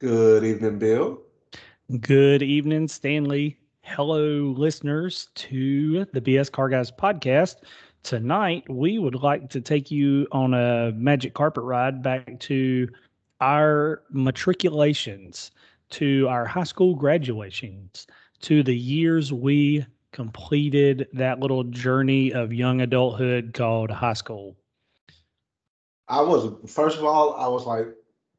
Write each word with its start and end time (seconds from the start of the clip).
Good 0.00 0.44
evening, 0.44 0.78
Bill. 0.78 1.18
Good 2.00 2.40
evening, 2.40 2.86
Stanley. 2.86 3.58
Hello, 3.82 4.54
listeners 4.56 5.26
to 5.34 6.04
the 6.12 6.20
BS 6.20 6.52
Car 6.52 6.68
Guys 6.68 6.92
podcast. 6.92 7.56
Tonight, 8.04 8.62
we 8.70 9.00
would 9.00 9.16
like 9.16 9.50
to 9.50 9.60
take 9.60 9.90
you 9.90 10.28
on 10.30 10.54
a 10.54 10.92
magic 10.92 11.34
carpet 11.34 11.64
ride 11.64 12.00
back 12.00 12.38
to 12.38 12.88
our 13.40 14.04
matriculations, 14.12 15.50
to 15.90 16.28
our 16.28 16.44
high 16.44 16.62
school 16.62 16.94
graduations, 16.94 18.06
to 18.42 18.62
the 18.62 18.76
years 18.76 19.32
we 19.32 19.84
completed 20.12 21.08
that 21.12 21.40
little 21.40 21.64
journey 21.64 22.32
of 22.32 22.52
young 22.52 22.82
adulthood 22.82 23.52
called 23.52 23.90
high 23.90 24.12
school. 24.12 24.54
I 26.06 26.20
was 26.20 26.52
first 26.70 26.98
of 26.98 27.04
all, 27.04 27.34
I 27.34 27.48
was 27.48 27.66
like, 27.66 27.88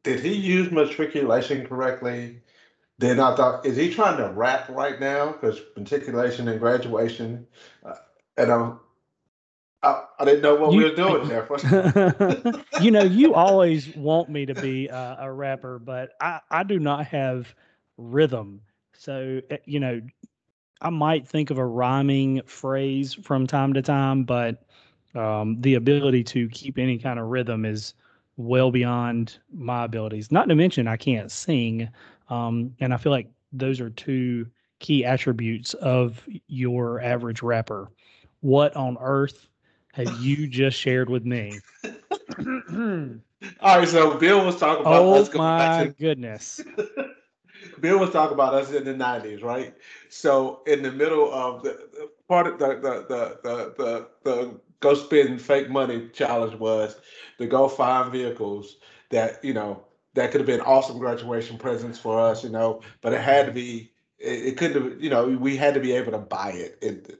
did 0.03 0.19
he 0.19 0.33
use 0.33 0.71
matriculation 0.71 1.65
correctly? 1.65 2.41
Then 2.99 3.19
I 3.19 3.35
thought, 3.35 3.65
is 3.65 3.77
he 3.77 3.93
trying 3.93 4.17
to 4.17 4.29
rap 4.33 4.67
right 4.69 4.99
now? 4.99 5.31
Because 5.31 5.61
matriculation 5.77 6.47
and 6.49 6.59
graduation, 6.59 7.47
uh, 7.85 7.93
and 8.37 8.51
I'm, 8.51 8.79
I, 9.83 10.03
I 10.19 10.25
didn't 10.25 10.41
know 10.41 10.55
what 10.55 10.73
You- 10.73 10.79
we 10.79 10.83
were 10.89 10.95
doing 10.95 11.27
there. 11.29 11.47
You 12.79 12.91
know, 12.91 13.03
you 13.03 13.33
always 13.33 13.93
want 13.95 14.29
me 14.29 14.45
to 14.45 14.55
be 14.55 14.87
a, 14.87 15.17
a 15.21 15.31
rapper, 15.31 15.79
but 15.79 16.11
I, 16.21 16.39
I 16.49 16.63
do 16.63 16.79
not 16.79 17.05
have 17.07 17.53
rhythm. 17.97 18.61
So, 18.93 19.41
eh, 19.49 19.57
you 19.65 19.79
know, 19.79 20.01
I 20.81 20.89
might 20.89 21.27
think 21.27 21.49
of 21.51 21.57
a 21.57 21.65
rhyming 21.65 22.41
phrase 22.45 23.13
from 23.13 23.47
time 23.47 23.73
to 23.73 23.81
time, 23.81 24.23
but 24.23 24.63
um, 25.15 25.59
the 25.59 25.75
ability 25.75 26.23
to 26.25 26.47
keep 26.49 26.77
any 26.77 26.97
kind 26.97 27.19
of 27.19 27.27
rhythm 27.27 27.65
is 27.65 27.93
well 28.39 28.71
beyond 28.71 29.37
my 29.53 29.83
abilities. 29.83 30.31
Not 30.31 30.47
to 30.47 30.55
mention, 30.55 30.87
I 30.87 30.95
can't 30.95 31.29
sing. 31.29 31.89
Um, 32.29 32.73
and 32.79 32.93
I 32.93 32.97
feel 32.97 33.11
like 33.11 33.27
those 33.51 33.81
are 33.81 33.89
two 33.89 34.47
key 34.79 35.03
attributes 35.03 35.73
of 35.75 36.25
your 36.47 37.01
average 37.01 37.41
rapper. 37.41 37.89
What 38.39 38.73
on 38.77 38.97
earth 39.01 39.49
have 39.91 40.21
you 40.21 40.47
just 40.49 40.79
shared 40.79 41.09
with 41.09 41.25
me? 41.25 41.59
all 42.39 43.77
right. 43.77 43.87
So 43.87 44.17
Bill 44.17 44.45
was 44.45 44.55
talking 44.55 44.85
about 44.85 45.03
oh 45.03 45.15
us 45.15 45.27
back 45.27 45.37
my 45.37 45.83
to 45.83 45.89
goodness. 45.89 46.61
Bill 47.81 47.99
was 47.99 48.11
talking 48.11 48.35
about 48.35 48.53
us 48.53 48.71
in 48.71 48.85
the 48.85 48.95
nineties, 48.95 49.43
right? 49.43 49.75
So 50.07 50.61
in 50.65 50.81
the 50.81 50.93
middle 50.93 51.33
of 51.33 51.61
the 51.63 51.89
the 51.91 52.09
part 52.29 52.47
of 52.47 52.57
the 52.57 52.67
the 52.67 53.05
the 53.09 53.39
the 53.43 53.73
the, 53.77 54.07
the 54.23 54.59
go 54.79 54.93
spend 54.93 55.41
fake 55.41 55.69
money 55.69 56.09
challenge 56.13 56.55
was 56.55 56.95
to 57.37 57.45
go 57.45 57.67
find 57.67 58.11
vehicles 58.11 58.77
that 59.09 59.43
you 59.43 59.53
know 59.53 59.83
that 60.13 60.31
could 60.31 60.41
have 60.41 60.47
been 60.47 60.61
awesome 60.61 60.97
graduation 60.97 61.57
presents 61.57 61.99
for 61.99 62.19
us, 62.19 62.43
you 62.43 62.49
know, 62.49 62.81
but 63.01 63.13
it 63.13 63.21
had 63.21 63.45
to 63.45 63.51
be 63.51 63.91
it, 64.17 64.47
it 64.47 64.57
couldn't 64.57 64.81
have 64.81 65.01
you 65.01 65.09
know 65.09 65.27
we 65.27 65.55
had 65.57 65.73
to 65.73 65.79
be 65.79 65.91
able 65.91 66.11
to 66.11 66.17
buy 66.17 66.51
it. 66.51 66.77
It 66.81 67.19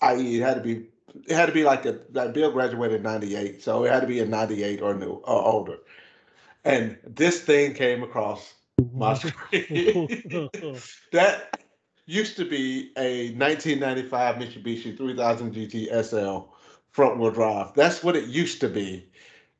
i.e. 0.00 0.36
it 0.36 0.42
had 0.42 0.54
to 0.54 0.60
be 0.60 0.86
it 1.26 1.34
had 1.34 1.46
to 1.46 1.52
be 1.52 1.64
like 1.64 1.86
a 1.86 1.98
like 2.12 2.34
Bill 2.34 2.52
graduated 2.52 2.98
in 2.98 3.02
'98, 3.02 3.62
so 3.62 3.84
it 3.84 3.92
had 3.92 4.00
to 4.00 4.06
be 4.06 4.18
in 4.18 4.30
'98 4.30 4.82
or 4.82 4.94
new 4.94 5.12
or 5.12 5.42
older. 5.44 5.78
And 6.64 6.98
this 7.04 7.40
thing 7.40 7.74
came 7.74 8.02
across 8.02 8.54
my 8.92 9.14
screen. 9.14 10.08
that 11.12 11.60
used 12.06 12.36
to 12.36 12.44
be 12.44 12.92
a 12.96 13.32
1995 13.32 14.36
Mitsubishi 14.36 14.96
3000 14.96 15.54
GT 15.54 16.04
SL 16.04 16.52
front 16.96 17.18
wheel 17.18 17.30
drive. 17.30 17.74
That's 17.74 18.02
what 18.02 18.16
it 18.16 18.24
used 18.28 18.58
to 18.62 18.68
be. 18.68 19.06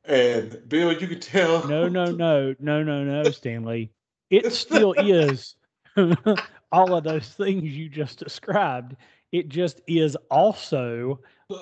And 0.05 0.59
Bill, 0.67 0.91
you 0.91 1.07
could 1.07 1.21
tell. 1.21 1.67
no, 1.67 1.87
no, 1.87 2.05
no, 2.05 2.55
no, 2.59 2.81
no, 2.83 3.03
no, 3.03 3.29
Stanley. 3.29 3.91
It 4.31 4.51
still 4.63 4.93
is 4.93 5.55
all 6.71 6.95
of 6.95 7.03
those 7.03 7.29
things 7.29 7.63
you 7.77 7.89
just 7.89 8.17
described. 8.17 8.95
It 9.31 9.49
just 9.49 9.81
is 9.87 10.17
also 10.31 11.19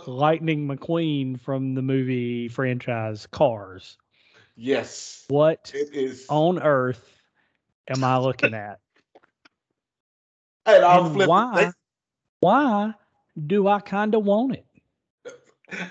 Lightning 0.07 0.65
McQueen 0.65 1.39
from 1.41 1.75
the 1.75 1.81
movie 1.81 2.47
franchise 2.47 3.27
Cars. 3.27 3.97
Yes, 4.55 5.25
What 5.27 5.73
it 5.75 5.93
is. 5.93 6.25
on 6.29 6.61
earth 6.61 7.19
am 7.89 8.01
I 8.05 8.17
looking 8.17 8.53
at? 8.53 8.79
and 10.65 10.85
I'll 10.85 11.07
and 11.07 11.21
it. 11.21 11.27
why? 11.27 11.71
Why 12.39 12.93
do 13.45 13.67
I 13.67 13.81
kind 13.81 14.15
of 14.15 14.23
want 14.23 14.53
it? 14.53 14.65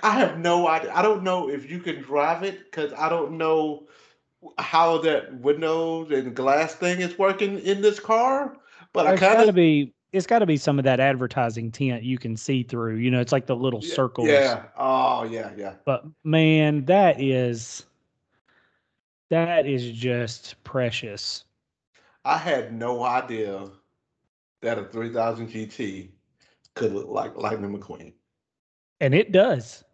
I 0.02 0.10
have 0.10 0.38
no 0.38 0.68
idea. 0.68 0.92
I 0.94 1.02
don't 1.02 1.22
know 1.22 1.48
if 1.48 1.70
you 1.70 1.78
can 1.78 2.02
drive 2.02 2.42
it 2.42 2.64
because 2.64 2.92
I 2.94 3.08
don't 3.08 3.38
know 3.38 3.88
how 4.58 4.98
that 4.98 5.34
windows 5.40 6.10
and 6.10 6.34
glass 6.34 6.74
thing 6.74 7.00
is 7.00 7.18
working 7.18 7.58
in 7.60 7.80
this 7.80 7.98
car. 8.00 8.56
But 8.92 9.06
I 9.06 9.16
kind 9.16 9.48
of 9.48 9.54
be. 9.54 9.92
It's 10.12 10.28
got 10.28 10.38
to 10.38 10.46
be 10.46 10.56
some 10.56 10.78
of 10.78 10.84
that 10.84 11.00
advertising 11.00 11.72
tint 11.72 12.04
you 12.04 12.18
can 12.18 12.36
see 12.36 12.62
through. 12.62 12.98
You 12.98 13.10
know, 13.10 13.20
it's 13.20 13.32
like 13.32 13.46
the 13.46 13.56
little 13.56 13.82
circles. 13.82 14.28
Yeah. 14.28 14.66
Oh, 14.78 15.24
yeah, 15.24 15.50
yeah. 15.56 15.74
But 15.84 16.04
man, 16.22 16.84
that 16.84 17.20
is 17.20 17.84
that 19.30 19.66
is 19.66 19.90
just 19.90 20.62
precious. 20.62 21.44
I 22.24 22.38
had 22.38 22.72
no 22.72 23.02
idea 23.02 23.68
that 24.62 24.78
a 24.78 24.84
3000 24.84 25.48
GT 25.48 26.10
could 26.74 26.92
look 26.92 27.08
like 27.08 27.36
Lightning 27.36 27.76
McQueen. 27.76 28.12
And 29.00 29.14
it 29.14 29.32
does. 29.32 29.84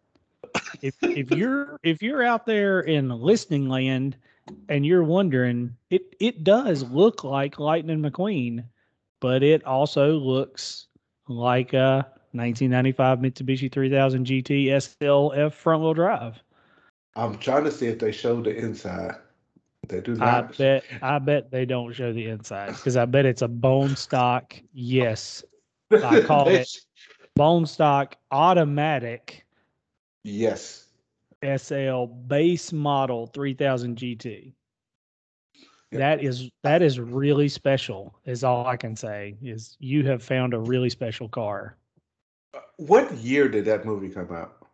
If 0.83 0.95
if 1.03 1.31
you're 1.31 1.79
if 1.83 2.03
you're 2.03 2.23
out 2.23 2.47
there 2.47 2.81
in 2.81 3.09
listening 3.09 3.69
land 3.69 4.17
and 4.69 4.85
you're 4.85 5.05
wondering, 5.05 5.77
it 5.91 6.15
it 6.21 6.45
does 6.45 6.83
look 6.85 7.25
like 7.25 7.59
Lightning 7.59 8.01
McQueen, 8.01 8.65
but 9.21 9.43
it 9.43 9.65
also 9.65 10.13
looks 10.19 10.87
like 11.29 11.73
uh, 11.75 12.03
a 12.03 12.37
1995 12.37 13.19
Mitsubishi 13.19 13.71
3000 13.71 14.27
GT 14.27 14.67
SLF 14.67 15.53
front 15.53 15.83
wheel 15.83 15.95
drive. 15.95 16.43
I'm 17.17 17.39
trying 17.39 17.65
to 17.65 17.71
see 17.73 17.87
if 17.87 17.99
they 17.99 18.13
show 18.13 18.41
the 18.41 18.57
inside. 18.57 19.17
They 19.89 20.01
do 20.01 20.15
not. 20.15 20.45
I 20.45 20.57
bet 20.57 20.85
I 21.03 21.19
bet 21.19 21.51
they 21.51 21.65
don't 21.65 21.93
show 21.93 22.13
the 22.13 22.27
inside 22.27 22.69
because 22.77 22.97
I 22.97 23.05
bet 23.05 23.27
it's 23.27 23.43
a 23.43 23.49
bone 23.49 23.97
stock. 23.97 24.55
Yes, 24.73 25.45
I 25.93 26.23
call 26.23 26.47
They- 26.47 26.61
it- 26.61 26.81
bone 27.41 27.65
stock 27.65 28.17
automatic 28.33 29.47
Yes. 30.25 30.89
SL 31.43 32.05
base 32.05 32.71
model 32.71 33.29
3000 33.29 33.97
GT. 33.97 34.53
Yep. 35.91 35.99
That 35.99 36.23
is 36.23 36.51
that 36.63 36.83
is 36.83 37.01
really 37.01 37.49
special. 37.49 38.15
Is 38.27 38.45
all 38.45 38.67
I 38.67 38.77
can 38.77 38.95
say. 38.95 39.39
Is 39.43 39.79
you 39.81 40.07
have 40.07 40.23
found 40.23 40.53
a 40.53 40.59
really 40.59 40.91
special 40.91 41.31
car. 41.31 41.79
What 42.77 43.11
year 43.17 43.49
did 43.49 43.65
that 43.65 43.87
movie 43.87 44.11
come 44.11 44.31
out? 44.33 44.67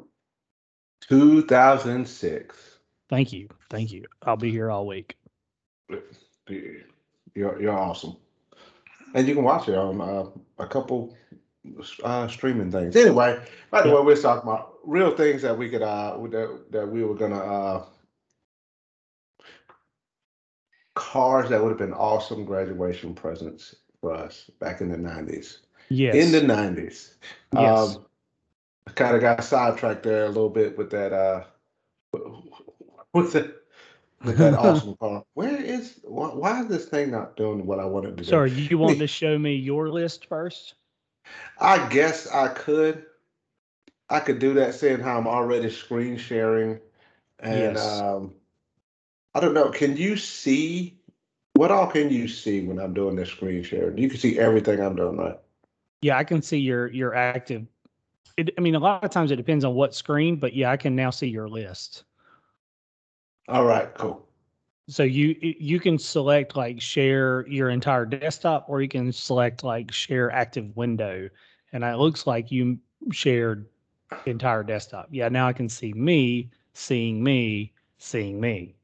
2006. 1.02 2.80
Thank 3.10 3.34
you, 3.34 3.50
thank 3.70 3.92
you. 3.92 4.06
I'll 4.22 4.38
be 4.38 4.50
here 4.50 4.72
all 4.72 4.88
week. 4.88 5.18
You're 7.36 7.62
you're 7.62 7.78
awesome, 7.78 8.16
and 9.14 9.28
you 9.28 9.36
can 9.36 9.44
watch 9.44 9.68
it 9.68 9.76
on 9.76 10.00
uh, 10.00 10.30
a 10.58 10.68
couple 10.68 11.18
uh, 12.06 12.28
streaming 12.30 12.72
things. 12.72 12.96
Anyway, 12.96 13.44
by 13.72 13.82
the 13.82 13.90
Yeah. 13.90 13.96
way, 13.96 14.02
we're 14.04 14.16
talking 14.22 14.50
about 14.50 14.76
real 14.86 15.12
things 15.16 15.42
that 15.42 15.58
we 15.58 15.70
could 15.70 15.82
uh 15.82 16.18
that, 16.30 16.66
that 16.72 16.88
we 16.88 17.04
were 17.04 17.16
gonna 17.16 17.40
uh 17.40 17.86
cars 20.96 21.50
that 21.50 21.62
would 21.62 21.70
have 21.70 21.78
been 21.78 21.94
awesome 21.94 22.46
graduation 22.46 23.14
presents 23.16 23.76
for 24.02 24.14
us 24.14 24.50
back 24.60 24.82
in 24.82 24.90
the 24.90 24.98
nineties. 24.98 25.60
Yes. 25.90 26.16
In 26.16 26.32
the 26.32 26.42
nineties, 26.42 27.16
Yes. 27.52 27.96
um, 27.96 28.06
I 28.88 28.92
kind 28.92 29.16
of 29.16 29.22
got 29.22 29.44
sidetracked 29.44 30.04
there 30.04 30.26
a 30.26 30.30
little 30.30 30.50
bit 30.50 30.78
with 30.78 30.90
that 30.92 31.14
uh 31.14 31.44
with 33.14 33.34
the 33.34 33.56
with 34.24 34.38
that 34.38 34.54
awesome 34.60 34.96
car. 34.98 35.24
Where 35.34 35.62
is 35.62 36.00
why, 36.04 36.30
why 36.30 36.62
is 36.62 36.68
this 36.68 36.86
thing 36.86 37.12
not 37.12 37.36
doing 37.38 37.66
what 37.66 37.80
I 37.80 37.86
wanted 37.86 38.18
to 38.18 38.24
do? 38.24 38.30
Sorry, 38.30 38.52
you 38.52 38.78
want 38.78 39.00
to 39.00 39.08
show 39.08 39.38
me 39.38 39.56
your 39.56 39.90
list 39.90 40.26
first? 40.28 40.76
I 41.60 41.88
guess 41.90 42.28
I 42.28 42.50
could. 42.50 43.06
I 44.10 44.20
could 44.20 44.40
do 44.40 44.54
that, 44.56 44.76
seeing 44.76 45.00
how 45.00 45.18
I'm 45.18 45.28
already 45.28 45.70
screen 45.70 46.18
sharing, 46.18 46.80
and 47.40 47.78
Yes. 47.78 48.00
um, 48.02 48.34
I 49.36 49.40
don't 49.40 49.54
know. 49.54 49.70
Can 49.70 49.98
you 49.98 50.16
see 50.18 50.98
what 51.56 51.72
all 51.72 51.88
can 51.88 52.10
you 52.10 52.28
see 52.28 52.62
when 52.66 52.80
I'm 52.80 52.94
doing 52.94 53.16
this 53.16 53.30
screen 53.30 53.64
share? 53.64 53.94
You 53.98 54.10
can 54.10 54.20
see 54.20 54.40
everything 54.40 54.80
I'm 54.80 54.96
doing, 54.96 55.18
right? 55.18 55.38
Yeah, 56.02 56.18
I 56.18 56.24
can 56.24 56.42
see 56.42 56.58
your 56.60 56.88
your 56.92 57.16
active 57.16 57.66
It, 58.38 58.52
I 58.58 58.62
mean, 58.62 58.76
a 58.76 58.80
lot 58.80 59.04
of 59.04 59.12
times 59.12 59.32
it 59.32 59.36
depends 59.38 59.64
on 59.64 59.76
what 59.76 59.94
screen, 59.96 60.38
but 60.38 60.54
yeah, 60.54 60.72
I 60.72 60.78
can 60.78 60.96
now 60.96 61.12
see 61.12 61.28
your 61.28 61.48
list. 61.48 62.04
All 63.48 63.66
right, 63.66 63.94
cool. 63.96 64.28
So 64.90 65.04
you 65.04 65.36
you 65.40 65.80
can 65.80 65.98
select 65.98 66.56
like 66.56 66.82
share 66.82 67.48
your 67.48 67.70
entire 67.70 68.06
desktop, 68.06 68.66
or 68.68 68.82
you 68.82 68.90
can 68.90 69.12
select 69.12 69.64
like 69.64 69.92
share 69.92 70.32
active 70.32 70.76
window, 70.76 71.30
and 71.72 71.84
it 71.84 71.98
looks 71.98 72.28
like 72.28 72.52
you 72.52 72.80
shared 73.12 73.68
entire 74.26 74.64
desktop. 74.64 75.08
Yeah, 75.12 75.30
now 75.30 75.48
I 75.48 75.54
can 75.54 75.70
see 75.70 75.94
me 75.94 76.50
seeing 76.74 77.24
me 77.24 77.72
seeing 77.98 78.42
me. 78.42 78.76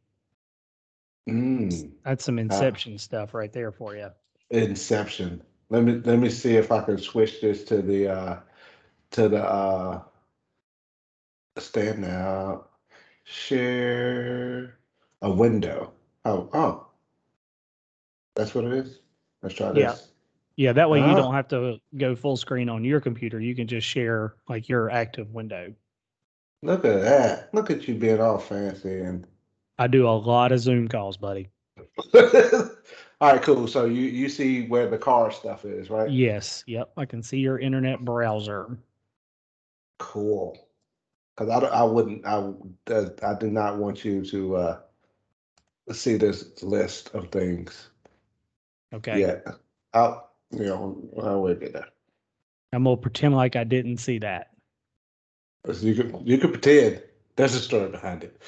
Mm, 1.27 1.91
That's 2.03 2.23
some 2.25 2.39
Inception 2.39 2.97
stuff 2.97 3.33
right 3.33 3.51
there 3.51 3.71
for 3.71 3.95
you. 3.95 4.09
Inception. 4.51 5.41
Let 5.69 5.83
me 5.83 6.01
let 6.03 6.17
me 6.19 6.29
see 6.29 6.55
if 6.55 6.71
I 6.71 6.81
can 6.83 6.97
switch 6.97 7.41
this 7.41 7.63
to 7.65 7.81
the 7.81 8.07
uh 8.07 8.39
to 9.11 9.29
the 9.29 9.43
uh 9.43 10.01
stand 11.57 11.99
now. 11.99 12.65
Share 13.25 14.79
a 15.21 15.31
window. 15.31 15.91
Oh, 16.25 16.49
oh. 16.53 16.87
That's 18.35 18.55
what 18.55 18.65
it 18.65 18.73
is. 18.73 18.99
Let's 19.43 19.53
try 19.55 19.71
this. 19.71 19.81
Yeah, 20.55 20.65
Yeah, 20.69 20.73
that 20.73 20.89
way 20.89 20.99
you 20.99 21.05
Ah. 21.05 21.15
don't 21.15 21.33
have 21.33 21.47
to 21.49 21.79
go 21.97 22.15
full 22.15 22.37
screen 22.37 22.69
on 22.69 22.83
your 22.83 22.99
computer. 22.99 23.39
You 23.39 23.53
can 23.55 23.67
just 23.67 23.85
share 23.85 24.33
like 24.47 24.67
your 24.67 24.89
active 24.89 25.31
window. 25.31 25.73
Look 26.63 26.85
at 26.85 27.01
that. 27.01 27.53
Look 27.53 27.69
at 27.69 27.87
you 27.87 27.95
being 27.95 28.19
all 28.19 28.39
fancy 28.39 28.99
and 29.01 29.27
I 29.79 29.87
do 29.87 30.07
a 30.07 30.11
lot 30.11 30.51
of 30.51 30.59
Zoom 30.59 30.87
calls, 30.87 31.17
buddy. 31.17 31.49
all 32.13 32.69
right, 33.21 33.41
cool. 33.41 33.67
So 33.67 33.85
you 33.85 34.03
you 34.03 34.29
see 34.29 34.67
where 34.67 34.87
the 34.89 34.97
car 34.97 35.31
stuff 35.31 35.65
is, 35.65 35.89
right? 35.89 36.09
Yes. 36.09 36.63
Yep. 36.67 36.91
I 36.97 37.05
can 37.05 37.23
see 37.23 37.39
your 37.39 37.57
internet 37.57 38.03
browser. 38.05 38.77
Cool. 39.97 40.57
Because 41.35 41.49
I, 41.49 41.67
I 41.67 41.83
wouldn't 41.83 42.25
I 42.25 42.51
I 43.23 43.33
do 43.39 43.49
not 43.49 43.77
want 43.77 44.05
you 44.05 44.23
to 44.25 44.55
uh 44.55 44.79
see 45.91 46.17
this 46.17 46.61
list 46.61 47.09
of 47.15 47.29
things 47.31 47.89
Okay. 48.93 49.21
Yeah. 49.21 49.53
I'll 49.93 50.31
you 50.51 50.65
know 50.65 51.09
I 51.21 51.35
will 51.35 51.55
get 51.55 51.73
there. 51.73 51.87
I'm 52.73 52.83
gonna 52.83 52.97
pretend 52.97 53.35
like 53.35 53.55
I 53.55 53.63
didn't 53.63 53.97
see 53.97 54.19
that. 54.19 54.51
You 55.81 55.95
could 55.95 56.21
you 56.23 56.37
could 56.37 56.51
pretend 56.51 57.01
there's 57.35 57.55
a 57.55 57.59
story 57.59 57.89
behind 57.89 58.23
it. 58.23 58.41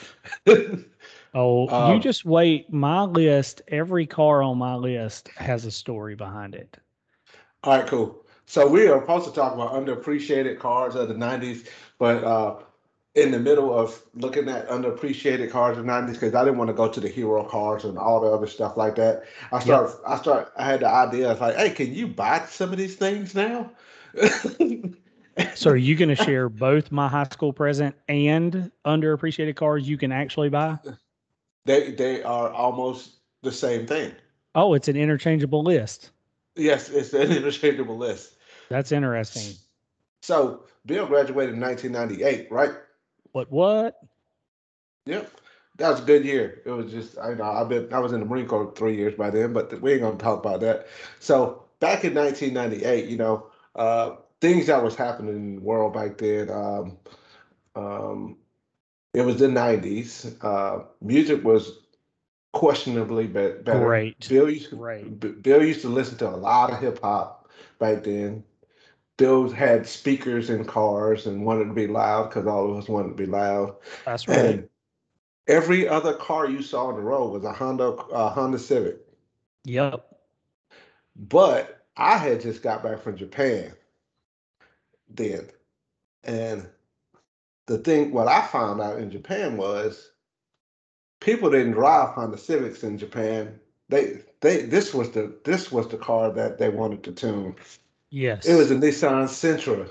Oh, 1.34 1.68
you 1.68 1.96
Um, 1.96 2.02
just 2.02 2.26
wait. 2.26 2.72
My 2.72 3.04
list, 3.04 3.62
every 3.68 4.06
car 4.06 4.44
on 4.44 4.58
my 4.58 4.76
list 4.76 5.30
has 5.38 5.66
a 5.66 5.72
story 5.72 6.16
behind 6.16 6.56
it. 6.56 6.78
All 7.64 7.78
right, 7.78 7.88
cool. 7.88 8.26
So 8.46 8.68
we 8.68 8.88
are 8.88 9.00
supposed 9.00 9.26
to 9.28 9.32
talk 9.34 9.54
about 9.54 9.74
underappreciated 9.74 10.60
cars 10.60 10.96
of 10.96 11.08
the 11.08 11.14
'90s, 11.14 11.68
but 12.00 12.24
uh, 12.24 12.58
in 13.16 13.32
the 13.32 13.40
middle 13.40 13.74
of 13.78 14.02
looking 14.14 14.50
at 14.50 14.68
underappreciated 14.68 15.52
cars 15.52 15.78
of 15.78 15.86
the 15.86 15.92
'90s, 15.92 16.14
because 16.14 16.36
I 16.36 16.44
didn't 16.44 16.58
want 16.58 16.70
to 16.70 16.74
go 16.74 16.90
to 16.90 17.00
the 17.00 17.08
hero 17.08 17.44
cars 17.46 17.86
and 17.86 17.98
all 17.98 18.20
the 18.20 18.28
other 18.28 18.48
stuff 18.48 18.76
like 18.76 18.96
that. 18.96 19.24
I 19.54 19.60
start, 19.60 19.92
I 20.06 20.18
start, 20.18 20.52
I 20.58 20.66
had 20.66 20.82
the 20.82 20.88
idea 20.90 21.32
of 21.32 21.40
like, 21.40 21.56
hey, 21.56 21.70
can 21.70 21.94
you 21.94 22.08
buy 22.08 22.46
some 22.50 22.72
of 22.72 22.78
these 22.78 22.96
things 22.96 23.36
now? 23.36 23.72
So 25.54 25.70
are 25.72 25.78
you 25.78 25.96
gonna 25.96 26.16
share 26.28 26.50
both 26.50 26.92
my 26.92 27.08
high 27.08 27.28
school 27.32 27.54
present 27.54 27.96
and 28.08 28.72
underappreciated 28.86 29.56
cars 29.56 29.88
you 29.88 29.98
can 29.98 30.12
actually 30.12 30.50
buy? 30.50 30.80
They 31.66 31.92
they 31.92 32.24
are 32.24 32.50
almost 32.50 33.18
the 33.42 33.52
same 33.52 33.86
thing. 33.88 34.14
Oh, 34.56 34.74
it's 34.74 34.88
an 34.88 34.96
interchangeable 34.96 35.64
list. 35.64 36.12
Yes, 36.56 36.90
it's 36.90 37.14
an 37.14 37.32
interchangeable 37.38 37.98
list. 37.98 38.36
That's 38.70 38.92
interesting. 38.92 39.56
So 40.22 40.64
Bill 40.86 41.06
graduated 41.06 41.56
in 41.56 41.62
1998, 41.62 42.52
right? 42.52 42.72
What 43.32 43.52
what? 43.52 43.96
Yep. 45.06 45.32
That 45.78 45.90
was 45.90 46.02
a 46.02 46.04
good 46.04 46.26
year. 46.26 46.62
It 46.66 46.70
was 46.70 46.92
just, 46.92 47.18
I 47.18 47.34
know, 47.34 47.44
I've 47.44 47.70
been, 47.70 47.92
I 47.92 48.00
was 48.00 48.12
in 48.12 48.20
the 48.20 48.26
Marine 48.26 48.46
Corps 48.46 48.72
three 48.76 48.96
years 48.96 49.16
by 49.16 49.30
then, 49.30 49.54
but 49.54 49.82
we 49.82 49.94
ain't 49.94 50.02
gonna 50.02 50.18
talk 50.18 50.40
about 50.40 50.60
that. 50.60 50.88
So 51.20 51.64
back 51.80 52.04
in 52.04 52.14
1998, 52.14 53.10
you 53.10 53.18
know, 53.18 53.48
uh, 53.76 54.16
things 54.42 54.68
that 54.68 54.84
was 54.84 54.96
happening 54.96 55.36
in 55.36 55.56
the 55.56 55.62
world 55.62 55.94
back 55.94 56.18
then. 56.18 56.50
Um, 56.50 56.98
um, 57.76 58.38
it 59.14 59.22
was 59.24 59.38
the 59.38 59.48
90s. 59.48 60.36
Uh, 60.44 60.86
music 61.02 61.44
was 61.44 61.80
questionably 62.54 63.28
be- 63.28 63.52
better. 63.64 63.86
Great. 63.86 64.28
Bill 64.30 64.50
used. 64.50 64.72
B- 65.20 65.30
Bill 65.30 65.64
used 65.64 65.82
to 65.82 65.90
listen 65.90 66.18
to 66.20 66.30
a 66.30 66.36
lot 66.36 66.72
of 66.72 66.80
hip 66.80 67.00
hop 67.02 67.50
back 67.80 68.04
then. 68.04 68.44
Bill 69.18 69.50
had 69.50 69.86
speakers 69.86 70.50
in 70.50 70.66
cars 70.66 71.28
and 71.28 71.46
wanted 71.46 71.66
to 71.66 71.74
be 71.74 71.88
loud 71.88 72.30
because 72.30 72.48
all 72.48 72.72
of 72.72 72.78
us 72.78 72.90
wanted 72.90 73.10
to 73.10 73.16
be 73.16 73.26
loud. 73.26 73.76
That's 74.06 74.28
right. 74.28 74.38
And 74.38 74.70
every 75.48 75.88
other 75.88 76.14
car 76.14 76.50
you 76.50 76.62
saw 76.62 76.88
on 76.88 76.96
the 76.96 77.02
road 77.02 77.32
was 77.32 77.44
a 77.44 77.52
Honda 77.52 77.90
uh, 77.90 78.30
Honda 78.30 78.58
Civic. 78.58 78.98
Yep. 79.66 80.08
But 81.16 81.84
I 81.98 82.18
had 82.18 82.42
just 82.42 82.64
got 82.64 82.82
back 82.82 83.00
from 83.04 83.18
Japan 83.18 83.74
then, 85.10 85.50
and 86.24 86.68
the 87.68 87.78
thing 87.78 88.12
what 88.12 88.28
I 88.28 88.42
found 88.48 88.82
out 88.82 89.00
in 89.00 89.12
Japan 89.12 89.58
was 89.58 90.12
people 91.20 91.50
didn't 91.50 91.74
drive 91.74 92.10
Honda 92.10 92.38
Civics 92.38 92.84
in 92.84 92.98
Japan. 92.98 93.60
They 93.90 94.22
they 94.42 94.64
this 94.64 94.94
was 94.94 95.12
the 95.12 95.34
this 95.44 95.72
was 95.72 95.88
the 95.88 95.98
car 95.98 96.32
that 96.32 96.58
they 96.58 96.70
wanted 96.70 97.04
to 97.04 97.12
tune. 97.12 97.56
Yes. 98.10 98.46
It 98.46 98.56
was 98.56 98.72
a 98.72 98.76
Nissan 98.76 99.26
Sentra, 99.30 99.90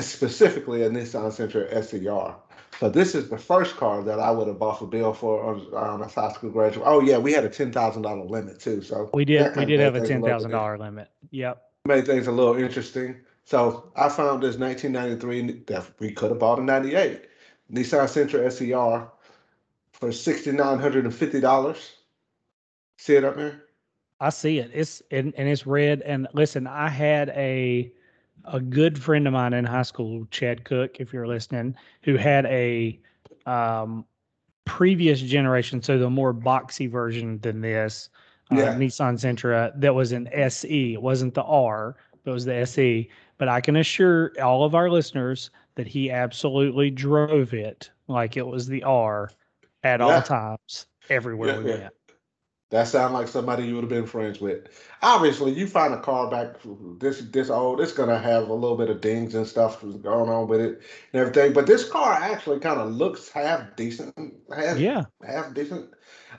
specifically 0.00 0.82
a 0.82 0.90
Nissan 0.90 1.32
Sentra 1.32 1.84
SER. 1.84 2.36
So 2.78 2.88
this 2.88 3.16
is 3.16 3.28
the 3.28 3.38
first 3.38 3.76
car 3.76 4.04
that 4.04 4.20
I 4.20 4.30
would 4.30 4.46
have 4.46 4.60
bought 4.60 4.78
for 4.78 4.86
Bill 4.86 5.12
for 5.12 5.42
on, 5.42 5.74
on 5.74 6.00
a 6.00 6.06
high 6.06 6.32
school 6.32 6.50
graduate. 6.50 6.86
Oh 6.86 7.00
yeah, 7.00 7.18
we 7.18 7.32
had 7.32 7.44
a 7.44 7.48
ten 7.48 7.72
thousand 7.72 8.02
dollar 8.02 8.24
limit 8.24 8.60
too. 8.60 8.82
So 8.82 9.10
we 9.12 9.24
did 9.24 9.56
we 9.56 9.64
did 9.64 9.80
have 9.80 9.96
a 9.96 10.06
ten 10.06 10.22
thousand 10.22 10.52
dollar 10.52 10.78
limit. 10.78 11.10
Yep. 11.30 11.60
Made 11.86 12.06
things 12.06 12.26
a 12.26 12.32
little 12.32 12.56
interesting. 12.56 13.16
So 13.48 13.90
I 13.96 14.10
found 14.10 14.42
this 14.42 14.58
1993 14.58 15.64
that 15.68 15.86
we 16.00 16.12
could 16.12 16.28
have 16.28 16.38
bought 16.38 16.58
a 16.58 16.62
'98 16.62 17.22
Nissan 17.72 18.04
Sentra 18.04 18.52
SER 18.52 19.08
for 19.90 20.12
sixty 20.12 20.52
nine 20.52 20.78
hundred 20.78 21.06
and 21.06 21.14
fifty 21.14 21.40
dollars. 21.40 21.92
See 22.98 23.14
it 23.14 23.24
up 23.24 23.36
there? 23.36 23.64
I 24.20 24.28
see 24.28 24.58
it. 24.58 24.70
It's 24.74 25.02
and, 25.10 25.32
and 25.38 25.48
it's 25.48 25.66
red. 25.66 26.02
And 26.02 26.28
listen, 26.34 26.66
I 26.66 26.90
had 26.90 27.30
a 27.30 27.90
a 28.44 28.60
good 28.60 29.02
friend 29.02 29.26
of 29.26 29.32
mine 29.32 29.54
in 29.54 29.64
high 29.64 29.80
school, 29.80 30.26
Chad 30.30 30.64
Cook, 30.64 31.00
if 31.00 31.14
you're 31.14 31.26
listening, 31.26 31.74
who 32.02 32.16
had 32.16 32.44
a 32.44 33.00
um, 33.46 34.04
previous 34.66 35.22
generation, 35.22 35.80
so 35.80 35.96
the 35.96 36.10
more 36.10 36.34
boxy 36.34 36.90
version 36.90 37.38
than 37.38 37.62
this, 37.62 38.10
uh, 38.50 38.56
Nissan 38.56 39.14
Sentra 39.14 39.72
that 39.80 39.94
was 39.94 40.12
an 40.12 40.28
SE. 40.34 40.92
It 40.92 41.00
wasn't 41.00 41.32
the 41.32 41.44
R, 41.44 41.96
but 42.24 42.32
it 42.32 42.34
was 42.34 42.44
the 42.44 42.56
SE. 42.56 43.08
But 43.38 43.48
I 43.48 43.60
can 43.60 43.76
assure 43.76 44.32
all 44.42 44.64
of 44.64 44.74
our 44.74 44.90
listeners 44.90 45.50
that 45.76 45.86
he 45.86 46.10
absolutely 46.10 46.90
drove 46.90 47.54
it 47.54 47.90
like 48.08 48.36
it 48.36 48.46
was 48.46 48.66
the 48.66 48.82
R 48.82 49.30
at 49.84 50.00
Yeah. 50.00 50.06
all 50.06 50.22
times, 50.22 50.86
everywhere 51.08 51.54
Yeah, 51.54 51.58
we 51.58 51.64
yeah. 51.64 51.78
went. 51.78 51.94
That 52.70 52.86
sounds 52.86 53.14
like 53.14 53.28
somebody 53.28 53.64
you 53.64 53.76
would 53.76 53.84
have 53.84 53.88
been 53.88 54.04
friends 54.04 54.40
with. 54.40 54.66
Obviously, 55.00 55.52
you 55.52 55.66
find 55.66 55.94
a 55.94 56.00
car 56.00 56.28
back 56.28 56.56
this 57.00 57.22
this 57.32 57.48
old, 57.48 57.80
it's 57.80 57.92
gonna 57.92 58.18
have 58.18 58.48
a 58.48 58.52
little 58.52 58.76
bit 58.76 58.90
of 58.90 59.00
dings 59.00 59.34
and 59.34 59.46
stuff 59.46 59.80
going 59.80 60.28
on 60.28 60.48
with 60.48 60.60
it 60.60 60.82
and 61.12 61.20
everything. 61.22 61.54
But 61.54 61.66
this 61.66 61.88
car 61.88 62.12
actually 62.12 62.58
kind 62.60 62.78
of 62.78 62.92
looks 62.92 63.30
half 63.30 63.74
decent, 63.76 64.14
half 64.54 64.78
Yeah. 64.78 65.04
half 65.26 65.54
decent. 65.54 65.90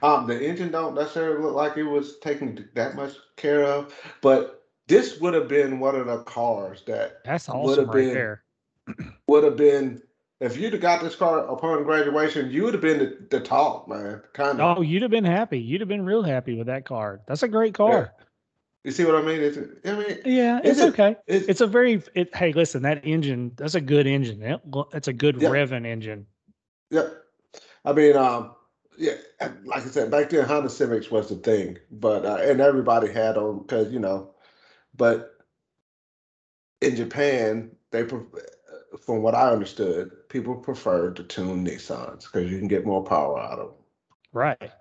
Um, 0.04 0.28
the 0.28 0.40
engine 0.40 0.70
don't 0.72 0.94
necessarily 0.94 1.42
look 1.42 1.56
like 1.56 1.78
it 1.78 1.84
was 1.84 2.20
taken 2.20 2.70
that 2.76 2.96
much 2.96 3.14
care 3.36 3.64
of, 3.64 3.92
but 4.22 4.59
this 4.90 5.20
would 5.22 5.34
have 5.34 5.48
been 5.48 5.80
one 5.80 5.96
of 5.96 6.08
the 6.08 6.18
cars 6.24 6.84
that 6.88 7.24
That's 7.24 7.48
Would 7.48 7.78
have 7.78 7.88
right 7.88 7.94
been- 7.96 8.14
there. 8.14 8.44
would 9.28 9.44
have 9.46 9.56
been 9.56 10.02
if 10.42 10.58
you'd 10.58 10.72
have 10.74 10.82
got 10.82 11.02
this 11.04 11.16
car 11.16 11.40
upon 11.48 11.84
graduation, 11.84 12.50
you 12.50 12.64
would 12.64 12.74
have 12.74 12.82
been 12.82 12.98
the, 13.00 13.18
the 13.30 13.40
talk, 13.42 13.88
man. 13.90 14.22
Kind 14.34 14.62
of. 14.62 14.78
Oh, 14.78 14.82
you'd 14.82 15.02
have 15.02 15.12
been 15.12 15.26
happy. 15.26 15.60
You'd 15.60 15.82
have 15.82 15.90
been 15.90 16.06
real 16.06 16.24
happy 16.24 16.56
with 16.58 16.68
that 16.68 16.86
car. 16.86 17.20
That's 17.28 17.44
a 17.44 17.48
great 17.50 17.74
car. 17.74 18.14
You 18.86 18.92
see 18.92 19.04
what 19.04 19.16
I 19.16 19.22
mean? 19.22 19.42
It's, 19.42 19.58
I 19.86 19.92
mean, 19.96 20.18
Yeah, 20.24 20.62
Is 20.64 20.80
it's 20.80 20.88
okay. 20.94 21.18
it's, 21.28 21.46
It's 21.48 21.60
a 21.62 21.68
very 21.68 22.02
it, 22.16 22.34
hey, 22.34 22.54
listen, 22.54 22.82
that 22.84 23.06
engine, 23.06 23.52
that's 23.58 23.76
a 23.76 23.82
good 23.82 24.08
engine. 24.08 24.42
It, 24.42 24.62
it's 24.94 25.10
a 25.10 25.14
good 25.14 25.42
Yeah. 25.42 25.50
revving 25.50 25.86
engine. 25.86 26.26
Yeah, 26.90 27.10
I 27.84 27.92
mean, 27.92 28.16
um, 28.16 28.56
yeah, 28.98 29.16
like 29.66 29.84
I 29.86 29.90
said, 29.90 30.10
back 30.10 30.30
then 30.30 30.46
Honda 30.46 30.70
Civics 30.70 31.12
was 31.12 31.28
the 31.28 31.36
thing, 31.36 31.78
but 31.92 32.26
uh, 32.26 32.38
and 32.42 32.62
everybody 32.62 33.12
had 33.12 33.36
them 33.36 33.60
because 33.60 33.92
you 33.92 34.00
know, 34.00 34.34
but 35.00 35.38
in 36.82 36.96
Japan, 36.98 37.72
they, 37.90 38.04
from 38.04 39.24
what 39.24 39.34
I 39.34 39.50
understood, 39.50 40.12
people 40.28 40.56
prefer 40.56 41.12
to 41.12 41.24
tune 41.24 41.66
Nissans 41.66 42.26
because 42.26 42.52
you 42.52 42.60
can 42.60 42.68
get 42.68 42.86
more 42.86 43.04
power 43.04 43.40
out 43.40 43.60
of 43.60 43.68
them. 43.70 43.78
Right. 44.34 44.72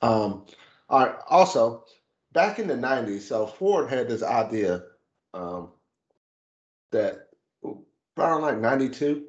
Um, 0.00 0.46
all 0.88 1.06
right. 1.06 1.14
Also, 1.28 1.84
back 2.32 2.58
in 2.58 2.66
the 2.66 2.74
'90s, 2.74 3.20
so 3.20 3.46
Ford 3.46 3.88
had 3.88 4.08
this 4.08 4.22
idea 4.22 4.82
um, 5.34 5.70
that 6.90 7.28
around 8.18 8.42
like 8.42 8.58
'92. 8.58 9.26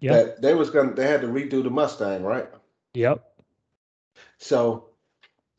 Yeah. 0.00 0.12
That 0.12 0.42
they 0.42 0.54
was 0.54 0.70
gonna 0.70 0.94
they 0.94 1.06
had 1.06 1.20
to 1.20 1.28
redo 1.28 1.62
the 1.62 1.70
Mustang, 1.70 2.24
right? 2.24 2.48
Yep. 2.94 3.24
So 4.38 4.88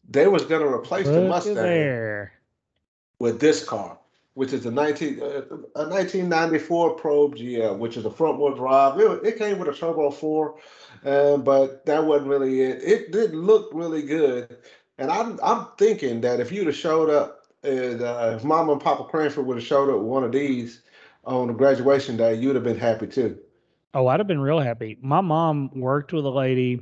they 0.09 0.27
was 0.27 0.43
gonna 0.45 0.67
replace 0.67 1.07
the 1.07 1.21
Mustang 1.21 1.55
there. 1.55 2.34
With 3.19 3.39
this 3.39 3.63
car, 3.63 3.97
which 4.33 4.53
is 4.53 4.65
a 4.65 4.71
19 4.71 5.21
uh, 5.21 5.25
a 5.75 5.87
1994 5.87 6.95
Probe 6.95 7.35
GL, 7.35 7.77
which 7.77 7.97
is 7.97 8.05
a 8.05 8.11
front 8.11 8.39
wheel 8.39 8.55
drive. 8.55 8.99
It, 8.99 9.25
it 9.25 9.37
came 9.37 9.59
with 9.59 9.69
a 9.69 9.73
turbo 9.73 10.11
four, 10.11 10.55
uh, 11.05 11.37
but 11.37 11.85
that 11.85 12.05
wasn't 12.05 12.29
really 12.29 12.61
it. 12.61 12.83
It 12.83 13.11
did 13.11 13.33
look 13.33 13.69
really 13.73 14.01
good, 14.01 14.57
and 14.97 15.11
I'm 15.11 15.39
I'm 15.43 15.67
thinking 15.77 16.21
that 16.21 16.39
if 16.39 16.51
you'd 16.51 16.67
have 16.67 16.75
showed 16.75 17.09
up, 17.09 17.45
uh, 17.63 18.35
if 18.35 18.43
Mama 18.43 18.73
and 18.73 18.81
Papa 18.81 19.05
Cranford 19.05 19.45
would 19.45 19.57
have 19.57 19.65
showed 19.65 19.89
up 19.89 19.99
with 19.99 20.07
one 20.07 20.23
of 20.23 20.31
these 20.31 20.81
on 21.23 21.47
the 21.47 21.53
graduation 21.53 22.17
day, 22.17 22.35
you'd 22.35 22.55
have 22.55 22.63
been 22.63 22.77
happy 22.77 23.07
too. 23.07 23.37
Oh, 23.93 24.07
I'd 24.07 24.19
have 24.19 24.27
been 24.27 24.41
real 24.41 24.59
happy. 24.59 24.97
My 25.01 25.21
mom 25.21 25.71
worked 25.73 26.11
with 26.11 26.25
a 26.25 26.29
lady 26.29 26.81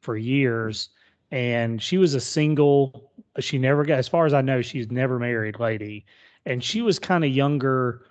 for 0.00 0.16
years 0.16 0.90
and 1.34 1.82
she 1.82 1.98
was 1.98 2.14
a 2.14 2.20
single 2.20 3.10
she 3.42 3.58
never 3.58 3.84
got 3.84 3.98
as 3.98 4.08
far 4.08 4.26
as 4.26 4.34
I 4.34 4.40
know, 4.42 4.62
she's 4.62 4.90
never 4.90 5.18
married 5.18 5.58
lady. 5.58 6.06
And 6.46 6.62
she 6.62 6.82
was 6.82 6.98
kind 6.98 7.24
of 7.24 7.30
younger, 7.30 8.06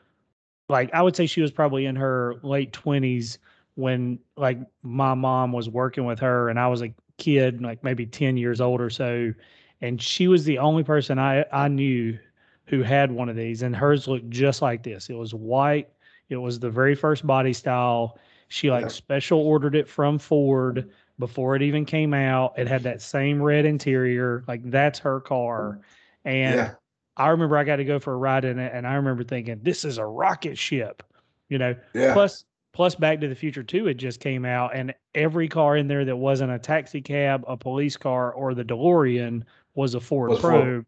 like 0.69 0.93
I 0.93 1.01
would 1.01 1.15
say 1.15 1.25
she 1.25 1.41
was 1.41 1.51
probably 1.51 1.85
in 1.85 1.95
her 1.95 2.35
late 2.43 2.73
twenties 2.73 3.39
when 3.75 4.19
like 4.37 4.59
my 4.83 5.13
mom 5.13 5.51
was 5.51 5.69
working 5.69 6.05
with 6.05 6.19
her 6.19 6.49
and 6.49 6.59
I 6.59 6.67
was 6.67 6.81
a 6.81 6.93
kid, 7.17 7.61
like 7.61 7.83
maybe 7.83 8.05
10 8.05 8.37
years 8.37 8.61
old 8.61 8.81
or 8.81 8.89
so. 8.89 9.33
And 9.81 10.01
she 10.01 10.27
was 10.27 10.45
the 10.45 10.59
only 10.59 10.83
person 10.83 11.19
I, 11.19 11.45
I 11.51 11.67
knew 11.67 12.17
who 12.65 12.81
had 12.81 13.11
one 13.11 13.29
of 13.29 13.35
these, 13.35 13.61
and 13.61 13.75
hers 13.75 14.07
looked 14.07 14.29
just 14.29 14.61
like 14.61 14.83
this. 14.83 15.09
It 15.09 15.15
was 15.15 15.33
white. 15.33 15.89
It 16.29 16.37
was 16.37 16.59
the 16.59 16.69
very 16.69 16.95
first 16.95 17.27
body 17.27 17.53
style. 17.53 18.17
She 18.47 18.71
like 18.71 18.83
Yeah. 18.83 18.87
special 18.89 19.39
ordered 19.39 19.75
it 19.75 19.87
from 19.87 20.17
Ford 20.19 20.89
before 21.19 21.55
it 21.55 21.61
even 21.61 21.85
came 21.85 22.13
out. 22.13 22.53
It 22.57 22.67
had 22.67 22.83
that 22.83 23.01
same 23.01 23.41
red 23.41 23.65
interior. 23.65 24.43
Like 24.47 24.69
that's 24.69 24.99
her 24.99 25.19
car. 25.19 25.79
And 26.25 26.55
yeah, 26.55 26.73
I 27.17 27.29
remember 27.29 27.57
I 27.57 27.63
got 27.63 27.77
to 27.77 27.85
go 27.85 27.99
for 27.99 28.13
a 28.13 28.17
ride 28.17 28.45
in 28.45 28.59
it, 28.59 28.71
and 28.73 28.87
I 28.87 28.95
remember 28.95 29.23
thinking, 29.23 29.59
this 29.61 29.85
is 29.85 29.97
a 29.97 30.05
rocket 30.05 30.57
ship, 30.57 31.03
you 31.49 31.57
know. 31.57 31.75
yeah, 31.93 32.13
Plus, 32.13 32.45
plus 32.71 32.95
Back 32.95 33.19
to 33.21 33.27
the 33.27 33.35
Future 33.35 33.63
2 33.63 33.87
it 33.87 33.95
just 33.95 34.19
came 34.19 34.45
out, 34.45 34.75
and 34.75 34.93
every 35.13 35.47
car 35.47 35.77
in 35.77 35.87
there 35.87 36.05
that 36.05 36.15
wasn't 36.15 36.51
a 36.51 36.59
taxi 36.59 37.01
cab, 37.01 37.43
a 37.47 37.57
police 37.57 37.97
car, 37.97 38.31
or 38.33 38.53
the 38.53 38.63
DeLorean 38.63 39.43
was 39.75 39.95
a 39.95 39.99
Ford 39.99 40.31
Was 40.31 40.39
Probe 40.39 40.85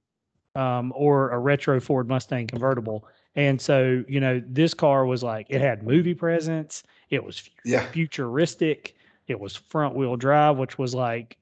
um, 0.56 0.94
or 0.96 1.30
a 1.32 1.40
retro 1.40 1.80
Ford 1.80 2.08
Mustang 2.08 2.48
convertible. 2.48 3.06
And 3.36 3.60
so, 3.60 4.04
you 4.08 4.20
know, 4.20 4.42
this 4.48 4.74
car 4.74 5.06
was 5.06 5.22
like 5.22 5.48
it 5.50 5.62
had 5.62 5.84
movie 5.84 6.14
presence. 6.14 6.84
It 7.10 7.24
was 7.24 7.40
fu- 7.40 7.52
yeah, 7.66 7.86
futuristic. 7.92 8.96
It 9.28 9.40
was 9.40 9.56
front 9.56 9.96
wheel 9.96 10.16
drive, 10.18 10.58
which 10.58 10.78
was 10.78 10.94
like 10.96 11.38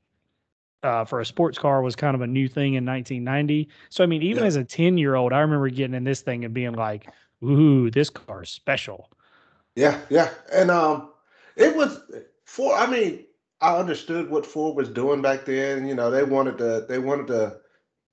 uh, 0.83 1.05
for 1.05 1.19
a 1.19 1.25
sports 1.25 1.57
car 1.57 1.81
was 1.81 1.95
kind 1.95 2.15
of 2.15 2.21
a 2.21 2.27
new 2.27 2.47
thing 2.47 2.73
in 2.75 2.85
1990. 2.85 3.69
So 3.89 4.03
I 4.03 4.07
mean, 4.07 4.21
even 4.23 4.43
Yeah. 4.43 4.47
as 4.47 4.55
a 4.55 4.63
10 4.63 4.97
year 4.97 5.15
old, 5.15 5.33
I 5.33 5.39
remember 5.39 5.69
getting 5.69 5.95
in 5.95 6.03
this 6.03 6.21
thing 6.21 6.45
and 6.45 6.53
being 6.53 6.73
like, 6.73 7.09
"Ooh, 7.43 7.89
this 7.91 8.09
car's 8.09 8.49
special." 8.49 9.09
yeah, 9.75 9.99
yeah. 10.09 10.29
And 10.51 10.71
um, 10.71 11.11
it 11.55 11.75
was 11.75 11.99
for. 12.45 12.75
I 12.75 12.87
mean, 12.89 13.25
I 13.61 13.77
understood 13.77 14.29
what 14.29 14.45
Ford 14.45 14.75
was 14.75 14.89
doing 14.89 15.21
back 15.21 15.45
then. 15.45 15.87
You 15.87 15.95
know, 15.95 16.11
they 16.11 16.23
wanted 16.23 16.57
to 16.59 16.85
they 16.87 16.99
wanted 16.99 17.27
to 17.27 17.57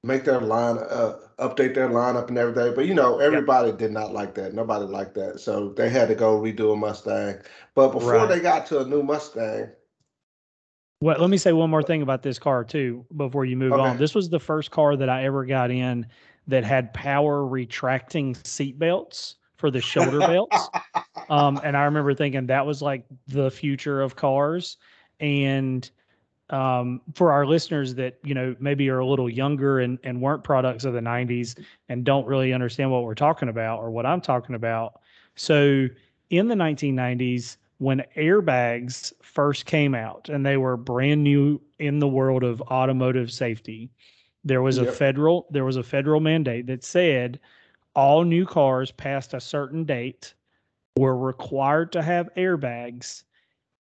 make 0.02 0.24
their 0.24 0.40
line 0.40 0.78
uh, 0.78 1.18
update 1.38 1.74
their 1.74 1.88
lineup 1.88 2.28
and 2.28 2.38
everything. 2.38 2.74
But 2.74 2.86
you 2.86 2.94
know, 2.94 3.18
everybody 3.18 3.72
did 3.72 3.92
not 3.92 4.12
like 4.12 4.34
that. 4.34 4.54
Nobody 4.54 4.86
liked 4.86 5.14
that, 5.14 5.40
so 5.40 5.70
they 5.70 5.90
had 5.90 6.08
to 6.08 6.14
go 6.14 6.40
redo 6.40 6.72
a 6.72 6.76
Mustang. 6.76 7.36
But 7.74 7.90
before 7.92 8.12
Right. 8.12 8.28
they 8.28 8.40
got 8.40 8.66
to 8.66 8.80
a 8.80 8.84
new 8.86 9.02
Mustang, 9.02 9.68
Well, 11.02 11.18
let 11.18 11.30
me 11.30 11.38
say 11.38 11.52
one 11.52 11.70
more 11.70 11.82
thing 11.82 12.02
about 12.02 12.22
this 12.22 12.38
car 12.38 12.62
too 12.64 13.06
before 13.16 13.44
you 13.46 13.56
move 13.56 13.72
Okay. 13.72 13.82
on. 13.82 13.96
This 13.96 14.14
was 14.14 14.28
the 14.28 14.40
first 14.40 14.70
car 14.70 14.96
that 14.96 15.08
I 15.08 15.24
ever 15.24 15.44
got 15.46 15.70
in 15.70 16.06
that 16.46 16.64
had 16.64 16.92
power 16.92 17.46
retracting 17.46 18.34
seat 18.44 18.78
belts 18.78 19.36
for 19.56 19.70
the 19.70 19.80
shoulder 19.80 20.20
belts. 20.20 20.68
Um, 21.28 21.60
and 21.62 21.76
I 21.76 21.84
remember 21.84 22.12
thinking 22.12 22.46
that 22.48 22.66
was 22.66 22.82
like 22.82 23.04
the 23.28 23.52
future 23.52 24.02
of 24.02 24.16
cars. 24.16 24.78
And 25.20 25.88
um, 26.50 27.00
for 27.14 27.32
our 27.32 27.46
listeners 27.46 27.94
that 27.94 28.18
you 28.22 28.34
know 28.34 28.54
maybe 28.60 28.88
are 28.90 28.98
a 28.98 29.06
little 29.06 29.30
younger 29.30 29.80
and, 29.80 29.98
and 30.02 30.20
weren't 30.20 30.44
products 30.44 30.84
of 30.84 30.92
the 30.92 31.00
90s 31.00 31.58
and 31.88 32.04
don't 32.04 32.26
really 32.26 32.52
understand 32.52 32.90
what 32.90 33.04
we're 33.04 33.14
talking 33.14 33.48
about 33.48 33.78
or 33.78 33.90
what 33.90 34.06
I'm 34.06 34.20
talking 34.20 34.54
about. 34.54 35.00
So 35.36 35.88
in 36.30 36.48
the 36.48 36.54
1990s, 36.54 37.56
when 37.78 38.04
airbags 38.16 39.12
first 39.22 39.64
came 39.64 39.94
out 39.94 40.28
and 40.28 40.44
they 40.44 40.56
were 40.56 40.76
brand 40.76 41.24
new 41.24 41.60
in 41.78 41.98
the 41.98 42.08
world 42.08 42.42
of 42.42 42.60
automotive 42.62 43.32
safety, 43.32 43.90
there 44.44 44.62
was 44.62 44.78
a 44.78 44.90
federal 44.90 45.46
there 45.50 45.64
was 45.64 45.76
a 45.76 45.82
federal 45.82 46.20
mandate 46.20 46.66
that 46.66 46.84
said 46.84 47.38
all 47.94 48.24
new 48.24 48.46
cars 48.46 48.90
past 48.90 49.34
a 49.34 49.40
certain 49.40 49.84
date 49.84 50.34
were 50.96 51.16
required 51.16 51.92
to 51.92 52.02
have 52.02 52.28
airbags 52.36 53.24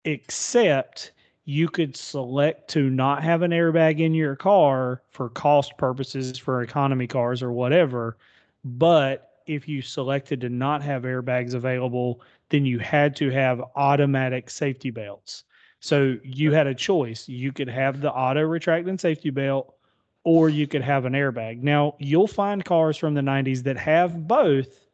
except 0.03 1.11
you 1.45 1.69
could 1.69 1.95
select 1.95 2.67
to 2.71 2.89
not 2.89 3.23
have 3.23 3.43
an 3.43 3.51
airbag 3.51 3.99
in 3.99 4.13
your 4.13 4.35
car 4.35 5.01
for 5.11 5.29
cost 5.29 5.77
purposes 5.77 6.37
for 6.37 6.61
economy 6.63 7.07
cars 7.07 7.43
or 7.43 7.51
whatever. 7.51 8.17
But 8.63 9.31
if 9.45 9.67
you 9.67 9.83
selected 9.83 10.41
to 10.41 10.49
not 10.49 10.81
have 10.81 11.03
airbags 11.03 11.53
available 11.53 12.21
then 12.49 12.65
you 12.65 12.77
had 12.77 13.15
to 13.15 13.31
have 13.31 13.61
automatic 13.75 14.51
safety 14.51 14.91
belts. 14.91 15.45
So 15.79 16.15
you 16.23 16.51
had 16.51 16.67
a 16.67 16.75
choice. 16.75 17.27
You 17.27 17.51
could 17.51 17.67
have 17.67 18.01
the 18.01 18.11
auto 18.11 18.41
retracting 18.41 18.99
safety 18.99 19.31
belt 19.31 19.75
or 20.23 20.49
you 20.49 20.67
could 20.67 20.83
have 20.83 21.05
an 21.05 21.13
airbag. 21.13 21.61
Now 21.61 21.95
you'll 21.99 22.27
find 22.27 22.63
cars 22.63 22.97
from 22.97 23.13
the 23.13 23.21
90s 23.21 23.63
that 23.63 23.77
have 23.77 24.27
both 24.27 24.85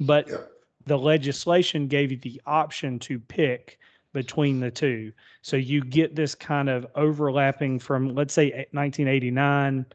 but 0.00 0.28
yeah, 0.28 0.38
the 0.86 0.98
legislation 0.98 1.86
gave 1.86 2.10
you 2.10 2.16
the 2.16 2.40
option 2.46 2.98
to 3.00 3.18
pick 3.18 3.78
between 4.12 4.60
the 4.60 4.70
two. 4.70 5.12
So 5.42 5.56
you 5.56 5.82
get 5.82 6.16
this 6.16 6.34
kind 6.34 6.68
of 6.68 6.86
overlapping 6.94 7.78
from, 7.78 8.14
let's 8.14 8.34
say, 8.34 8.50
eh, 8.52 8.64
1989 8.72 9.86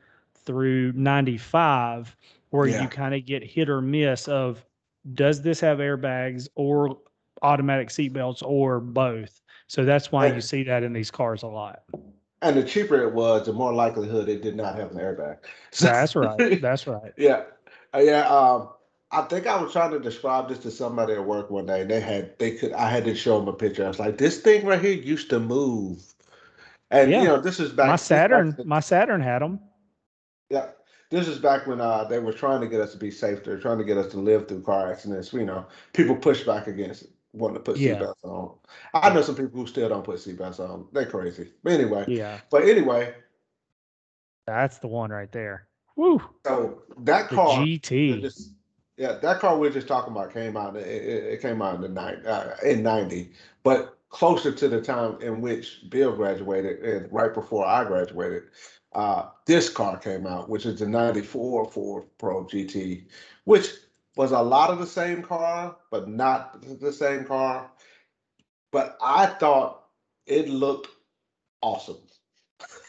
through 0.46 0.92
95, 0.94 2.16
where 2.50 2.68
Yeah. 2.68 2.82
you 2.82 2.88
kind 2.88 3.14
of 3.14 3.26
get 3.26 3.44
hit 3.44 3.70
or 3.70 3.82
miss 3.82 4.28
of 4.28 4.66
does 5.14 5.42
this 5.42 5.60
have 5.60 5.78
airbags 5.80 6.48
or 6.56 6.98
automatic 7.42 7.90
seatbelts 7.90 8.42
or 8.44 8.80
both? 8.80 9.42
So 9.68 9.84
that's 9.86 10.12
why 10.12 10.28
you 10.28 10.42
see 10.42 10.64
that 10.64 10.84
in 10.84 10.94
these 10.94 11.12
cars 11.12 11.44
a 11.44 11.48
lot. 11.48 11.84
and 12.42 12.56
the 12.58 12.64
cheaper 12.64 13.02
it 13.02 13.12
was, 13.14 13.48
the 13.48 13.54
more 13.54 13.74
likelihood 13.74 14.30
it 14.30 14.44
did 14.44 14.56
not 14.56 14.76
have 14.76 14.92
an 14.92 14.98
airbag. 14.98 15.38
That's 15.80 16.16
right. 16.16 16.62
That's 16.62 16.86
right. 16.86 17.12
Yeah, 17.18 17.44
Uh, 17.94 18.00
yeah. 18.00 18.28
Um, 18.28 18.70
I 19.16 19.22
think 19.22 19.48
I 19.48 19.62
was 19.62 19.72
trying 19.72 19.92
to 19.92 20.00
describe 20.00 20.50
this 20.50 20.60
to 20.60 20.72
somebody 20.72 21.14
at 21.14 21.26
work 21.26 21.50
one 21.50 21.66
day. 21.66 21.82
and 21.82 21.90
They 21.90 22.02
had 22.02 22.38
they 22.38 22.52
could. 22.52 22.74
I 22.74 22.90
had 22.90 23.06
to 23.06 23.16
show 23.16 23.40
them 23.40 23.48
a 23.48 23.54
picture. 23.54 23.86
I 23.86 23.88
was 23.88 24.00
like, 24.00 24.18
"This 24.18 24.42
thing 24.42 24.66
right 24.66 24.82
here 24.82 24.92
used 24.94 25.30
to 25.30 25.40
move," 25.40 26.14
and 26.92 27.10
Yeah. 27.12 27.22
you 27.22 27.28
know, 27.28 27.40
this 27.40 27.60
is 27.62 27.72
back. 27.72 27.88
My 27.88 27.94
this 27.94 28.02
back 28.10 28.20
Saturn, 28.30 28.56
my 28.66 28.80
Saturn 28.82 29.22
had 29.22 29.42
them. 29.42 29.62
yeah, 30.50 30.72
this 31.12 31.30
is 31.30 31.40
back 31.40 31.66
when 31.66 31.80
uh, 31.80 32.04
they 32.04 32.20
were 32.20 32.34
trying 32.34 32.60
to 32.60 32.68
get 32.68 32.82
us 32.82 32.92
to 32.92 32.98
be 32.98 33.10
safe. 33.10 33.44
They're 33.44 33.58
trying 33.60 33.78
to 33.78 33.86
get 33.86 33.98
us 33.98 34.12
to 34.12 34.18
live 34.18 34.50
through 34.50 34.64
car 34.64 34.92
accidents. 34.92 35.32
You 35.32 35.46
know, 35.46 35.66
people 35.94 36.16
push 36.18 36.44
back 36.44 36.68
against 36.68 37.04
it, 37.04 37.10
wanting 37.32 37.56
to 37.56 37.62
put 37.62 37.78
Yeah. 37.78 37.96
seatbelts 38.02 38.24
on. 38.24 38.56
I 38.94 39.14
know 39.14 39.22
some 39.22 39.36
people 39.36 39.62
who 39.62 39.68
still 39.68 39.88
don't 39.88 40.04
put 40.04 40.18
seatbelts 40.18 40.60
on. 40.60 40.88
They're 40.92 41.06
crazy. 41.06 41.54
But 41.64 41.72
anyway, 41.74 42.04
Yeah, 42.10 42.40
but 42.50 42.64
anyway, 42.64 43.16
that's 44.46 44.80
the 44.80 44.88
one 44.88 45.10
right 45.10 45.32
there. 45.32 45.68
Woo, 45.96 46.22
so 46.46 46.82
that 46.98 47.30
the 47.30 47.36
car. 47.38 47.62
GT. 47.62 48.46
Yeah, 48.98 49.14
that 49.22 49.40
car 49.40 49.58
we 49.58 49.68
are 49.68 49.72
just 49.72 49.88
talking 49.88 50.14
about 50.14 50.34
came 50.34 50.56
out. 50.56 50.76
It, 50.78 50.88
it, 50.88 51.42
came 51.42 51.62
out 51.62 51.84
in 51.84 51.94
the 51.94 52.02
uh, 52.02 52.56
in 52.64 52.82
ninety, 52.82 53.32
but 53.64 53.98
closer 54.10 54.52
to 54.52 54.70
the 54.70 54.82
time 54.82 55.22
in 55.22 55.42
which 55.42 55.82
Bill 55.90 56.16
graduated 56.16 56.80
and 56.80 57.12
right 57.12 57.34
before 57.34 57.66
I 57.66 57.84
graduated, 57.84 58.44
uh, 58.94 59.28
this 59.46 59.68
car 59.68 59.98
came 59.98 60.26
out, 60.26 60.50
which 60.50 60.66
is 60.66 60.80
the 60.80 60.88
'94 60.88 61.70
Ford 61.72 62.06
Probe 62.18 62.50
GT, 62.50 63.04
which 63.44 63.72
was 64.16 64.32
a 64.32 64.42
lot 64.42 64.70
of 64.70 64.80
the 64.80 64.88
same 64.88 65.22
car, 65.22 65.76
but 65.92 66.08
not 66.08 66.64
the 66.80 66.94
same 66.94 67.26
car. 67.26 67.70
But 68.72 68.98
I 69.02 69.26
thought 69.26 69.84
it 70.26 70.48
looked 70.48 70.88
awesome. 71.62 71.98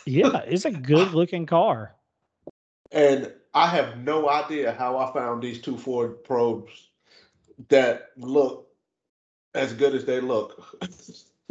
Yeah, 0.06 0.38
it's 0.46 0.64
a 0.64 0.70
good 0.70 1.12
looking 1.12 1.46
car. 1.46 1.96
And 2.92 3.32
I 3.56 3.66
have 3.68 3.96
no 3.96 4.28
idea 4.28 4.72
how 4.78 4.98
I 4.98 5.10
found 5.14 5.42
these 5.42 5.62
two 5.62 5.78
Ford 5.78 6.22
probes 6.24 6.90
that 7.68 8.10
look 8.18 8.68
as 9.54 9.72
good 9.72 9.94
as 9.94 10.04
they 10.04 10.20
look. 10.20 10.76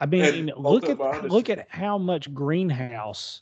I 0.00 0.06
mean, 0.06 0.52
both 0.54 0.82
look 0.86 1.00
at 1.00 1.24
look 1.30 1.48
at 1.48 1.66
how 1.70 1.96
much 1.96 2.32
greenhouse 2.34 3.40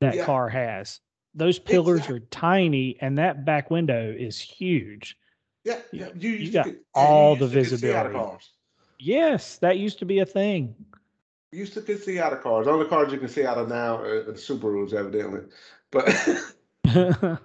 that 0.00 0.16
Yeah. 0.16 0.24
car 0.24 0.48
has. 0.48 0.98
Those 1.34 1.60
pillars 1.60 2.08
are 2.10 2.18
tiny, 2.18 2.96
and 3.00 3.16
that 3.18 3.44
back 3.44 3.70
window 3.70 4.12
is 4.18 4.38
huge. 4.38 5.16
Yeah, 5.64 5.78
yeah. 5.92 6.08
You, 6.16 6.30
you 6.30 6.36
used 6.38 6.52
got 6.54 6.64
get- 6.66 6.82
all 6.94 7.34
you 7.36 7.46
the 7.46 7.60
used 7.60 7.70
to 7.70 7.76
get 7.76 7.80
to 7.80 7.86
see 7.86 7.92
out 7.94 8.06
of 8.06 8.12
visibility. 8.12 8.30
cars. 8.30 8.50
Yes, 8.98 9.58
that 9.58 9.78
used 9.78 10.00
to 10.00 10.04
be 10.04 10.18
a 10.18 10.26
thing. 10.26 10.74
You 11.52 11.60
used 11.60 11.74
to 11.74 11.82
could 11.82 12.02
see 12.02 12.18
out 12.18 12.32
of 12.32 12.42
cars. 12.42 12.66
Only 12.66 12.86
cars 12.86 13.12
you 13.12 13.18
can 13.18 13.28
see 13.28 13.44
out 13.46 13.58
of 13.58 13.68
now 13.68 13.98
are 13.98 14.24
the 14.24 14.32
Subarus, 14.32 14.92
evidently. 14.92 15.42
But 15.92 16.06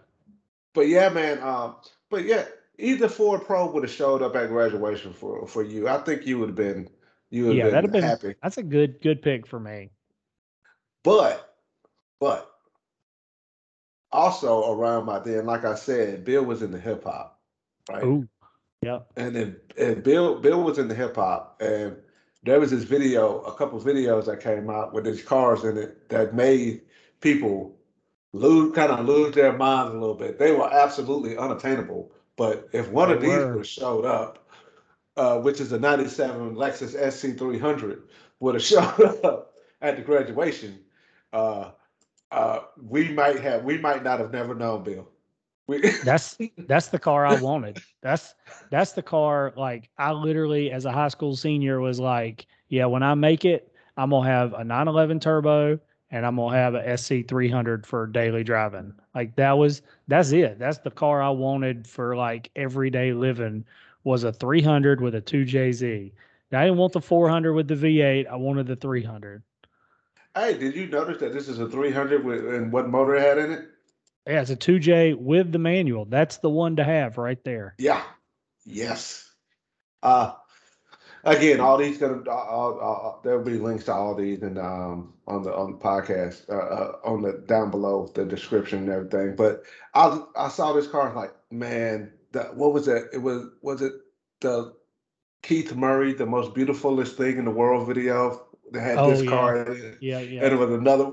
but 0.73 0.87
yeah, 0.87 1.09
man. 1.09 1.43
Um, 1.43 1.75
but 2.09 2.25
yeah, 2.25 2.45
either 2.79 3.07
Ford 3.07 3.45
Probe 3.45 3.73
would 3.75 3.83
have 3.83 3.91
showed 3.91 4.23
up 4.23 4.35
at 4.35 4.49
graduation 4.49 5.13
for 5.13 5.45
for 5.45 5.63
you. 5.63 5.87
I 5.87 5.97
think 5.99 6.25
you 6.25 6.39
would 6.39 6.49
have 6.49 6.55
been 6.55 6.89
you 7.29 7.47
would 7.47 7.57
yeah, 7.57 7.65
have 7.65 7.73
that'd 7.73 7.91
been, 7.91 8.01
have 8.01 8.21
been 8.21 8.29
happy. 8.29 8.39
that's 8.41 8.57
a 8.57 8.63
good 8.63 9.01
good 9.01 9.21
pick 9.21 9.45
for 9.45 9.59
me. 9.59 9.91
But 11.03 11.55
but 12.19 12.51
also 14.11 14.73
around 14.73 15.05
by 15.05 15.19
then, 15.19 15.45
like 15.45 15.65
I 15.65 15.75
said, 15.75 16.23
Bill 16.25 16.43
was 16.43 16.63
in 16.63 16.71
the 16.71 16.79
hip 16.79 17.03
hop, 17.03 17.39
right? 17.89 18.03
Ooh. 18.03 18.27
Yep. 18.83 19.07
and 19.17 19.35
then 19.35 19.55
and 19.77 20.03
Bill 20.03 20.39
Bill 20.39 20.63
was 20.63 20.77
in 20.77 20.87
the 20.87 20.95
hip 20.95 21.15
hop, 21.15 21.59
and 21.61 21.97
there 22.43 22.59
was 22.59 22.71
this 22.71 22.83
video, 22.83 23.41
a 23.41 23.53
couple 23.55 23.79
videos 23.81 24.25
that 24.25 24.39
came 24.39 24.69
out 24.69 24.93
with 24.93 25.03
these 25.03 25.23
cars 25.23 25.63
in 25.63 25.77
it 25.77 26.07
that 26.09 26.35
made 26.35 26.81
people 27.19 27.76
lose 28.33 28.73
kind 28.75 28.91
of 28.91 29.05
lose 29.05 29.33
their 29.35 29.53
minds 29.53 29.93
a 29.93 29.97
little 29.97 30.15
bit. 30.15 30.37
They 30.39 30.51
were 30.51 30.71
absolutely 30.73 31.37
unattainable, 31.37 32.11
but 32.35 32.69
if 32.73 32.89
one 32.89 33.11
of 33.11 33.21
They 33.21 33.27
these 33.27 33.37
were. 33.37 33.51
would 33.51 33.57
have 33.59 33.67
showed 33.67 34.05
up, 34.05 34.47
uh, 35.17 35.39
which 35.39 35.59
is 35.59 35.71
a 35.71 35.79
'97 35.79 36.55
Lexus 36.55 36.95
SC300, 36.95 38.03
would 38.39 38.55
have 38.55 38.63
showed 38.63 39.21
up 39.23 39.53
at 39.81 39.95
the 39.97 40.01
graduation, 40.01 40.79
uh, 41.33 41.71
uh, 42.31 42.59
we 42.81 43.09
might 43.09 43.39
have 43.39 43.63
we 43.63 43.77
might 43.77 44.03
not 44.03 44.19
have 44.19 44.31
never 44.31 44.53
known 44.53 44.83
Bill. 44.83 45.07
We, 45.67 45.81
That's 46.03 46.37
that's 46.67 46.87
the 46.89 46.99
car 46.99 47.25
I 47.25 47.33
wanted. 47.33 47.81
That's 48.01 48.35
that's 48.69 48.93
the 48.93 49.01
car 49.03 49.53
like 49.57 49.89
I 49.97 50.11
literally 50.11 50.71
as 50.71 50.85
a 50.85 50.91
high 50.91 51.07
school 51.09 51.35
senior 51.35 51.79
was 51.81 51.99
like, 51.99 52.45
yeah, 52.69 52.85
when 52.85 53.03
I 53.03 53.15
make 53.15 53.45
it, 53.45 53.71
I'm 53.97 54.09
gonna 54.11 54.27
have 54.29 54.53
a 54.53 54.63
911 54.63 55.19
turbo 55.19 55.79
and 56.11 56.25
I'm 56.25 56.37
gonna 56.37 56.55
have 56.55 56.75
a 56.75 56.97
SC 56.97 57.27
300 57.27 57.85
for 57.85 58.07
daily 58.07 58.43
driving. 58.43 58.93
Like 59.13 59.35
that 59.35 59.57
was 59.57 59.81
that's 60.07 60.31
it. 60.31 60.59
That's 60.59 60.79
the 60.79 60.91
car 60.91 61.21
I 61.21 61.29
wanted 61.29 61.87
for 61.87 62.15
like 62.15 62.49
everyday 62.55 63.13
living 63.13 63.65
was 64.03 64.23
a 64.23 64.31
300 64.31 65.01
with 65.01 65.15
a 65.15 65.21
2JZ. 65.21 66.11
I 66.53 66.63
didn't 66.63 66.77
want 66.77 66.93
the 66.93 67.01
400 67.01 67.53
with 67.53 67.67
the 67.67 67.75
V8. 67.75 68.25
I 68.27 68.35
wanted 68.37 68.67
the 68.67 68.77
300. 68.77 69.43
hey, 70.33 70.57
did 70.57 70.75
you 70.75 70.87
notice 70.87 71.19
that 71.19 71.33
this 71.33 71.49
is 71.49 71.59
a 71.59 71.67
300 71.67 72.23
with 72.23 72.45
and 72.45 72.71
what 72.71 72.87
motor 72.87 73.15
it 73.15 73.21
had 73.21 73.37
in 73.37 73.51
it? 73.51 73.65
Yeah, 74.25 74.41
it's 74.41 74.49
a 74.49 74.55
2J 74.55 75.15
with 75.17 75.51
the 75.51 75.59
manual. 75.59 76.05
That's 76.05 76.37
the 76.37 76.49
one 76.49 76.75
to 76.77 76.83
have 76.83 77.17
right 77.17 77.43
there. 77.43 77.75
Yeah. 77.77 78.03
Yes. 78.65 79.29
Uh 80.03 80.33
again, 81.27 81.59
all 81.59 81.77
these 81.77 81.97
gonna 81.97 82.21
uh, 82.29 82.31
uh, 82.31 83.15
there'll 83.23 83.43
be 83.43 83.57
links 83.59 83.85
to 83.85 83.93
all 83.93 84.15
these 84.15 84.41
and 84.41 84.57
um 84.57 85.13
on 85.27 85.43
the 85.43 85.55
on 85.55 85.73
the 85.73 85.77
podcast 85.77 86.49
uh, 86.49 86.53
uh 86.55 86.97
on 87.03 87.21
the 87.21 87.33
down 87.47 87.71
below 87.71 88.11
the 88.15 88.25
description 88.25 88.79
and 88.79 88.89
everything. 88.89 89.35
But 89.35 89.63
I 89.93 90.19
I 90.35 90.49
saw 90.49 90.73
this 90.73 90.87
car 90.87 91.13
like, 91.13 91.33
man, 91.51 92.13
that 92.33 92.55
what 92.55 92.73
was 92.73 92.85
that? 92.87 93.09
It 93.13 93.19
was 93.19 93.47
was 93.61 93.81
it 93.81 93.93
the 94.41 94.73
Keith 95.43 95.75
Murray, 95.75 96.13
the 96.13 96.25
most 96.25 96.53
beautifulest 96.55 97.17
thing 97.17 97.37
in 97.37 97.45
the 97.45 97.51
world 97.51 97.87
video 97.87 98.47
that 98.71 98.81
had 98.81 98.97
Oh, 98.97 99.09
this 99.11 99.23
yeah. 99.23 99.29
car 99.29 99.57
in 99.63 99.81
it. 99.85 99.97
Yeah, 100.01 100.19
yeah. 100.19 100.43
and 100.45 100.53
it 100.53 100.57
was 100.57 100.71
another 100.71 101.11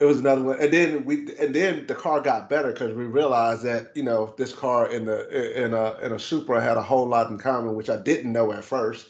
it 0.00 0.06
was 0.06 0.18
another 0.18 0.42
one 0.42 0.60
and 0.60 0.72
then 0.72 1.04
we 1.04 1.28
and 1.38 1.54
then 1.54 1.86
the 1.86 1.94
car 1.94 2.20
got 2.20 2.48
better 2.48 2.72
because 2.72 2.94
we 2.94 3.04
realized 3.04 3.62
that 3.64 3.92
you 3.94 4.02
know 4.02 4.34
this 4.38 4.52
car 4.52 4.90
in 4.90 5.04
the 5.04 5.62
in 5.62 5.74
a 5.74 5.98
in 6.02 6.12
a 6.12 6.18
supra 6.18 6.60
had 6.60 6.76
a 6.78 6.82
whole 6.82 7.06
lot 7.06 7.30
in 7.30 7.38
common 7.38 7.74
which 7.74 7.90
i 7.90 7.96
didn't 7.98 8.32
know 8.32 8.50
at 8.52 8.64
first 8.64 9.08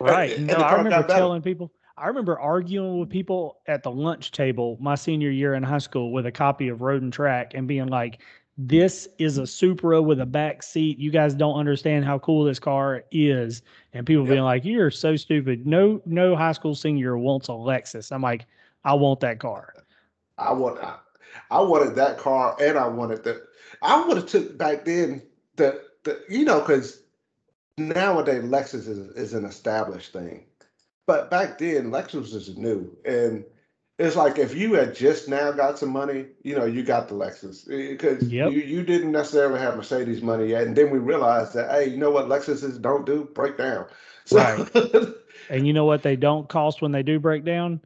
Right. 0.00 0.38
No, 0.38 0.54
I 0.56 0.72
remember 0.74 1.06
telling 1.08 1.42
people. 1.42 1.72
I 1.96 2.06
remember 2.06 2.38
arguing 2.38 3.00
with 3.00 3.10
people 3.10 3.58
at 3.66 3.82
the 3.82 3.90
lunch 3.90 4.30
table 4.30 4.76
my 4.80 4.94
senior 4.94 5.30
year 5.30 5.54
in 5.54 5.64
high 5.64 5.78
school 5.78 6.12
with 6.12 6.26
a 6.26 6.30
copy 6.30 6.68
of 6.68 6.80
Road 6.80 7.02
and 7.02 7.12
Track 7.12 7.54
and 7.54 7.66
being 7.66 7.88
like, 7.88 8.20
"This 8.56 9.08
is 9.18 9.38
a 9.38 9.46
Supra 9.46 10.00
with 10.00 10.20
a 10.20 10.26
back 10.26 10.62
seat. 10.62 10.98
You 10.98 11.10
guys 11.10 11.34
don't 11.34 11.56
understand 11.58 12.04
how 12.04 12.18
cool 12.20 12.44
this 12.44 12.60
car 12.60 13.02
is." 13.10 13.62
And 13.92 14.06
people 14.06 14.22
Yep. 14.22 14.30
being 14.30 14.44
like, 14.44 14.64
"You're 14.64 14.90
so 14.92 15.16
stupid. 15.16 15.66
No, 15.66 16.00
no 16.06 16.36
high 16.36 16.52
school 16.52 16.74
senior 16.76 17.18
wants 17.18 17.48
a 17.48 17.52
Lexus." 17.52 18.12
I'm 18.12 18.22
like, 18.22 18.46
"I 18.84 18.94
want 18.94 19.20
that 19.20 19.40
car." 19.40 19.74
i 20.38 20.52
want 20.52 20.78
I, 20.82 20.96
I 21.50 21.60
wanted 21.60 21.94
that 21.96 22.18
car 22.18 22.56
and 22.60 22.78
i 22.78 22.86
wanted 22.86 23.24
that. 23.24 23.42
i 23.82 24.06
would 24.06 24.16
have 24.16 24.26
took 24.26 24.56
back 24.56 24.84
then 24.84 25.22
the 25.56 25.82
the 26.04 26.22
you 26.28 26.44
know 26.44 26.60
because 26.60 27.02
nowadays 27.78 28.42
lexus 28.42 28.88
is, 28.88 28.98
is 29.16 29.34
an 29.34 29.44
established 29.44 30.12
thing 30.12 30.44
but 31.06 31.30
back 31.30 31.58
then 31.58 31.90
lexus 31.90 32.34
is 32.34 32.56
new 32.56 32.90
and 33.04 33.44
it's 33.98 34.14
like 34.14 34.38
if 34.38 34.54
you 34.54 34.74
had 34.74 34.94
just 34.94 35.28
now 35.28 35.50
got 35.50 35.78
some 35.78 35.90
money 35.90 36.26
you 36.42 36.56
know 36.56 36.64
you 36.64 36.82
got 36.82 37.08
the 37.08 37.14
lexus 37.14 37.68
eh, 37.70 37.90
because 37.92 38.22
Yep. 38.30 38.52
you, 38.52 38.60
you 38.60 38.82
didn't 38.82 39.12
necessarily 39.12 39.58
have 39.60 39.76
mercedes 39.76 40.22
money 40.22 40.48
yet 40.48 40.66
and 40.66 40.76
then 40.76 40.90
we 40.90 40.98
realized 40.98 41.54
that 41.54 41.70
hey 41.70 41.88
you 41.88 41.96
know 41.96 42.10
what 42.10 42.28
lexuses 42.28 42.80
don't 42.80 43.06
do 43.06 43.28
break 43.34 43.56
down 43.56 43.86
so 44.24 44.36
Right. 44.38 45.14
And 45.50 45.66
you 45.66 45.72
know 45.72 45.84
what 45.84 46.02
they 46.02 46.16
don't 46.16 46.48
cost 46.48 46.82
when 46.82 46.92
they 46.92 47.02
do 47.02 47.18
break 47.18 47.44
down? 47.44 47.80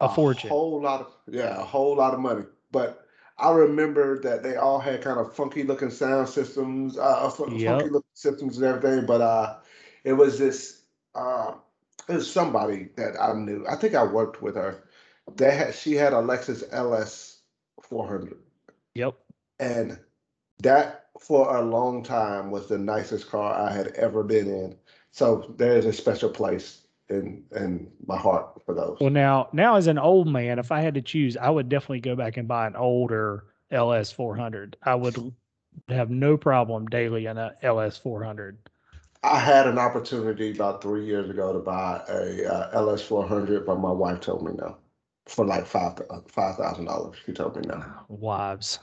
A 0.00 0.08
fortune. 0.08 0.50
A 0.50 0.52
whole 0.52 0.80
lot 0.80 1.00
of 1.00 1.06
yeah, 1.28 1.60
a 1.60 1.64
whole 1.64 1.96
lot 1.96 2.14
of 2.14 2.20
money. 2.20 2.44
But 2.72 3.01
I 3.42 3.50
remember 3.50 4.20
that 4.20 4.44
they 4.44 4.56
all 4.56 4.78
had 4.78 5.02
kind 5.02 5.18
of 5.18 5.34
funky 5.34 5.64
looking 5.64 5.90
sound 5.90 6.28
systems, 6.28 6.96
uh, 6.96 7.28
Yep. 7.30 7.38
funky 7.38 7.88
looking 7.90 8.10
systems 8.14 8.56
and 8.58 8.66
everything. 8.66 9.04
But 9.04 9.20
uh, 9.20 9.56
it 10.04 10.12
was 10.12 10.38
this, 10.38 10.82
uh, 11.16 11.54
it 12.08 12.14
was 12.14 12.30
somebody 12.30 12.90
that 12.96 13.20
I 13.20 13.32
knew. 13.34 13.66
I 13.68 13.76
think 13.76 13.94
I 13.96 14.04
worked 14.04 14.42
with 14.42 14.54
her. 14.54 14.84
They 15.36 15.54
had 15.54 15.74
she 15.74 15.94
had 15.94 16.12
a 16.12 16.16
Lexus 16.16 16.62
LS 16.72 17.40
400, 17.82 18.38
Yep. 18.94 19.18
and 19.58 19.98
that 20.62 21.08
for 21.20 21.56
a 21.56 21.62
long 21.62 22.02
time 22.04 22.50
was 22.50 22.68
the 22.68 22.78
nicest 22.78 23.28
car 23.28 23.54
I 23.54 23.72
had 23.72 23.88
ever 23.88 24.22
been 24.22 24.48
in. 24.48 24.76
So 25.10 25.54
there 25.56 25.76
is 25.76 25.84
a 25.86 25.92
special 25.92 26.30
place 26.30 26.81
in 27.08 27.44
in 27.54 27.90
my 28.06 28.16
heart 28.16 28.62
for 28.64 28.74
those. 28.74 28.98
Well, 29.00 29.10
now, 29.10 29.48
now 29.52 29.76
as 29.76 29.86
an 29.86 29.98
old 29.98 30.28
man, 30.28 30.58
if 30.58 30.72
I 30.72 30.80
had 30.80 30.94
to 30.94 31.02
choose, 31.02 31.36
I 31.36 31.50
would 31.50 31.68
definitely 31.68 32.00
go 32.00 32.16
back 32.16 32.36
and 32.36 32.48
buy 32.48 32.66
an 32.66 32.76
older 32.76 33.44
LS 33.70 34.12
400. 34.12 34.76
I 34.82 34.94
would 34.94 35.32
have 35.88 36.10
no 36.10 36.36
problem 36.36 36.86
daily 36.86 37.26
in 37.26 37.38
a 37.38 37.54
LS 37.62 37.96
400. 37.96 38.58
I 39.24 39.38
had 39.38 39.66
an 39.66 39.78
opportunity 39.78 40.50
about 40.50 40.82
three 40.82 41.04
years 41.04 41.30
ago 41.30 41.52
to 41.52 41.60
buy 41.60 42.02
a 42.08 42.44
uh, 42.44 42.70
LS 42.72 43.02
400, 43.02 43.64
but 43.64 43.78
my 43.78 43.92
wife 43.92 44.20
told 44.20 44.44
me 44.44 44.52
no 44.52 44.76
for 45.26 45.44
like 45.46 45.66
five 45.66 46.00
five 46.28 46.56
thousand 46.56 46.86
dollars. 46.86 47.16
She 47.24 47.32
told 47.32 47.56
me 47.56 47.62
no. 47.66 47.82
Wives, 48.08 48.80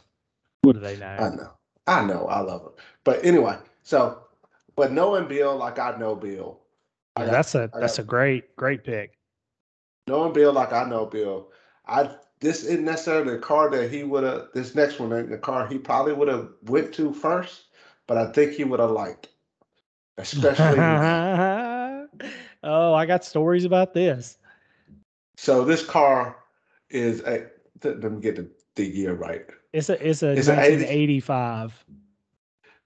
what 0.62 0.74
do 0.74 0.80
they 0.80 0.96
know? 0.96 1.06
I 1.06 1.30
know, 1.36 1.52
I 1.88 2.06
know, 2.06 2.26
I 2.28 2.40
love 2.40 2.64
her. 2.64 2.72
But 3.04 3.26
anyway, 3.26 3.58
so 3.84 4.24
but 4.76 4.92
knowing 4.92 5.28
Bill 5.28 5.58
like 5.58 5.78
I 5.80 5.98
know 5.98 6.16
Bill, 6.16 6.62
I 6.62 6.62
Yeah, 6.62 6.69
got- 7.26 7.32
that's 7.32 7.56
a 7.56 7.70
I 7.74 7.80
that's 7.80 7.98
got- 7.98 8.04
a 8.04 8.08
great 8.08 8.56
great 8.56 8.84
pick. 8.84 9.18
knowing 10.08 10.34
Bill 10.34 10.54
like 10.54 10.74
I 10.74 10.84
know 10.86 11.06
Bill, 11.06 11.52
I 11.88 12.16
this 12.42 12.64
isn't 12.64 12.86
necessarily 12.86 13.34
the 13.34 13.40
car 13.40 13.70
that 13.70 13.92
he 13.92 14.04
would 14.04 14.24
have. 14.24 14.48
This 14.54 14.74
next 14.76 15.00
one 15.00 15.12
ain't 15.14 15.30
the 15.30 15.38
car 15.38 15.68
he 15.68 15.78
probably 15.78 16.14
would 16.14 16.30
have 16.30 16.50
went 16.64 16.94
to 16.96 17.14
first, 17.14 17.64
but 18.08 18.18
I 18.18 18.32
think 18.32 18.54
he 18.54 18.64
would 18.64 18.80
have 18.80 18.92
liked, 18.92 19.28
especially. 20.18 20.80
oh, 22.64 22.94
I 22.94 23.06
got 23.06 23.26
stories 23.26 23.66
about 23.66 23.94
this. 23.94 24.38
so 25.38 25.66
this 25.66 25.86
car 25.86 26.38
is 26.90 27.22
a. 27.22 27.48
Let 27.84 28.02
me 28.12 28.20
get 28.22 28.36
the, 28.36 28.50
the 28.76 28.86
year 28.86 29.14
right. 29.14 29.46
It's 29.74 29.90
a 29.90 29.94
it's 30.06 30.24
a 30.24 30.32
It's 30.32 30.48
a 30.48 30.54
80 30.54 30.84
1985. 30.86 31.86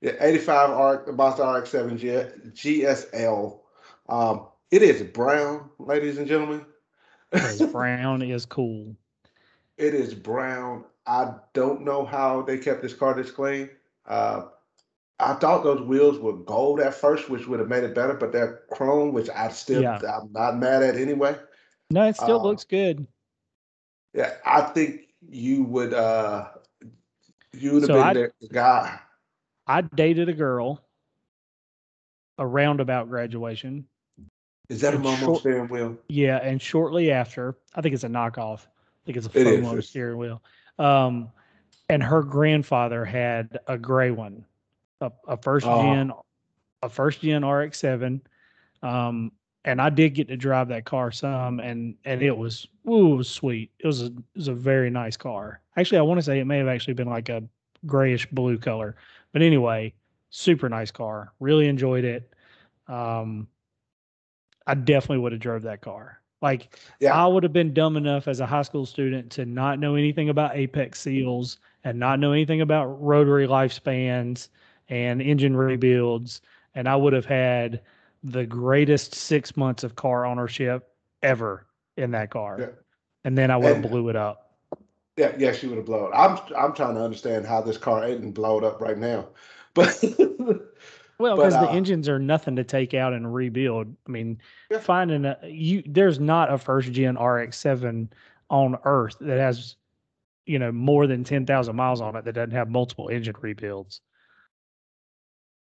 Yeah, 0.02 0.12
85 0.20 0.70
RX, 0.96 1.06
the 1.06 1.14
Mazda 1.14 1.44
RX-7 1.44 1.98
G, 1.98 2.08
GSL. 2.84 3.60
Um, 4.10 4.48
it 4.72 4.82
is 4.84 5.02
brown, 5.04 5.70
ladies 5.80 6.18
and 6.18 6.28
gentlemen. 6.28 6.66
brown 7.72 8.22
is 8.22 8.46
cool. 8.46 8.96
It 9.78 9.94
is 9.94 10.14
brown. 10.14 10.86
I 11.08 11.34
don't 11.54 11.82
know 11.82 12.06
how 12.06 12.42
they 12.42 12.58
kept 12.58 12.82
this 12.82 12.94
car 12.94 13.14
this 13.14 13.32
clean. 13.32 13.70
Uh, 14.08 14.44
I 15.20 15.34
thought 15.36 15.64
those 15.64 15.82
wheels 15.82 16.20
were 16.20 16.34
gold 16.34 16.80
at 16.80 16.94
first, 16.94 17.30
which 17.30 17.48
would 17.48 17.60
have 17.60 17.70
made 17.70 17.84
it 17.84 17.96
better, 17.96 18.14
but 18.14 18.32
they're 18.32 18.62
chrome, 18.72 19.14
which 19.14 19.30
I 19.30 19.50
still 19.50 19.82
Yeah. 19.82 20.00
I'm 20.08 20.32
not 20.32 20.58
mad 20.58 20.84
at 20.84 20.96
anyway. 20.96 21.38
No, 21.92 22.08
it 22.08 22.16
still 22.16 22.40
Uh, 22.40 22.44
looks 22.44 22.64
good. 22.64 23.08
Yeah, 24.14 24.34
I 24.46 24.62
think 24.62 25.08
you 25.30 25.64
would 25.64 25.94
uh 25.94 26.50
you 27.54 27.74
would 27.74 27.84
have 27.84 27.88
So 27.88 27.94
been 27.94 28.04
I- 28.04 28.14
the 28.14 28.32
guy. 28.52 29.00
I 29.68 29.82
dated 29.82 30.28
a 30.28 30.34
girl 30.34 30.82
around 32.38 32.82
about 32.82 33.08
graduation. 33.10 33.88
Is 34.74 34.82
that 34.82 34.94
a 34.94 34.98
Momo 34.98 35.20
short- 35.20 35.40
steering 35.40 35.68
wheel? 35.68 35.98
Yeah, 36.08 36.38
and 36.38 36.62
shortly 36.62 37.12
after, 37.12 37.56
I 37.76 37.82
think 37.82 37.94
it's 37.94 38.04
a 38.04 38.10
knockoff. 38.10 38.66
I 38.66 39.06
think 39.06 39.18
it's 39.18 39.28
a 39.28 39.40
It 39.40 39.62
FOMO 39.64 39.84
steering 39.84 40.18
wheel. 40.18 40.42
Um, 40.80 41.30
and 41.90 42.02
her 42.02 42.24
grandfather 42.24 43.06
had 43.06 43.60
a 43.68 43.78
gray 43.78 44.12
one, 44.12 44.46
a, 45.02 45.12
a 45.28 45.38
first 45.38 45.66
Oh. 45.68 45.82
gen, 45.84 46.12
a 46.82 46.90
first 46.90 47.22
gen 47.22 47.46
RX 47.46 47.78
seven. 47.78 48.22
Um, 48.82 49.32
and 49.66 49.82
I 49.82 49.90
did 49.90 50.14
get 50.14 50.28
to 50.28 50.36
drive 50.38 50.68
that 50.70 50.84
car 50.86 51.12
some, 51.12 51.60
and 51.62 51.96
and 52.04 52.22
it 52.22 52.36
was 52.36 52.68
ooh, 52.90 53.14
it 53.14 53.18
was 53.18 53.30
sweet. 53.30 53.72
It 53.80 53.88
was 53.88 54.02
a 54.02 54.06
it 54.08 54.14
was 54.36 54.48
a 54.50 54.54
very 54.54 54.90
nice 54.90 55.16
car. 55.16 55.62
Actually, 55.78 56.00
I 56.00 56.02
want 56.02 56.18
to 56.18 56.22
say 56.24 56.40
it 56.40 56.46
may 56.46 56.58
have 56.58 56.68
actually 56.68 56.96
been 56.96 57.08
like 57.10 57.30
a 57.30 57.44
grayish 57.86 58.26
blue 58.32 58.58
color, 58.58 58.96
but 59.32 59.42
anyway, 59.42 59.94
super 60.32 60.68
nice 60.68 60.92
car. 60.92 61.32
Really 61.40 61.68
enjoyed 61.68 62.04
it. 62.04 62.34
Um, 62.90 63.48
I 64.68 64.76
definitely 64.76 65.20
would 65.20 65.32
have 65.32 65.42
drove 65.42 65.64
that 65.64 65.82
car. 65.82 66.20
Like 66.42 66.78
Yeah. 67.00 67.14
I 67.14 67.28
would 67.28 67.44
have 67.44 67.54
been 67.54 67.74
dumb 67.74 67.98
enough 67.98 68.28
as 68.28 68.40
a 68.40 68.46
high 68.46 68.62
school 68.64 68.86
student 68.86 69.32
to 69.34 69.46
not 69.46 69.80
know 69.80 69.96
anything 69.96 70.30
about 70.30 70.56
apex 70.56 71.00
seals 71.00 71.58
and 71.84 72.00
not 72.00 72.20
know 72.20 72.32
anything 72.32 72.62
about 72.62 72.86
rotary 73.02 73.48
lifespans 73.48 74.50
and 74.90 75.22
engine 75.22 75.56
rebuilds, 75.56 76.42
and 76.76 76.88
I 76.88 76.96
would 76.96 77.14
have 77.14 77.26
had 77.26 77.82
the 78.24 78.46
greatest 78.46 79.16
six 79.16 79.56
months 79.58 79.84
of 79.84 79.96
car 79.96 80.26
ownership 80.26 80.90
ever 81.22 81.66
in 81.98 82.12
that 82.12 82.30
car. 82.30 82.58
Yeah. 82.60 82.68
And 83.26 83.38
then 83.38 83.52
I 83.52 83.58
would 83.58 83.78
have 83.78 83.82
blew 83.90 84.10
it 84.10 84.16
up. 84.16 84.56
Yeah, 85.16 85.34
yes, 85.38 85.62
you 85.62 85.70
would 85.70 85.78
have 85.78 85.86
blown. 85.86 86.12
I'm 86.14 86.40
I'm 86.58 86.74
trying 86.74 86.96
to 86.96 87.02
understand 87.02 87.46
how 87.46 87.62
this 87.62 87.78
car 87.78 88.06
isn't 88.06 88.32
blowed 88.32 88.64
up 88.64 88.82
right 88.82 88.98
now. 88.98 89.30
But 89.74 90.04
Well, 91.20 91.36
because 91.36 91.54
the 91.54 91.70
uh, 91.70 91.74
engines 91.76 92.10
are 92.10 92.20
nothing 92.20 92.56
to 92.58 92.64
take 92.64 92.94
out 92.94 93.14
and 93.14 93.34
rebuild. 93.34 93.96
I 94.08 94.12
mean, 94.12 94.40
Yeah. 94.72 94.80
finding 94.80 95.26
a 95.26 95.38
you 95.44 95.84
there's 95.86 96.20
not 96.20 96.52
a 96.52 96.58
first 96.58 96.92
gen 96.92 97.16
RX 97.18 97.58
seven 97.58 98.12
on 98.50 98.78
Earth 98.84 99.18
that 99.22 99.38
has, 99.40 99.76
you 100.46 100.60
know, 100.60 100.72
more 100.72 101.08
than 101.08 101.24
ten 101.24 101.46
thousand 101.46 101.76
miles 101.76 102.02
on 102.02 102.16
it 102.16 102.26
that 102.26 102.34
doesn't 102.34 102.52
have 102.52 102.70
multiple 102.70 103.10
engine 103.10 103.36
rebuilds. 103.42 104.02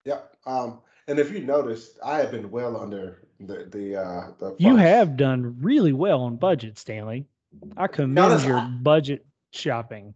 yeah, 0.06 0.20
um, 0.46 0.82
and 1.08 1.20
if 1.20 1.32
you 1.32 1.40
noticed, 1.42 1.98
I 2.04 2.18
have 2.18 2.32
been 2.32 2.52
well 2.52 2.76
under 2.78 3.28
the 3.40 3.66
the 3.70 3.96
uh 4.02 4.32
the 4.40 4.56
You 4.58 4.76
have 4.76 5.18
done 5.18 5.58
really 5.62 5.94
well 5.94 6.22
on 6.22 6.36
budget, 6.38 6.78
Stanley. 6.78 7.26
I 7.78 7.88
commend 7.88 8.44
your 8.44 8.58
I- 8.58 8.68
budget 8.82 9.26
shopping. 9.52 10.14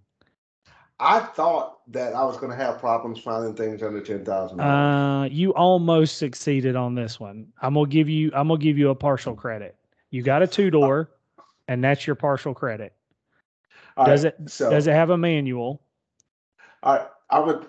I 1.00 1.20
thought 1.20 1.80
that 1.92 2.14
I 2.16 2.24
was 2.24 2.38
going 2.38 2.52
to 2.52 2.56
have 2.58 2.80
problems 2.80 3.20
finding 3.20 3.54
things 3.54 3.84
under 3.84 4.02
ten 4.02 4.26
thousand. 4.26 4.60
Uh, 4.60 5.28
you 5.30 5.54
almost 5.54 6.18
succeeded 6.18 6.76
on 6.76 6.96
this 6.96 7.20
one. 7.20 7.48
I'm 7.62 7.76
gonna 7.76 7.88
give 7.88 8.10
you. 8.10 8.32
I'm 8.34 8.48
gonna 8.48 8.60
give 8.60 8.78
you 8.78 8.90
a 8.90 8.96
partial 8.96 9.36
credit. 9.36 9.76
You 10.10 10.24
got 10.24 10.42
a 10.42 10.48
two 10.48 10.72
door, 10.72 11.12
and 11.68 11.84
that's 11.84 12.08
your 12.08 12.16
partial 12.16 12.54
credit. 12.54 12.94
Does 14.06 14.24
it 14.24 14.36
So 14.48 14.70
does 14.70 14.88
it 14.88 14.94
have 14.94 15.10
a 15.12 15.18
manual? 15.18 15.82
I 16.84 17.06
I 17.30 17.40
would. 17.40 17.68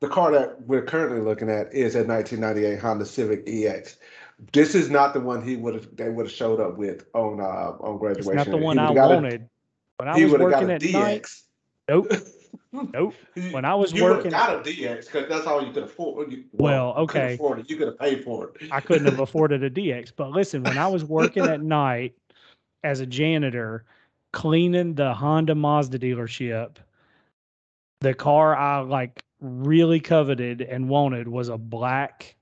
The 0.00 0.08
car 0.08 0.32
that 0.32 0.60
we're 0.66 0.82
currently 0.82 1.20
looking 1.20 1.48
at 1.48 1.72
is 1.72 1.94
a 1.94 2.02
1998 2.04 2.78
Honda 2.80 3.04
Civic 3.06 3.44
EX. 3.46 3.98
This 4.52 4.74
is 4.74 4.90
not 4.90 5.14
the 5.14 5.20
one 5.20 5.42
he 5.42 5.56
would 5.56 5.74
have. 5.74 5.94
They 5.96 6.08
would 6.08 6.26
have 6.26 6.32
showed 6.34 6.58
up 6.60 6.76
with 6.76 7.04
on 7.14 7.38
uh 7.40 7.76
on 7.80 7.94
It's 7.94 8.00
graduation. 8.26 8.34
not 8.36 8.46
the 8.46 8.56
one 8.56 8.78
I 8.78 8.88
would've 8.90 9.04
a- 9.04 9.08
wanted. 9.14 9.48
When 9.98 10.08
I 10.08 10.16
he 10.18 10.24
was 10.24 10.32
working 10.32 10.70
a 10.70 10.74
at 10.74 10.80
DX. 10.80 10.92
night, 10.92 11.26
nope, 11.88 12.12
nope. 12.72 13.14
When 13.52 13.64
I 13.64 13.74
was 13.74 13.92
you 13.92 14.02
working, 14.02 14.30
got 14.30 14.54
a 14.54 14.60
DX 14.60 15.06
because 15.06 15.28
that's 15.28 15.46
all 15.46 15.64
you 15.64 15.72
could 15.72 15.84
afford. 15.84 16.32
You, 16.32 16.44
Well, 16.52 16.92
couldn't 17.06 17.22
okay. 17.22 17.34
afford 17.34 17.58
it. 17.60 17.70
You 17.70 17.76
could 17.76 17.88
have 17.88 17.98
paid 17.98 18.24
for 18.24 18.52
it. 18.60 18.68
I 18.70 18.80
couldn't 18.80 19.06
have 19.06 19.18
afforded 19.26 19.62
a 19.62 19.70
DX. 19.70 20.12
But 20.16 20.30
listen, 20.30 20.62
when 20.62 20.78
I 20.78 20.86
was 20.88 21.04
working 21.04 21.44
at 21.44 21.60
night 21.62 22.14
as 22.84 23.00
a 23.00 23.06
janitor, 23.06 23.84
cleaning 24.32 24.94
the 24.94 25.12
Honda 25.12 25.54
Mazda 25.54 25.98
dealership, 25.98 26.76
the 28.00 28.14
car 28.14 28.56
I 28.56 28.80
like 28.80 29.22
really 29.40 30.00
coveted 30.00 30.60
and 30.62 30.88
wanted 30.88 31.28
was 31.28 31.48
a 31.48 31.58
black 31.58 32.36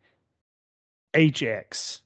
HX 1.14 2.00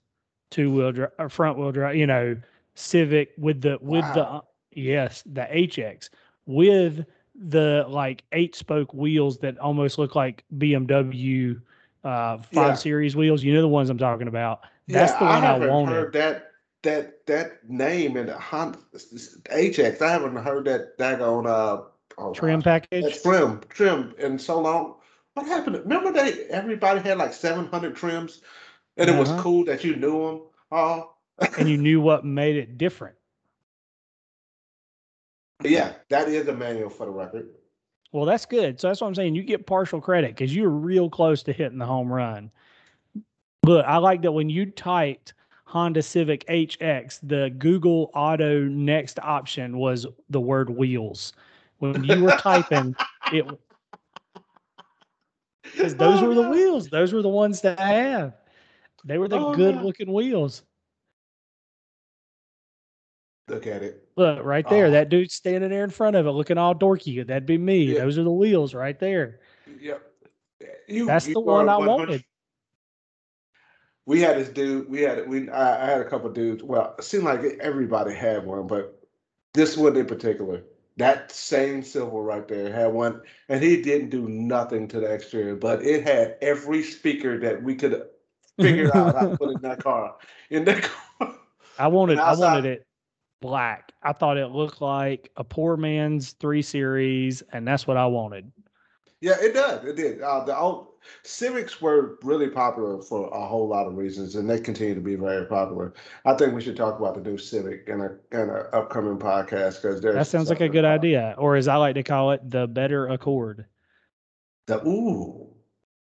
two 0.51 0.73
wheel 0.73 0.93
drive, 0.93 1.11
front 1.31 1.59
wheel 1.59 1.73
drive, 1.73 1.97
you 1.97 2.07
know, 2.07 2.37
Civic 2.75 3.31
with 3.39 3.61
the 3.61 3.79
with 3.81 4.05
the 4.15 4.21
Wow. 4.23 4.39
uh, 4.39 4.41
yes, 4.73 5.23
the 5.27 5.43
HX 5.43 6.09
with 6.47 7.05
the 7.35 7.85
like 7.89 8.25
eight 8.33 8.55
spoke 8.55 8.93
wheels 8.95 9.39
that 9.39 9.59
almost 9.59 9.99
look 9.99 10.15
like 10.15 10.45
BMW 10.59 11.61
uh 12.05 12.39
five 12.39 12.53
Yeah. 12.53 12.75
series 12.79 13.17
wheels. 13.17 13.43
You 13.43 13.55
know 13.55 13.63
the 13.63 13.69
ones 13.69 13.91
I'm 13.91 13.99
talking 13.99 14.29
about. 14.29 14.61
That's 14.89 15.13
Yeah, 15.13 15.19
the 15.19 15.25
one 15.27 15.45
I, 15.45 15.49
haven't 15.49 15.69
wanted. 15.69 15.95
heard 15.95 16.13
that 16.15 16.51
that 16.83 17.27
that 17.27 17.69
name 17.69 18.17
in 18.17 18.27
the 18.27 18.39
Honda 18.39 18.79
HX. 19.51 20.03
I 20.03 20.11
haven't 20.11 20.37
heard 20.37 20.65
that 20.67 20.99
daggone 20.99 21.47
uh 21.47 21.83
oh, 22.19 22.35
Trim 22.35 22.61
gosh, 22.61 22.65
package. 22.65 23.23
trim 23.23 23.61
trim 23.69 24.15
in 24.19 24.39
so 24.39 24.61
long. 24.61 24.97
What 25.35 25.47
happened? 25.47 25.77
Remember 25.77 26.13
they 26.13 26.45
everybody 26.51 27.01
had 27.01 27.19
like 27.19 27.33
seven 27.33 27.67
hundred 27.67 27.97
trims, 27.97 28.43
and 28.97 29.09
it 29.09 29.17
was 29.17 29.31
Uh-huh. 29.31 29.43
cool 29.43 29.65
that 29.65 29.85
you 29.85 29.97
knew 29.97 30.23
them 30.27 30.41
all. 30.71 31.19
and 31.57 31.69
you 31.69 31.77
knew 31.79 32.01
what 32.01 32.25
made 32.25 32.57
it 32.57 32.79
different. 32.79 33.17
Yeah, 35.65 35.95
that 36.11 36.29
is 36.29 36.47
a 36.49 36.55
manual 36.55 36.91
for 36.91 37.07
the 37.07 37.13
record. 37.13 37.49
Well, 38.13 38.27
that's 38.27 38.47
good. 38.47 38.81
So 38.81 38.89
that's 38.89 39.01
what 39.01 39.09
I'm 39.09 39.15
saying. 39.15 39.35
You 39.35 39.43
get 39.43 39.67
partial 39.67 40.01
credit 40.01 40.37
because 40.37 40.55
you're 40.55 40.69
real 40.69 41.11
close 41.11 41.43
to 41.45 41.53
hitting 41.53 41.79
the 41.79 41.87
home 41.87 42.13
run. 42.13 42.51
Look, 43.65 43.85
I 43.87 43.97
like 43.97 44.23
that 44.23 44.33
when 44.33 44.51
you 44.51 44.67
typed 44.67 45.33
Honda 45.65 46.03
Civic 46.03 46.47
HX, 46.47 47.19
the 47.23 47.51
Google 47.59 48.11
Auto 48.15 48.61
next 48.61 49.19
option 49.21 49.79
was 49.79 50.07
the 50.29 50.41
word 50.41 50.71
wheels. 50.71 51.33
When 51.79 52.05
you 52.05 52.23
were 52.23 52.33
typing, 52.33 52.95
it 53.33 53.45
because 55.65 55.97
those 55.97 56.23
Oh, 56.23 56.29
were 56.29 56.35
the 56.35 56.43
no. 56.43 56.51
wheels. 56.51 56.89
Those 56.89 57.13
were 57.13 57.23
the 57.23 57.29
ones 57.29 57.63
that 57.63 57.81
I 57.81 57.95
have. 57.95 58.35
They 59.05 59.19
were 59.19 59.29
the 59.29 59.39
Oh, 59.39 59.55
good 59.55 59.75
no. 59.77 59.83
looking 59.83 60.13
wheels. 60.13 60.63
Look 63.49 63.67
at 63.67 63.83
it. 63.83 64.09
Look 64.17 64.43
right 64.43 64.69
there. 64.69 64.87
Oh. 64.87 64.91
That 64.91 65.11
dude 65.11 65.31
standing 65.31 65.71
there 65.71 65.85
in 65.85 65.91
front 65.91 66.17
of 66.17 66.27
it, 66.27 66.31
looking 66.31 66.57
all 66.57 66.75
dorky. 66.75 67.27
That'd 67.27 67.47
be 67.47 67.59
me. 67.59 67.85
Yeah. 67.85 68.01
Those 68.01 68.17
are 68.19 68.25
the 68.25 68.33
wheels 68.33 68.73
right 68.73 68.99
there. 68.99 69.41
Yep. 69.81 70.03
You, 70.89 71.07
That's 71.07 71.27
you 71.29 71.35
the 71.35 71.41
one 71.41 71.69
I 71.69 71.77
wanted. 71.77 72.25
We 74.07 74.21
had 74.21 74.37
this 74.37 74.49
dude. 74.49 74.89
We 74.89 75.03
had 75.03 75.29
we. 75.29 75.51
I, 75.51 75.83
I 75.83 75.91
had 75.91 76.01
a 76.01 76.09
couple 76.09 76.31
dudes. 76.31 76.63
Well, 76.63 76.95
it 76.99 77.05
seemed 77.05 77.25
like 77.25 77.43
everybody 77.61 78.15
had 78.15 78.47
one, 78.47 78.67
but 78.67 79.03
this 79.53 79.77
one 79.77 79.97
in 79.97 80.07
particular, 80.07 80.63
that 80.97 81.31
same 81.31 81.83
silver 81.83 82.21
right 82.21 82.47
there 82.47 82.73
had 82.73 82.93
one, 82.93 83.23
and 83.49 83.63
he 83.63 83.81
didn't 83.81 84.11
do 84.11 84.29
nothing 84.29 84.89
to 84.89 85.01
the 85.01 85.07
exterior, 85.07 85.57
but 85.57 85.83
it 85.83 86.03
had 86.03 86.37
every 86.43 86.83
speaker 86.83 87.39
that 87.41 87.63
we 87.63 87.75
could 87.75 88.05
figure 88.61 88.95
out 88.95 89.15
how 89.15 89.29
to 89.29 89.37
put 89.37 89.51
in 89.51 89.63
that 89.63 89.83
car. 89.83 90.17
In 90.51 90.65
that 90.65 90.83
car. 90.83 91.35
I 91.79 91.89
wanted 91.89 92.19
I 92.19 92.35
wanted 92.35 92.67
it 92.67 92.87
black. 93.45 93.93
I 94.03 94.15
thought 94.15 94.39
it 94.39 94.53
looked 94.53 94.81
like 94.81 95.31
a 95.37 95.45
poor 95.45 95.77
man's 95.77 96.33
three 96.33 96.63
series, 96.63 97.43
and 97.53 97.69
that's 97.69 97.87
what 97.87 97.99
I 97.99 98.07
wanted. 98.07 98.51
Yeah, 99.21 99.37
it 99.39 99.53
does. 99.53 99.85
It 99.85 99.97
did. 99.97 100.23
Uh, 100.23 100.45
the 100.45 100.57
old 100.57 100.89
Civics 101.23 101.83
were 101.83 102.19
really 102.23 102.49
popular 102.49 103.03
for 103.03 103.29
a 103.29 103.47
whole 103.47 103.69
lot 103.69 103.87
of 103.87 103.97
reasons, 103.97 104.37
and 104.37 104.49
they 104.49 104.59
continue 104.59 104.95
to 104.95 105.01
be 105.03 105.17
very 105.17 105.45
popular. 105.45 105.93
I 106.25 106.33
think 106.35 106.55
we 106.55 106.63
should 106.63 106.77
talk 106.77 106.99
about 106.99 107.15
the 107.15 107.21
new 107.21 107.37
Civic 107.37 107.87
in 107.87 108.01
a 108.01 108.17
in 108.33 108.49
an 108.49 108.65
upcoming 108.73 109.19
podcast 109.19 109.83
because 109.83 110.01
That 110.01 110.27
sounds 110.27 110.49
like 110.49 110.63
a 110.63 110.69
good 110.69 110.87
about 110.87 111.01
idea, 111.01 111.35
or 111.37 111.57
as 111.57 111.69
I 111.69 111.77
like 111.77 111.97
to 111.97 112.03
call 112.03 112.31
it, 112.31 112.41
the 112.49 112.67
better 112.67 113.09
Accord. 113.09 113.67
The 114.67 114.83
ooh, 114.87 115.55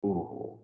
ooh. 0.05 0.58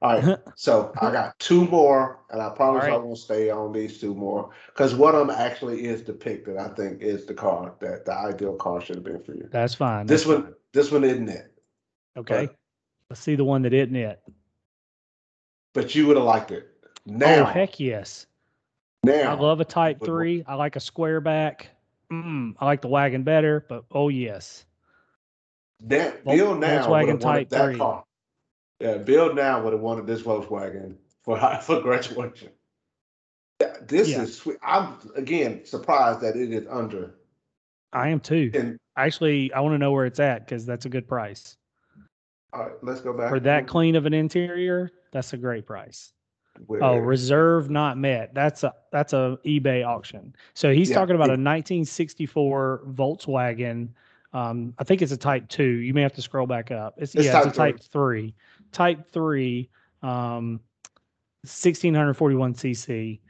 All 0.00 0.20
right, 0.20 0.38
so 0.56 0.92
I 1.00 1.10
got 1.10 1.38
two 1.38 1.66
more, 1.66 2.20
and 2.30 2.40
I 2.40 2.50
promise 2.50 2.84
I 2.84 2.96
won't 2.96 3.18
stay 3.18 3.50
on 3.50 3.72
these 3.72 3.98
two 4.00 4.14
more 4.14 4.50
because 4.68 4.94
one 4.94 5.14
of 5.14 5.26
them 5.26 5.36
actually 5.36 5.84
is 5.86 6.02
depicted. 6.02 6.56
I 6.56 6.68
think 6.68 7.02
is 7.02 7.26
the 7.26 7.34
car 7.34 7.74
that 7.80 8.04
the 8.04 8.16
ideal 8.16 8.54
car 8.54 8.80
should 8.80 8.96
have 8.96 9.04
been 9.04 9.22
for 9.22 9.34
you. 9.34 9.48
That's 9.50 9.74
fine. 9.74 10.06
This 10.06 10.24
one, 10.24 10.44
fine. 10.44 10.54
this 10.72 10.92
one 10.92 11.04
isn't 11.04 11.28
it, 11.28 11.52
Okay. 12.16 12.48
Let's 13.10 13.20
see 13.22 13.34
the 13.34 13.44
one 13.44 13.62
that 13.62 13.72
isn't 13.72 13.96
it. 13.96 14.22
but 15.72 15.94
you 15.94 16.06
would 16.06 16.16
have 16.16 16.26
liked 16.26 16.50
it. 16.52 16.68
Oh 16.84 17.12
Now, 17.14 17.44
heck 17.46 17.80
yes. 17.80 18.26
now, 19.02 19.34
I 19.34 19.40
love 19.40 19.60
a 19.60 19.64
Type 19.64 19.98
Three. 20.04 20.44
I 20.46 20.54
like 20.54 20.76
a 20.76 20.80
square 20.80 21.20
back. 21.20 21.70
Mm, 22.12 22.54
I 22.58 22.66
like 22.66 22.82
the 22.82 22.88
wagon 22.88 23.22
better, 23.22 23.64
but 23.68 23.84
oh 23.90 24.08
yes. 24.10 24.64
That 25.80 26.22
Vol- 26.24 26.36
Bill 26.36 26.54
now 26.56 26.86
Volkswagen 26.86 27.20
Type 27.20 27.48
that 27.50 27.64
3. 27.64 27.78
car. 27.78 28.04
Yeah, 28.80 28.98
Bill 28.98 29.34
now 29.34 29.62
would 29.62 29.72
have 29.72 29.82
wanted 29.82 30.06
this 30.06 30.22
Volkswagen 30.22 30.94
for 31.22 31.38
for 31.62 31.80
graduation. 31.80 32.50
Yeah, 33.60 33.74
This 33.86 34.08
Yeah. 34.08 34.22
is 34.22 34.36
sweet. 34.38 34.56
I'm 34.62 34.94
again 35.16 35.64
surprised 35.64 36.20
that 36.20 36.36
it 36.36 36.52
is 36.52 36.66
under. 36.70 37.14
I 37.92 38.08
am 38.08 38.20
too. 38.20 38.50
And 38.54 38.78
Actually, 38.96 39.52
I 39.52 39.60
want 39.60 39.74
to 39.74 39.78
know 39.78 39.92
where 39.92 40.06
it's 40.06 40.18
at 40.18 40.44
because 40.44 40.66
that's 40.66 40.84
a 40.84 40.88
good 40.88 41.06
price. 41.06 41.56
all 42.52 42.62
right, 42.64 42.72
let's 42.82 43.00
go 43.00 43.12
back 43.12 43.28
For 43.30 43.38
that 43.40 43.68
clean 43.68 43.94
of 43.94 44.06
an 44.06 44.12
interior, 44.14 44.90
that's 45.12 45.32
a 45.32 45.36
great 45.36 45.66
price. 45.66 46.12
Where- 46.66 46.82
Oh, 46.82 46.96
reserve 46.98 47.70
not 47.70 47.96
met. 47.96 48.34
That's 48.34 48.64
a 48.64 48.74
that's 48.90 49.12
a 49.12 49.38
eBay 49.46 49.86
auction. 49.86 50.34
So 50.54 50.72
he's 50.72 50.90
Yeah, 50.90 50.96
talking 50.96 51.14
about 51.14 51.28
a 51.30 51.38
1964 51.38 52.82
Volkswagen. 52.88 53.88
Um, 54.32 54.74
I 54.78 54.84
think 54.84 55.00
it's 55.00 55.12
a 55.12 55.16
Type 55.16 55.48
Two. 55.48 55.62
You 55.64 55.94
may 55.94 56.02
have 56.02 56.12
to 56.14 56.22
scroll 56.22 56.46
back 56.46 56.70
up. 56.72 56.94
It's, 56.98 57.14
It's 57.14 57.26
yeah, 57.26 57.38
it's 57.38 57.46
a 57.46 57.50
Type 57.52 57.78
Three. 57.80 58.34
Type 58.72 59.10
3, 59.12 59.68
um, 60.02 60.60
1641 61.44 62.54
cc 62.54 63.20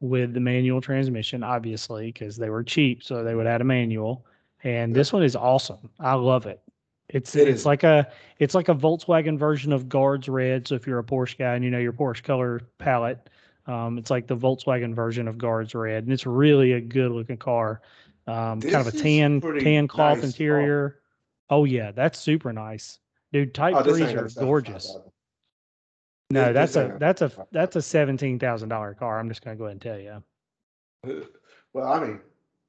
with 0.00 0.32
the 0.34 0.40
manual 0.40 0.80
transmission, 0.80 1.42
obviously, 1.42 2.06
because 2.12 2.36
they 2.36 2.50
were 2.50 2.62
cheap, 2.62 3.02
so 3.02 3.22
they 3.24 3.34
would 3.34 3.46
add 3.46 3.60
a 3.60 3.64
manual. 3.64 4.26
And 4.64 4.94
this 4.94 5.12
one 5.12 5.22
is 5.22 5.36
awesome. 5.36 5.90
I 6.00 6.14
love 6.14 6.46
it. 6.46 6.60
It's 7.08 7.34
It 7.34 7.48
it's 7.48 7.64
is. 7.64 7.66
like 7.66 7.84
a 7.84 8.10
it's 8.38 8.54
like 8.54 8.68
a 8.68 8.74
Volkswagen 8.74 9.38
version 9.38 9.72
of 9.72 9.88
Guards 9.88 10.28
Red. 10.28 10.68
So 10.68 10.74
if 10.74 10.86
you're 10.86 10.98
a 10.98 11.04
Porsche 11.04 11.38
guy 11.38 11.54
and 11.54 11.64
you 11.64 11.70
know 11.70 11.78
your 11.78 11.92
Porsche 11.92 12.22
color 12.22 12.60
palette, 12.78 13.30
um, 13.66 13.98
it's 13.98 14.10
like 14.10 14.26
the 14.26 14.36
Volkswagen 14.36 14.94
version 14.94 15.26
of 15.28 15.38
Guards 15.38 15.74
Red, 15.74 16.04
and 16.04 16.12
it's 16.12 16.26
really 16.26 16.72
a 16.72 16.80
good 16.80 17.10
looking 17.12 17.38
car. 17.38 17.80
Um, 18.26 18.64
kind 18.64 18.86
of 18.86 18.86
a 18.86 18.92
tan 18.92 19.44
tan 19.58 19.88
cloth 19.88 20.22
nice 20.22 20.38
car. 20.46 20.74
interior. 20.76 21.00
Oh 21.50 21.64
yeah, 21.64 21.92
that's 21.92 22.18
super 22.18 22.52
nice, 22.52 22.98
dude. 23.32 23.54
Type 23.54 23.74
Oh, 23.76 23.82
threes 23.82 24.00
are 24.12 24.24
a 24.26 24.30
75,000. 24.30 24.44
gorgeous. 24.46 24.96
No, 26.30 26.44
This- 26.52 26.54
that's 26.54 26.72
this 26.74 26.94
a 26.94 26.98
that's 26.98 27.22
a 27.22 27.26
a- 27.42 27.46
that's 27.52 27.76
a 27.76 27.82
seventeen 27.82 28.38
thousand 28.38 28.68
dollar 28.68 28.94
car. 28.94 29.18
I'm 29.18 29.28
just 29.28 29.42
gonna 29.44 29.56
go 29.56 29.64
ahead 29.64 29.72
and 29.72 29.82
tell 29.82 29.98
you. 29.98 30.22
Well, 31.74 31.86
I 31.92 32.00
mean, 32.00 32.20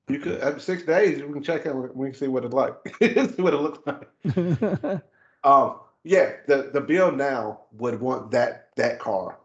you 0.10 0.20
could 0.20 0.42
after 0.42 0.60
six 0.60 0.84
days 0.84 1.24
we 1.24 1.32
can 1.32 1.42
check 1.42 1.66
out. 1.66 1.96
We 1.96 2.08
can 2.08 2.14
see 2.20 2.28
what 2.28 2.44
it 2.44 2.52
like. 2.54 2.74
see 3.02 3.14
what 3.42 3.54
it 3.54 3.62
looks 3.62 3.80
like. 3.86 5.02
Um, 5.46 5.80
yeah, 6.04 6.34
the 6.48 6.70
the 6.74 6.82
bill 6.82 7.14
now 7.14 7.62
would 7.72 8.02
want 8.02 8.32
that 8.32 8.70
that 8.76 9.00
car 9.00 9.40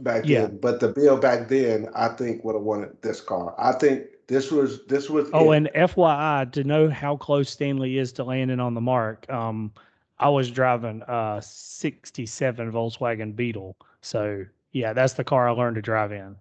back 0.00 0.24
Yeah. 0.26 0.42
then, 0.46 0.58
but 0.58 0.80
the 0.80 0.88
bill 0.88 1.16
back 1.16 1.46
then, 1.48 1.88
I 1.94 2.08
think 2.08 2.42
would 2.42 2.56
have 2.56 2.64
wanted 2.64 3.00
this 3.00 3.20
car. 3.20 3.54
I 3.58 3.70
think 3.72 4.06
this 4.28 4.50
was 4.50 4.84
this 4.86 5.08
was. 5.08 5.30
oh, 5.32 5.52
it. 5.52 5.56
and 5.56 5.70
FYI, 5.74 6.50
to 6.52 6.64
know 6.64 6.90
how 6.90 7.16
close 7.16 7.50
Stanley 7.50 7.98
is 7.98 8.12
to 8.12 8.24
landing 8.24 8.60
on 8.60 8.74
the 8.74 8.80
mark, 8.80 9.30
um, 9.30 9.72
I 10.18 10.28
was 10.28 10.50
driving 10.50 11.02
a 11.06 11.40
'67 11.42 12.72
Volkswagen 12.72 13.36
Beetle. 13.36 13.76
So 14.00 14.44
yeah, 14.72 14.92
that's 14.92 15.14
the 15.14 15.24
car 15.24 15.48
I 15.48 15.52
learned 15.52 15.76
to 15.76 15.82
drive 15.82 16.12
in. 16.12 16.36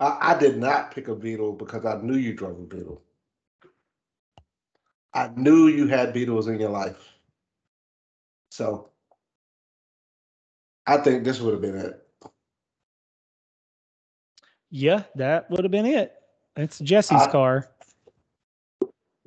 I, 0.00 0.32
I 0.32 0.38
did 0.38 0.58
not 0.58 0.90
pick 0.90 1.08
a 1.08 1.14
Beetle 1.14 1.52
because 1.52 1.84
I 1.84 2.00
knew 2.02 2.16
you 2.16 2.34
drove 2.34 2.58
a 2.58 2.62
Beetle. 2.62 3.02
I 5.14 5.30
knew 5.36 5.68
you 5.68 5.86
had 5.86 6.12
Beetles 6.12 6.48
in 6.48 6.60
your 6.60 6.70
life. 6.70 7.14
So 8.50 8.90
I 10.86 10.98
think 10.98 11.24
this 11.24 11.40
would 11.40 11.52
have 11.52 11.62
been 11.62 11.76
it. 11.76 12.02
Yeah, 14.70 15.04
that 15.14 15.50
would 15.50 15.64
have 15.64 15.70
been 15.70 15.86
it. 15.86 16.17
It's 16.58 16.80
Jesse's 16.80 17.22
I- 17.22 17.30
car. 17.30 17.68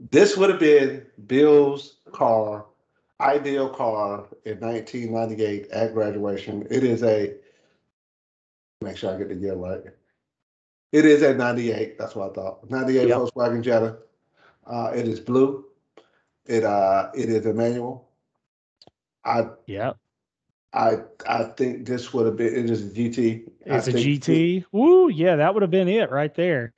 This 0.10 0.36
would 0.36 0.50
have 0.50 0.60
been 0.60 1.06
Bill's 1.28 1.98
car, 2.12 2.66
ideal 3.22 3.70
car 3.70 4.26
in 4.46 4.60
1998 4.60 5.68
at 5.72 5.94
graduation. 5.94 6.68
It 6.72 6.84
is 6.84 7.04
a, 7.04 7.36
make 8.82 8.98
sure 8.98 9.14
I 9.14 9.18
get 9.18 9.30
the 9.30 9.36
year 9.36 9.54
right. 9.56 9.82
It 10.92 11.06
is 11.06 11.22
a 11.22 11.36
98. 11.36 11.98
That's 11.98 12.16
what 12.16 12.32
I 12.32 12.34
thought. 12.34 12.70
98 12.70 13.08
Yep. 13.08 13.18
Volkswagen 13.18 13.62
Jetta. 13.62 13.98
Uh, 14.66 14.92
it 14.94 15.08
is 15.08 15.20
blue. 15.20 15.66
It 16.48 16.64
uh, 16.64 17.12
it 17.16 17.30
is 17.30 17.46
a 17.46 17.54
manual. 17.54 18.10
I 19.24 19.46
yeah. 19.68 19.94
I 20.74 20.98
I 21.28 21.44
think 21.44 21.86
this 21.86 22.12
would 22.14 22.26
have 22.26 22.36
been. 22.38 22.48
It 22.54 22.70
is 22.70 22.88
a 22.88 22.90
GT. 22.90 23.44
I 23.70 23.78
it's 23.78 23.88
a 23.88 23.92
think 23.92 24.24
GT. 24.24 24.66
Woo, 24.72 25.10
yeah, 25.10 25.36
that 25.36 25.54
would 25.54 25.62
have 25.62 25.72
been 25.72 25.88
it 25.88 26.10
right 26.12 26.34
there. 26.34 26.74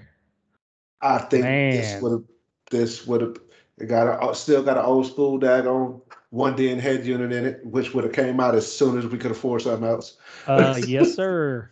I 1.03 1.17
think 1.19 1.43
this 1.43 2.01
would 2.01 2.11
have 2.11 2.23
this 2.71 3.05
would 3.05 3.21
have 3.21 3.37
it 3.77 3.85
got 3.87 4.07
a 4.07 4.13
uh, 4.19 4.33
still 4.33 4.63
got 4.63 4.77
an 4.77 4.85
old 4.85 5.05
school 5.05 5.39
daggone 5.39 6.01
one 6.29 6.55
DIN 6.55 6.79
head 6.79 7.05
unit 7.05 7.31
in 7.31 7.45
it, 7.45 7.63
which 7.63 7.93
would 7.93 8.05
have 8.05 8.13
came 8.13 8.39
out 8.39 8.55
as 8.55 8.71
soon 8.71 8.97
as 8.97 9.05
we 9.05 9.19
could 9.19 9.31
afford 9.31 9.61
something 9.61 9.87
else. 9.87 10.17
Uh, 10.47 10.79
yes, 10.83 11.13
sir. 11.15 11.69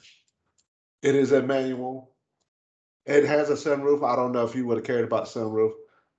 It 1.02 1.16
is 1.16 1.32
a 1.32 1.42
manual. 1.42 2.12
It 3.08 3.26
has 3.26 3.50
a 3.50 3.54
sunroof. 3.54 4.08
I 4.08 4.16
don't 4.16 4.32
know 4.32 4.46
if 4.46 4.56
you 4.56 4.68
would 4.68 4.78
have 4.78 4.86
cared 4.86 5.04
about 5.04 5.26
sunroof, 5.26 5.72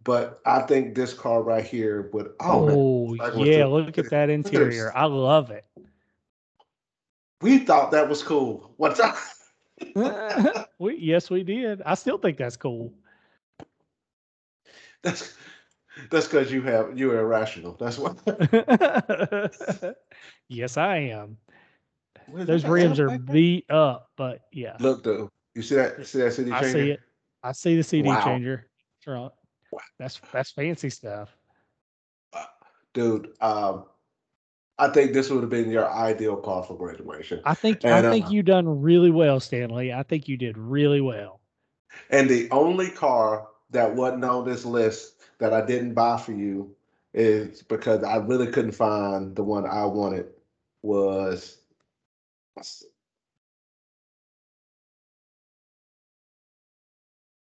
but 0.02 0.40
I 0.44 0.62
think 0.62 0.96
this 0.96 1.12
car 1.12 1.42
right 1.42 1.64
here 1.64 2.10
would. 2.12 2.32
Oh, 2.40 3.16
Oh, 3.20 3.44
yeah, 3.44 3.66
look 3.66 3.96
at 3.98 4.10
that 4.10 4.28
interior. 4.28 4.92
I 4.96 5.04
love 5.04 5.50
it. 5.52 5.64
we 7.40 7.58
thought 7.58 7.92
that 7.92 8.08
was 8.08 8.22
cool. 8.22 8.72
What's 8.76 8.98
up? 9.06 9.16
we, 10.78 10.96
yes, 10.96 11.30
we 11.30 11.44
did. 11.44 11.82
I 11.82 11.94
still 11.94 12.18
think 12.18 12.38
that's 12.38 12.56
cool. 12.56 12.92
That's 15.02 15.36
that's 16.10 16.26
because 16.26 16.52
you 16.52 16.62
have 16.62 16.98
you're 16.98 17.18
irrational. 17.18 17.76
That's 17.78 17.98
what. 17.98 18.18
yes, 20.48 20.76
I 20.76 20.96
am. 20.96 21.36
Those 22.32 22.64
rims 22.64 23.00
are 23.00 23.18
beat 23.18 23.70
up, 23.70 24.10
but 24.16 24.42
yeah, 24.52 24.76
Look, 24.78 25.02
though. 25.02 25.28
You 25.54 25.62
see 25.62 25.74
that? 25.74 26.06
See 26.06 26.18
that 26.18 26.32
CD 26.32 26.50
changer? 26.50 26.66
I 26.66 26.72
see 26.72 26.90
it. 26.90 27.00
I 27.42 27.52
see 27.52 27.76
the 27.76 27.82
CD 27.82 28.08
Wow. 28.08 28.24
changer. 28.24 28.68
That's. 29.04 29.34
Wow. 29.70 29.80
That's 29.98 30.20
that's 30.32 30.52
fancy 30.52 30.90
stuff. 30.90 31.36
dude. 32.94 33.32
Um, 33.40 33.86
I 34.78 34.88
think 34.88 35.12
this 35.12 35.30
would 35.30 35.42
have 35.42 35.50
been 35.50 35.70
your 35.70 35.90
ideal 35.90 36.36
car 36.36 36.62
for 36.62 36.76
graduation. 36.76 37.40
I 37.44 37.54
think 37.54 37.84
And, 37.84 38.06
I 38.06 38.10
think 38.10 38.26
uh, 38.26 38.30
you 38.30 38.42
done 38.42 38.80
really 38.80 39.10
well, 39.10 39.38
Stanley. 39.40 39.92
I 39.92 40.02
think 40.02 40.28
you 40.28 40.36
did 40.36 40.56
really 40.56 41.00
well. 41.00 41.40
And 42.10 42.28
the 42.28 42.50
only 42.50 42.90
car 42.90 43.48
that 43.72 43.94
wasn't 43.94 44.24
on 44.24 44.44
this 44.44 44.64
list 44.64 45.16
that 45.38 45.52
I 45.52 45.64
didn't 45.64 45.94
buy 45.94 46.16
for 46.18 46.32
you 46.32 46.74
is 47.14 47.62
because 47.62 48.04
I 48.04 48.16
really 48.16 48.46
couldn't 48.46 48.72
find 48.72 49.34
the 49.34 49.42
one 49.42 49.66
I 49.66 49.84
wanted 49.84 50.26
was 50.82 51.58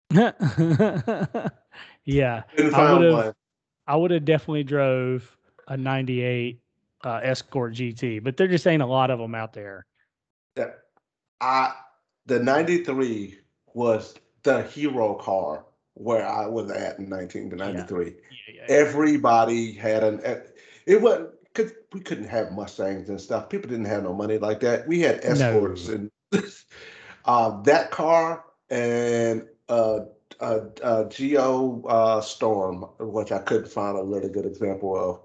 yeah, 2.06 2.44
I 2.74 2.94
would've- 2.94 3.36
I 3.88 3.96
would 3.96 4.12
have 4.12 4.26
definitely 4.26 4.64
drove 4.64 5.38
a 5.68 5.78
98 5.78 6.60
uh, 7.04 7.20
Escort 7.24 7.74
GT, 7.74 8.24
but 8.24 8.36
there 8.38 8.48
just 8.48 8.68
ain't 8.68 8.82
a 8.82 8.86
lot 8.86 9.10
of 9.12 9.20
them 9.20 9.36
out 9.36 9.54
there. 9.54 9.86
That 10.56 10.80
I 11.40 11.74
the 12.26 12.40
93 12.40 13.40
was 13.74 14.16
the 14.44 14.64
hero 14.64 15.14
car 15.16 15.66
where 16.00 16.28
I 16.28 16.46
was 16.46 16.70
at 16.72 17.00
in 17.00 17.10
1993. 17.10 18.06
Yeah, 18.06 18.12
yeah, 18.54 18.62
everybody 18.68 19.72
had 19.74 20.04
an 20.04 20.22
it 20.86 21.02
wasn't 21.02 21.30
because 21.54 21.72
we 21.92 22.00
couldn't 22.00 22.28
have 22.28 22.52
mustangs 22.52 23.10
and 23.10 23.20
stuff 23.20 23.50
people 23.50 23.70
didn't 23.70 23.86
have 23.86 24.04
no 24.04 24.14
money 24.14 24.38
like 24.38 24.60
that 24.60 24.88
we 24.88 25.00
had 25.00 25.20
escorts 25.24 25.88
and 25.88 26.12
uh, 27.26 27.62
that 27.64 27.90
car 27.92 28.44
and 28.70 29.44
uh, 29.70 30.00
uh, 30.40 30.60
uh, 30.84 31.04
geo 31.06 31.84
uh, 31.88 32.22
storm 32.22 32.86
which 33.00 33.32
i 33.32 33.40
couldn't 33.40 33.68
find 33.68 33.98
a 33.98 34.04
really 34.04 34.30
good 34.30 34.46
example 34.46 34.96
of 34.96 35.20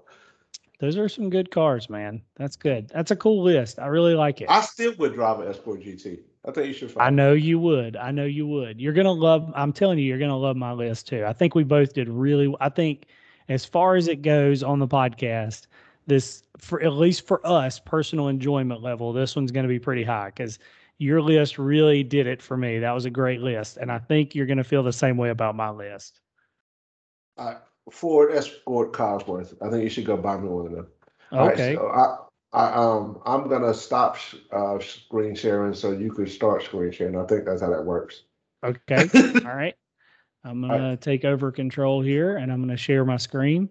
Those 0.79 0.97
are 0.97 1.07
some 1.07 1.29
good 1.29 1.49
cars, 1.49 1.89
man. 1.89 2.21
That's 2.35 2.57
good. 2.57 2.89
That's 2.89 3.11
a 3.11 3.15
cool 3.15 3.41
list. 3.41 3.79
I 3.79 3.87
really 3.87 4.15
like 4.15 4.41
it. 4.41 4.49
i 4.49 4.59
still 4.61 4.93
would 4.97 5.13
drive 5.13 5.39
an 5.39 5.47
escort 5.47 5.81
gt 5.81 6.19
i 6.45 6.51
think 6.51 6.67
you 6.67 6.73
should 6.73 6.91
I 6.97 7.09
know 7.09 7.33
you 7.33 7.59
would. 7.59 7.95
I 7.95 8.11
know 8.11 8.25
you 8.25 8.45
would. 8.47 8.79
You're 8.79 8.93
gonna 8.93 9.11
love. 9.11 9.51
I'm 9.55 9.73
telling 9.73 9.97
you, 9.99 10.05
you're 10.05 10.19
gonna 10.19 10.37
love 10.37 10.55
my 10.55 10.71
list 10.73 11.07
too. 11.07 11.25
I 11.25 11.33
think 11.33 11.55
we 11.55 11.63
both 11.63 11.93
did 11.93 12.07
really. 12.09 12.53
I 12.61 12.69
think 12.69 13.05
as 13.49 13.65
far 13.65 13.95
as 13.95 14.07
it 14.07 14.21
goes 14.21 14.63
on 14.63 14.79
the 14.79 14.87
podcast, 14.87 15.67
this 16.07 16.43
for 16.57 16.81
at 16.81 16.93
least 16.93 17.25
for 17.27 17.45
us, 17.45 17.79
personal 17.79 18.27
enjoyment 18.27 18.81
level, 18.81 19.11
this 19.13 19.35
one's 19.35 19.51
gonna 19.51 19.67
be 19.67 19.79
pretty 19.79 20.03
high 20.03 20.27
because 20.27 20.59
your 20.99 21.21
list 21.21 21.57
really 21.57 22.03
did 22.03 22.27
it 22.27 22.41
for 22.41 22.57
me. 22.57 22.79
That 22.79 22.91
was 22.91 23.05
a 23.05 23.09
great 23.09 23.41
list, 23.41 23.77
and 23.77 23.91
I 23.91 23.99
think 23.99 24.35
you're 24.35 24.45
gonna 24.45 24.63
feel 24.63 24.83
the 24.83 24.93
same 24.93 25.17
way 25.17 25.29
about 25.29 25.55
my 25.55 25.69
list. 25.69 26.21
uh, 27.37 27.55
ford 27.91 28.31
escort 28.31 28.93
cosworth 28.93 29.55
i 29.61 29.69
think 29.69 29.83
you 29.83 29.89
should 29.89 30.05
go 30.05 30.15
buy 30.15 30.37
me 30.37 30.47
one 30.47 30.65
of 30.67 30.71
them 30.71 30.87
All 31.31 31.45
right, 31.47 31.53
Okay. 31.53 31.75
so 31.75 31.87
I, 31.89 32.17
I, 32.53 32.71
um, 32.71 33.19
I'm 33.25 33.49
gonna 33.49 33.73
stop 33.73 34.15
sh- 34.15 34.35
uh, 34.51 34.79
screen 34.79 35.35
sharing 35.35 35.73
so 35.73 35.91
you 35.91 36.11
can 36.11 36.27
start 36.27 36.63
screen 36.63 36.91
sharing. 36.91 37.17
I 37.17 37.25
think 37.25 37.45
that's 37.45 37.61
how 37.61 37.71
that 37.71 37.83
works. 37.83 38.23
Okay. 38.63 39.09
All 39.45 39.55
right. 39.55 39.75
I'm 40.43 40.61
right. 40.61 40.69
gonna 40.69 40.97
take 40.97 41.25
over 41.25 41.51
control 41.51 42.01
here, 42.01 42.37
and 42.37 42.51
I'm 42.51 42.61
gonna 42.61 42.77
share 42.77 43.05
my 43.05 43.17
screen. 43.17 43.69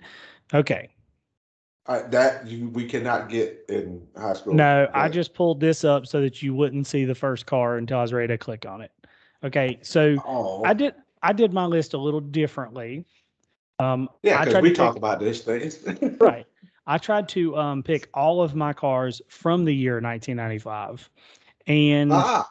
Okay. 0.53 0.89
Uh, 1.87 2.07
that 2.09 2.47
you, 2.47 2.69
we 2.71 2.85
cannot 2.85 3.29
get 3.29 3.65
in 3.69 4.07
high 4.17 4.35
school. 4.35 4.55
No, 4.55 4.89
I 4.95 5.09
just 5.09 5.35
pulled 5.35 5.61
this 5.61 5.85
up 5.85 6.07
so 6.07 6.21
that 6.21 6.43
you 6.43 6.55
wouldn't 6.55 6.87
see 6.87 7.05
the 7.05 7.15
first 7.15 7.47
car 7.47 7.77
until 7.77 7.99
I 7.99 8.03
was 8.03 8.13
ready 8.13 8.29
to 8.29 8.39
click 8.39 8.67
on 8.67 8.81
it. 8.81 8.93
Okay, 9.45 9.79
so 9.83 10.17
Oh, 10.25 10.63
I 10.65 10.75
did 10.75 10.95
I 11.23 11.33
did 11.33 11.53
my 11.53 11.67
list 11.67 11.95
a 11.95 11.99
little 11.99 12.21
differently. 12.21 13.05
Um, 13.79 14.09
yeah, 14.23 14.45
because 14.45 14.63
we 14.63 14.73
talk 14.73 14.97
about 14.97 15.19
this 15.19 15.43
things. 15.43 15.79
right. 16.21 16.47
I 16.87 16.99
tried 16.99 17.29
to 17.31 17.57
um, 17.57 17.83
pick 17.83 18.09
all 18.15 18.43
of 18.43 18.55
my 18.55 18.73
cars 18.73 19.23
from 19.29 19.65
the 19.65 19.75
year 19.75 19.95
1995, 19.95 21.09
and 21.67 22.13
ah, 22.13 22.49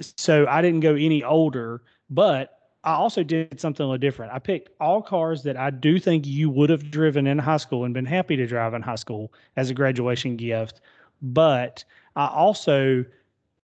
so 0.00 0.46
I 0.48 0.62
didn't 0.62 0.80
go 0.80 0.94
any 0.94 1.24
older. 1.24 1.82
But 2.10 2.58
I 2.84 2.92
also 2.92 3.22
did 3.22 3.58
something 3.58 3.82
a 3.82 3.88
little 3.88 3.98
different. 3.98 4.32
I 4.32 4.38
picked 4.38 4.68
all 4.78 5.00
cars 5.00 5.42
that 5.44 5.56
I 5.56 5.70
do 5.70 5.98
think 5.98 6.26
you 6.26 6.50
would 6.50 6.68
have 6.68 6.90
driven 6.90 7.26
in 7.26 7.38
high 7.38 7.56
school 7.56 7.84
and 7.84 7.94
been 7.94 8.04
happy 8.04 8.36
to 8.36 8.46
drive 8.46 8.74
in 8.74 8.82
high 8.82 8.94
school 8.96 9.32
as 9.56 9.70
a 9.70 9.74
graduation 9.74 10.36
gift. 10.36 10.82
But 11.22 11.82
I 12.14 12.26
also 12.28 13.04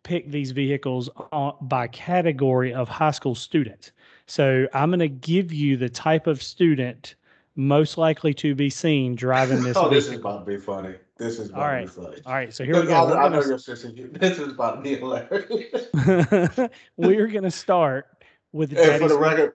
picked 0.04 0.30
these 0.30 0.52
vehicles 0.52 1.10
on, 1.32 1.54
by 1.62 1.88
category 1.88 2.72
of 2.72 2.88
high 2.88 3.10
school 3.10 3.34
student. 3.34 3.90
So 4.26 4.68
I'm 4.72 4.90
going 4.90 5.00
to 5.00 5.08
give 5.08 5.52
you 5.52 5.76
the 5.76 5.88
type 5.88 6.26
of 6.28 6.40
student 6.42 7.16
most 7.58 7.98
likely 7.98 8.32
to 8.32 8.54
be 8.54 8.70
seen 8.70 9.16
driving 9.16 9.64
this. 9.64 9.76
oh, 9.76 9.88
this 9.88 10.06
is 10.06 10.14
about 10.14 10.46
to 10.46 10.52
be 10.52 10.58
funny. 10.58 10.94
This 11.16 11.40
is 11.40 11.50
about 11.50 11.74
All 11.74 11.80
to 11.80 11.86
be 11.86 11.88
funny. 11.88 12.16
All 12.24 12.32
right, 12.32 12.54
so 12.54 12.64
here 12.64 12.80
we 12.80 12.86
go. 12.86 12.94
I, 12.94 13.26
I 13.26 13.28
know 13.28 13.42
your 13.42 13.58
sister. 13.58 13.90
This 13.90 14.38
is 14.38 14.52
about 14.52 14.76
to 14.76 14.80
be 14.82 14.94
hilarious. 14.94 16.70
We're 16.96 17.26
going 17.26 17.42
to 17.42 17.50
start 17.50 18.06
with 18.52 18.78
and 18.78 19.02
for 19.02 19.08
the 19.08 19.18
record, 19.18 19.54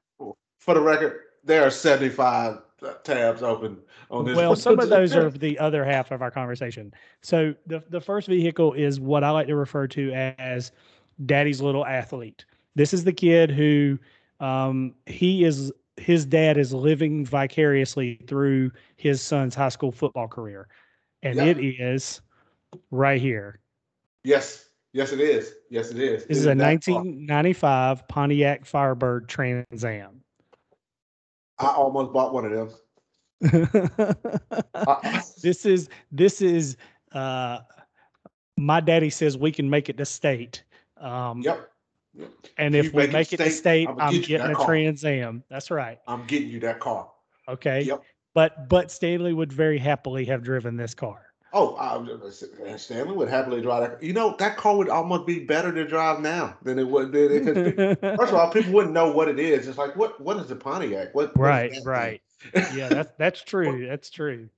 for 0.59 0.73
the 0.73 0.81
record, 0.81 1.21
there 1.45 1.65
are 1.65 1.71
seventy-five 1.71 2.59
tabs 3.05 3.41
open 3.41 3.77
on 4.11 4.25
this. 4.25 4.35
Well, 4.35 4.57
some 4.57 4.79
of 4.79 4.89
those 4.89 5.15
are 5.15 5.29
the 5.31 5.57
other 5.57 5.85
half 5.85 6.11
of 6.11 6.21
our 6.21 6.29
conversation. 6.29 6.93
So 7.21 7.55
the 7.67 7.81
the 7.89 8.01
first 8.01 8.27
vehicle 8.27 8.73
is 8.73 8.99
what 8.99 9.23
I 9.23 9.29
like 9.29 9.47
to 9.47 9.55
refer 9.55 9.87
to 9.87 10.11
as 10.11 10.73
daddy's 11.25 11.61
little 11.61 11.85
athlete. 11.85 12.43
This 12.75 12.93
is 12.93 13.05
the 13.05 13.13
kid 13.13 13.49
who 13.49 13.97
um, 14.41 14.93
he 15.05 15.45
is 15.45 15.71
his 15.97 16.25
dad 16.25 16.57
is 16.57 16.73
living 16.73 17.25
vicariously 17.25 18.19
through 18.27 18.71
his 18.95 19.21
son's 19.21 19.55
high 19.55 19.69
school 19.69 19.91
football 19.91 20.27
career. 20.27 20.67
And 21.21 21.35
Yeah. 21.37 21.45
it 21.45 21.57
is 21.59 22.21
right 22.91 23.21
here. 23.21 23.59
Yes, 24.23 24.69
yes, 24.93 25.11
it 25.11 25.19
is. 25.19 25.53
Yes, 25.69 25.91
it 25.91 25.99
is. 25.99 26.25
This 26.25 26.37
It 26.37 26.39
is 26.39 26.45
a 26.45 26.55
that 26.55 26.85
car. 26.85 26.95
1995 26.95 28.07
Pontiac 28.07 28.65
Firebird 28.65 29.27
Trans 29.29 29.85
Am. 29.85 30.23
I 31.59 31.67
almost 31.67 32.11
bought 32.13 32.33
one 32.33 32.45
of 32.45 32.51
them. 32.51 32.69
I- 34.73 35.21
this 35.41 35.65
is 35.65 35.89
this 36.11 36.41
is 36.41 36.77
uh 37.11 37.59
my 38.57 38.79
daddy 38.79 39.09
says 39.09 39.37
we 39.37 39.51
can 39.51 39.69
make 39.69 39.89
it 39.89 39.97
to 39.97 40.05
state 40.05 40.63
um 40.97 41.41
yep, 41.41 41.69
and 42.57 42.75
if 42.75 42.93
we 42.93 43.07
make 43.07 43.33
it 43.33 43.39
it 43.39 43.43
to 43.43 43.49
state, 43.51 43.87
state 43.87 43.89
i'm 43.99 44.13
get 44.13 44.25
getting 44.27 44.51
a 44.51 44.55
car. 44.55 44.65
trans 44.67 45.03
am 45.05 45.43
that's 45.49 45.71
right 45.71 45.99
I'm 46.07 46.25
getting 46.27 46.49
you 46.49 46.59
that 46.61 46.79
car. 46.79 47.09
okay 47.47 47.81
Yep. 47.83 48.03
but 48.33 48.69
but 48.69 48.91
stanley 48.91 49.33
would 49.33 49.51
very 49.51 49.77
happily 49.77 50.25
have 50.25 50.43
driven 50.43 50.77
this 50.77 50.93
car 50.93 51.21
Oh, 51.55 51.75
I, 51.75 52.77
Stanley 52.77 53.15
would 53.15 53.29
happily 53.29 53.61
drive 53.61 53.87
that. 53.87 54.01
You 54.01 54.11
know, 54.13 54.35
that 54.39 54.57
car 54.57 54.75
would 54.75 54.89
almost 54.89 55.27
be 55.27 55.37
better 55.45 55.71
to 55.71 55.85
drive 55.85 56.19
now 56.19 56.57
than 56.63 56.79
it 56.79 56.87
would. 56.87 57.11
Than 57.11 57.47
it, 57.47 57.99
first 58.17 58.33
of 58.33 58.39
all, 58.39 58.49
people 58.49 58.73
wouldn't 58.73 58.95
know 58.95 59.11
what 59.11 59.27
it 59.29 59.37
is. 59.37 59.67
It's 59.67 59.77
like, 59.77 59.95
what 59.95 60.19
what 60.19 60.37
is 60.37 60.47
the 60.47 60.55
Pontiac? 60.55 61.13
What 61.13 61.37
what 61.37 61.43
right 61.45 61.71
right 61.83 62.21
yeah 62.75 62.89
that's 62.89 63.11
that's 63.19 63.43
true 63.43 63.85
that's 63.85 64.09
true 64.09 64.49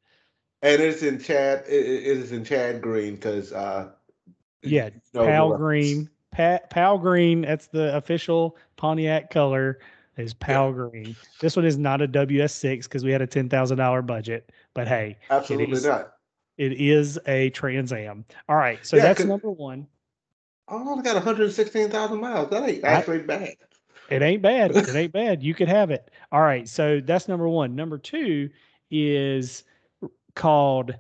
And 0.62 0.82
it's 0.82 1.04
in 1.04 1.20
Chad. 1.20 1.66
It, 1.68 1.86
it 1.86 2.04
is 2.18 2.32
in 2.32 2.46
Chad 2.46 2.82
Green 2.82 3.16
because 3.16 3.52
uh, 3.52 3.90
yeah 4.62 4.86
you 4.86 5.02
know, 5.14 5.26
pal 5.26 5.50
the- 5.50 5.58
green 5.58 6.10
pa- 6.36 6.60
pal 6.70 6.98
green 6.98 7.42
that's 7.42 7.68
the 7.68 7.96
official 7.96 8.58
pontiac 8.76 9.30
color 9.30 9.80
is 10.18 10.34
pal 10.34 10.72
green 10.72 11.16
this 11.42 11.56
one 11.56 11.66
is 11.66 11.78
not 11.78 12.02
a 12.02 12.08
ws6 12.08 12.84
because 12.84 13.04
we 13.04 13.12
had 13.12 13.22
a 13.22 13.28
$10000 13.28 14.06
budget 14.06 14.52
but 14.74 14.88
hey 14.88 15.18
Absolutely 15.30 15.74
is- 15.76 15.86
not. 15.86 16.12
It 16.58 16.80
is 16.80 17.20
a 17.28 17.50
Trans 17.50 17.92
Am. 17.92 18.24
All 18.48 18.56
right, 18.56 18.80
so 18.82 18.96
Yeah, 18.96 19.04
that's 19.04 19.26
number 19.26 19.52
one. 19.52 19.88
Oh, 20.70 20.78
I 20.78 20.90
only 20.90 21.04
got 21.04 21.16
116,000 21.16 22.18
miles. 22.22 22.50
That 22.50 22.64
ain't 22.70 22.86
I- 22.86 22.88
actually 22.94 23.20
bad. 23.24 23.56
It 24.10 24.22
ain't 24.22 24.42
bad. 24.42 24.74
It 24.74 24.88
ain't 24.96 25.12
bad. 25.12 25.44
You 25.44 25.54
could 25.54 25.68
have 25.68 25.92
it. 25.92 26.10
All 26.32 26.40
right, 26.40 26.66
so 26.66 27.02
that's 27.02 27.28
number 27.28 27.50
one. 27.50 27.76
Number 27.76 27.98
two 27.98 28.50
is 28.90 29.66
called 30.36 30.96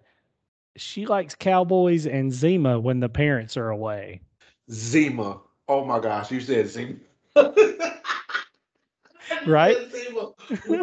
"She 0.75 1.05
Likes 1.05 1.35
Cowboys 1.35 2.05
and 2.05 2.33
Zima 2.33 2.77
When 2.77 2.99
the 2.99 3.07
Parents 3.07 3.55
Are 3.55 3.69
Away." 3.69 4.19
Zima. 4.71 5.39
Oh 5.67 5.85
my 5.85 5.99
gosh, 5.99 6.31
you 6.31 6.41
said 6.41 6.67
Zima. 6.67 6.95
Right? 9.47 9.75
Zima. 9.91 10.31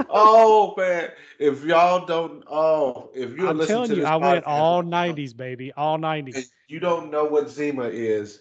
Oh 0.09 0.75
man, 0.77 1.11
if 1.39 1.65
y'all 1.65 2.05
don't, 2.07 2.45
oh, 2.51 3.11
if 3.15 3.37
you're 3.37 3.49
I'm 3.49 3.59
listening 3.59 3.77
telling 3.77 3.89
to 3.91 3.95
you, 3.97 4.01
this 4.03 4.09
I 4.09 4.17
went 4.17 4.45
all 4.45 4.83
right 4.83 5.07
now, 5.07 5.13
'90s, 5.15 5.37
baby, 5.37 5.73
all 5.77 5.99
'90s. 5.99 6.51
you 6.69 6.81
don't 6.81 7.11
know 7.11 7.25
what 7.25 7.49
Zima 7.49 7.85
is. 7.85 8.41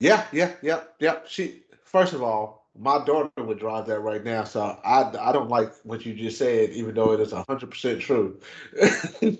Yeah, 0.00 0.26
yeah, 0.32 0.52
yeah, 0.62 0.80
yeah. 0.98 1.18
She 1.26 1.62
first 1.84 2.14
of 2.14 2.22
all, 2.22 2.68
my 2.78 3.04
daughter 3.04 3.30
would 3.38 3.58
drive 3.58 3.86
that 3.86 4.00
right 4.00 4.24
now, 4.24 4.44
so 4.44 4.78
I 4.84 5.02
I 5.18 5.32
don't 5.32 5.48
like 5.48 5.72
what 5.84 6.04
you 6.04 6.14
just 6.14 6.38
said, 6.38 6.70
even 6.70 6.94
though 6.94 7.12
it 7.12 7.20
is 7.20 7.32
hundred 7.32 7.70
percent 7.70 8.00
true. 8.00 8.38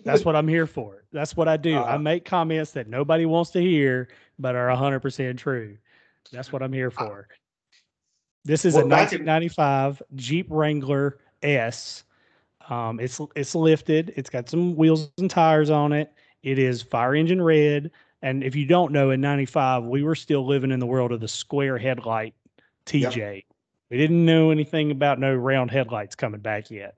That's 0.05 0.25
what 0.25 0.37
I'm 0.37 0.49
here 0.49 0.67
for. 0.67 1.05
That's 1.13 1.37
what 1.37 1.49
I 1.49 1.57
do. 1.57 1.77
I 1.77 1.95
Uh, 1.95 1.99
make 1.99 2.25
comments 2.25 2.73
that 2.73 2.89
nobody 2.89 3.27
wants 3.27 3.51
to 3.53 3.61
hear, 3.61 4.09
but 4.41 4.57
are 4.57 4.69
100% 4.69 5.37
true. 5.39 5.77
That's 6.33 6.53
what 6.53 6.63
I'm 6.63 6.73
here 6.73 6.91
for. 6.91 7.29
This 8.45 8.65
is 8.65 8.75
a 8.75 8.79
Well, 8.79 8.85
in- 8.87 8.91
1995 8.91 10.03
Jeep 10.15 10.47
Wrangler 10.49 11.19
S. 11.43 12.05
Um, 12.69 13.01
it's 13.01 13.21
it's 13.35 13.55
lifted. 13.55 14.13
It's 14.17 14.31
got 14.31 14.49
some 14.49 14.77
wheels 14.77 15.11
and 15.19 15.29
tires 15.29 15.71
on 15.71 15.93
it. 15.93 16.13
It 16.43 16.59
is 16.59 16.83
fire 16.83 17.15
engine 17.15 17.43
red. 17.43 17.91
And 18.23 18.45
if 18.45 18.55
you 18.55 18.65
don't 18.67 18.93
know, 18.93 19.11
in 19.11 19.21
'95 19.21 19.85
we 19.85 20.03
were 20.03 20.15
still 20.15 20.47
living 20.47 20.71
in 20.71 20.79
the 20.79 20.87
world 20.87 21.11
of 21.13 21.21
the 21.21 21.29
square 21.29 21.77
headlight 21.79 22.35
TJ. 22.87 23.45
We 23.91 23.97
didn't 23.99 24.25
know 24.25 24.51
anything 24.51 24.91
about 24.91 25.19
no 25.19 25.35
round 25.35 25.71
headlights 25.71 26.15
coming 26.15 26.41
back 26.41 26.71
yet. 26.71 26.95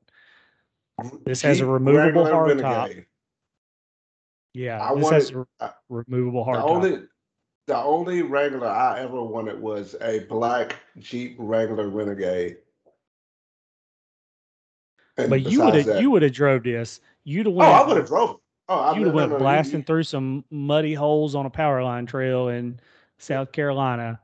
This 1.25 1.41
has 1.43 1.61
a 1.61 1.67
removable 1.67 2.25
hardtop. 2.25 3.05
Yeah, 4.53 4.81
I 4.83 4.95
this 4.95 5.11
has 5.11 5.33
wanted- 5.33 5.47
a 5.61 5.65
uh, 5.65 5.73
removable 5.89 6.45
The 6.45 6.51
hardtop. 6.51 6.65
only 6.65 7.03
the 7.67 7.77
only 7.77 8.23
Wrangler 8.23 8.67
I 8.69 9.01
ever 9.01 9.23
wanted 9.23 9.61
was 9.61 9.95
a 10.01 10.21
black 10.21 10.77
Jeep 10.99 11.37
Wrangler 11.39 11.89
Renegade. 11.89 12.57
And 15.17 15.31
But 15.31 15.43
you 15.43 15.63
would 15.65 15.75
have 15.75 16.01
you 16.01 16.11
would 16.11 16.23
have 16.23 16.33
drove 16.33 16.63
this. 16.65 17.01
You'd 17.25 17.47
have 17.47 17.55
went. 17.55 17.71
Oh. 17.71 17.75
I 17.75 17.87
would 17.87 17.97
have 17.99 18.07
drove. 18.07 18.31
it. 18.31 18.37
Oh, 18.69 18.79
I 18.79 18.95
You'd 18.97 19.07
have 19.07 19.15
no, 19.15 19.17
went 19.17 19.31
no, 19.31 19.37
you- 19.37 19.41
blasting 19.41 19.81
you- 19.81 19.85
through 19.85 20.05
some 20.05 20.45
muddy 20.51 20.95
holes 20.95 21.35
on 21.35 21.47
a 21.47 21.51
power 21.51 21.83
line 21.83 22.07
trail 22.07 22.49
in 22.49 22.81
South 23.19 23.53
Carolina. 23.53 24.19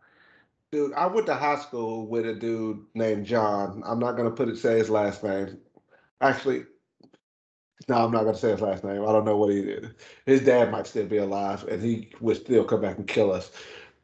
Dude, 0.73 0.93
I 0.95 1.07
went 1.07 1.27
to 1.27 1.35
high 1.35 1.59
school 1.59 2.07
with 2.07 2.27
a 2.27 2.35
dude 2.35 2.85
named 2.95 3.27
John. 3.27 3.83
I'm 3.87 3.99
not 3.99 4.17
gonna 4.17 4.31
put 4.31 4.49
it 4.49 4.57
say 4.59 4.79
his 4.79 4.91
last 4.91 5.23
name. 5.23 5.59
Actually, 6.21 6.65
no, 7.87 7.95
I'm 8.05 8.11
not 8.11 8.25
gonna 8.25 8.37
say 8.37 8.51
his 8.51 8.61
last 8.61 8.83
name. 8.85 9.03
I 9.03 9.13
don't 9.13 9.25
know 9.25 9.37
what 9.37 9.53
he 9.53 9.63
did. 9.63 9.95
His 10.27 10.45
dad 10.45 10.71
might 10.71 10.87
still 10.87 11.07
be 11.07 11.19
alive, 11.19 11.65
and 11.65 11.83
he 11.83 12.11
would 12.21 12.37
still 12.37 12.65
come 12.65 12.81
back 12.81 12.97
and 12.99 13.07
kill 13.07 13.33
us. 13.33 13.51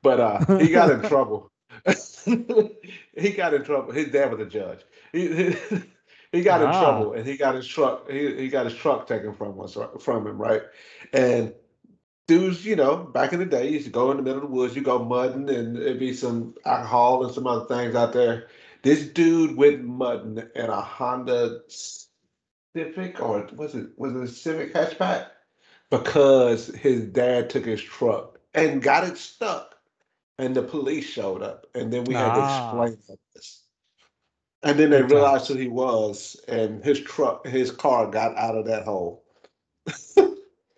But 0.02 0.20
uh, 0.20 0.44
he 0.58 0.68
got 0.68 0.90
in 0.90 1.02
trouble. 1.08 1.50
he 2.24 3.30
got 3.36 3.54
in 3.54 3.64
trouble. 3.64 3.92
His 3.92 4.08
dad 4.10 4.30
was 4.30 4.40
a 4.40 4.46
judge. 4.46 4.80
He 5.12 5.26
he, 5.34 5.56
he 6.32 6.42
got 6.42 6.62
in 6.62 6.68
Ah. 6.68 6.78
trouble, 6.78 7.12
and 7.14 7.26
he 7.26 7.36
got 7.36 7.54
his 7.54 7.66
truck. 7.66 8.10
He, 8.10 8.34
he 8.36 8.48
got 8.48 8.66
his 8.66 8.74
truck 8.74 9.06
taken 9.06 9.34
from 9.34 9.60
us 9.60 9.76
from 10.00 10.26
him, 10.26 10.38
right? 10.40 10.62
And 11.12 11.54
dudes, 12.26 12.64
you 12.64 12.76
know, 12.76 12.96
back 12.96 13.32
in 13.32 13.38
the 13.40 13.46
day, 13.46 13.66
you 13.66 13.72
used 13.74 13.86
to 13.86 13.92
go 13.92 14.10
in 14.10 14.16
the 14.16 14.22
middle 14.22 14.42
of 14.42 14.48
the 14.48 14.54
woods, 14.54 14.76
you 14.76 14.82
go 14.82 15.04
mudding, 15.04 15.48
and 15.50 15.76
it'd 15.76 15.98
be 15.98 16.14
some 16.14 16.54
alcohol 16.64 17.24
and 17.24 17.34
some 17.34 17.46
other 17.46 17.66
things 17.66 17.94
out 17.94 18.12
there. 18.12 18.48
This 18.82 19.06
dude 19.08 19.56
went 19.56 19.84
mudding 19.84 20.38
in 20.54 20.64
a 20.66 20.80
Honda 20.80 21.60
Civic, 22.74 23.20
or 23.20 23.48
was 23.54 23.74
it 23.74 23.88
was 23.96 24.12
it 24.14 24.22
a 24.22 24.28
Civic 24.28 24.74
hatchback? 24.74 25.26
Because 25.90 26.68
his 26.74 27.06
dad 27.06 27.50
took 27.50 27.64
his 27.64 27.80
truck 27.82 28.40
and 28.54 28.82
got 28.82 29.04
it 29.04 29.16
stuck, 29.16 29.76
and 30.38 30.54
the 30.54 30.62
police 30.62 31.06
showed 31.06 31.42
up, 31.42 31.66
and 31.74 31.92
then 31.92 32.04
we 32.04 32.14
had 32.14 32.32
Ah. 32.32 32.34
to 32.34 32.82
explain 32.82 32.98
this. 33.34 33.62
And 34.62 34.78
then 34.78 34.90
they 34.90 35.02
Good 35.02 35.10
realized 35.12 35.46
times. 35.46 35.48
who 35.48 35.62
he 35.62 35.68
was, 35.68 36.36
and 36.48 36.82
his 36.82 37.00
truck, 37.00 37.46
his 37.46 37.70
car 37.70 38.06
got 38.10 38.34
out 38.36 38.56
of 38.56 38.64
that 38.66 38.84
hole 38.84 39.24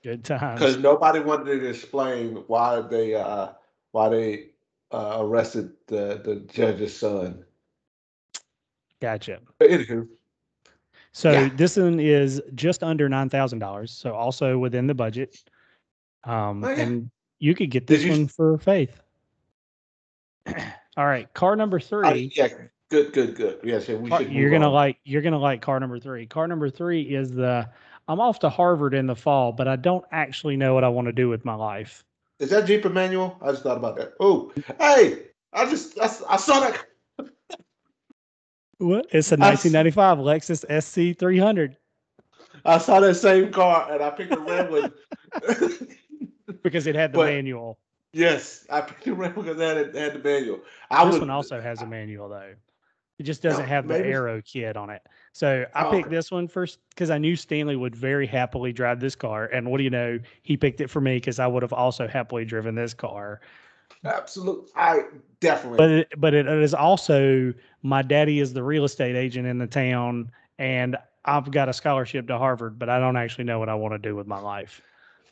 Good 0.03 0.24
times. 0.24 0.61
because 0.61 0.76
nobody 0.78 1.20
wanted 1.20 1.61
to 1.61 1.68
explain 1.68 2.36
why 2.49 2.80
they 2.80 3.14
uh 3.14 3.53
why 3.92 4.09
they 4.09 4.51
uh, 4.92 5.18
arrested 5.20 5.72
the 5.86 6.20
the 6.24 6.36
judge's 6.53 6.97
son. 6.97 7.44
Gotcha. 9.01 9.40
But 9.59 9.70
anywho, 9.70 10.09
So 11.16 11.32
Yeah. 11.32 11.48
this 11.56 11.78
one 11.78 11.98
is 11.98 12.42
just 12.54 12.82
under 12.82 13.08
nine 13.08 13.30
thousand 13.30 13.60
dollars. 13.60 13.90
So 13.90 14.14
also 14.14 14.58
within 14.58 14.86
the 14.86 14.92
budget. 14.92 15.34
Um, 16.24 16.62
Oh, 16.62 16.68
yeah. 16.68 16.82
and 16.82 17.10
you 17.38 17.54
could 17.54 17.70
get 17.70 17.86
this 17.86 18.02
you- 18.04 18.10
one 18.10 18.28
for 18.28 18.58
faith. 18.58 19.00
All 20.98 21.06
right, 21.06 21.32
car 21.32 21.56
number 21.56 21.80
three. 21.80 22.06
I- 22.06 22.30
yeah, 22.34 22.48
good, 22.90 23.14
good, 23.14 23.34
good. 23.34 23.60
Yes, 23.64 23.88
yeah, 23.88 23.96
we 23.96 24.10
Car- 24.10 24.20
you're 24.22 24.50
gonna 24.50 24.66
on. 24.68 24.74
like 24.74 24.98
you're 25.04 25.22
gonna 25.22 25.38
like 25.38 25.62
car 25.62 25.80
number 25.80 25.98
three. 25.98 26.26
Car 26.26 26.46
number 26.46 26.68
three 26.68 27.00
is 27.00 27.30
the 27.32 27.66
I'm 28.08 28.20
off 28.20 28.38
to 28.40 28.50
Harvard 28.50 28.92
in 28.92 29.06
the 29.06 29.16
fall, 29.16 29.52
but 29.52 29.66
I 29.66 29.76
don't 29.76 30.04
actually 30.12 30.58
know 30.58 30.74
what 30.74 30.84
I 30.84 30.88
want 30.90 31.06
to 31.06 31.12
do 31.12 31.30
with 31.30 31.46
my 31.46 31.54
life. 31.54 32.04
Is 32.40 32.50
that 32.50 32.66
Jeep 32.66 32.84
Emmanuel? 32.84 33.38
I 33.40 33.52
just 33.52 33.62
thought 33.62 33.78
about 33.78 33.96
that. 33.96 34.12
Oh, 34.20 34.52
hey, 34.78 35.28
I 35.54 35.64
just 35.70 35.98
I 35.98 36.36
saw 36.36 36.60
that. 36.60 36.86
What? 38.78 39.06
It's 39.10 39.32
a 39.32 39.36
1995 39.36 40.18
Lexus 40.18 40.64
SC 40.82 41.18
300 41.18 41.76
I 42.64 42.78
saw 42.78 43.00
that 43.00 43.14
same 43.14 43.52
car 43.52 43.88
and 43.90 44.02
I 44.02 44.10
picked 44.10 44.30
the 44.30 44.38
red 44.40 44.70
one. 44.70 44.92
because 46.62 46.86
it 46.86 46.94
had 46.94 47.12
the 47.12 47.18
But- 47.18 47.26
manual. 47.32 47.78
yes, 48.12 48.66
I 48.70 48.80
picked 48.80 49.04
the 49.04 49.14
red 49.14 49.36
one 49.36 49.44
because 49.44 49.58
that 49.58 49.76
had, 49.76 49.94
had 49.94 50.14
the 50.14 50.18
manual. 50.18 50.60
I 50.90 51.04
This 51.04 51.14
would, 51.14 51.22
one 51.22 51.30
also 51.30 51.60
has 51.60 51.82
a 51.82 51.86
manual 51.86 52.28
though. 52.28 52.54
It 53.18 53.22
just 53.22 53.42
doesn't 53.42 53.62
No, 53.62 53.68
have 53.68 53.88
the 53.88 53.94
maybe- 53.94 54.10
arrow 54.10 54.42
kit 54.42 54.76
on 54.76 54.90
it. 54.90 55.00
So 55.32 55.64
I 55.74 55.84
Oh, 55.86 55.90
picked 55.90 56.06
okay. 56.08 56.16
this 56.16 56.30
one 56.30 56.48
first 56.48 56.80
because 56.90 57.08
I 57.10 57.16
knew 57.18 57.34
Stanley 57.36 57.76
would 57.76 57.94
very 57.96 58.26
happily 58.26 58.72
drive 58.74 59.00
this 59.00 59.14
car. 59.16 59.46
And 59.46 59.70
what 59.70 59.78
do 59.78 59.84
you 59.84 59.90
know? 59.90 60.18
He 60.42 60.56
picked 60.56 60.80
it 60.82 60.88
for 60.90 61.00
me 61.00 61.16
because 61.16 61.38
I 61.38 61.46
would 61.46 61.62
have 61.62 61.72
also 61.72 62.06
happily 62.06 62.44
driven 62.44 62.74
this 62.74 62.92
car. 62.94 63.40
absolutely. 64.04 64.70
I 64.76 65.02
definitely. 65.40 65.76
But 65.78 65.90
it, 65.90 66.08
but 66.18 66.34
it 66.34 66.46
is 66.48 66.74
also 66.74 67.54
my 67.87 68.03
daddy 68.03 68.41
is 68.41 68.53
the 68.53 68.62
real 68.62 68.84
estate 68.84 69.14
agent 69.14 69.47
in 69.47 69.59
the 69.59 69.66
town, 69.66 70.30
and 70.59 70.97
I've 71.24 71.51
got 71.51 71.68
a 71.68 71.72
scholarship 71.72 72.26
to 72.28 72.39
Harvard, 72.39 72.78
but 72.78 72.89
I 72.89 72.99
don't 72.99 73.16
actually 73.16 73.45
know 73.45 73.59
what 73.59 73.68
I 73.68 73.74
want 73.74 73.95
to 73.95 73.99
do 73.99 74.16
with 74.16 74.26
my 74.26 74.41
life. 74.41 74.82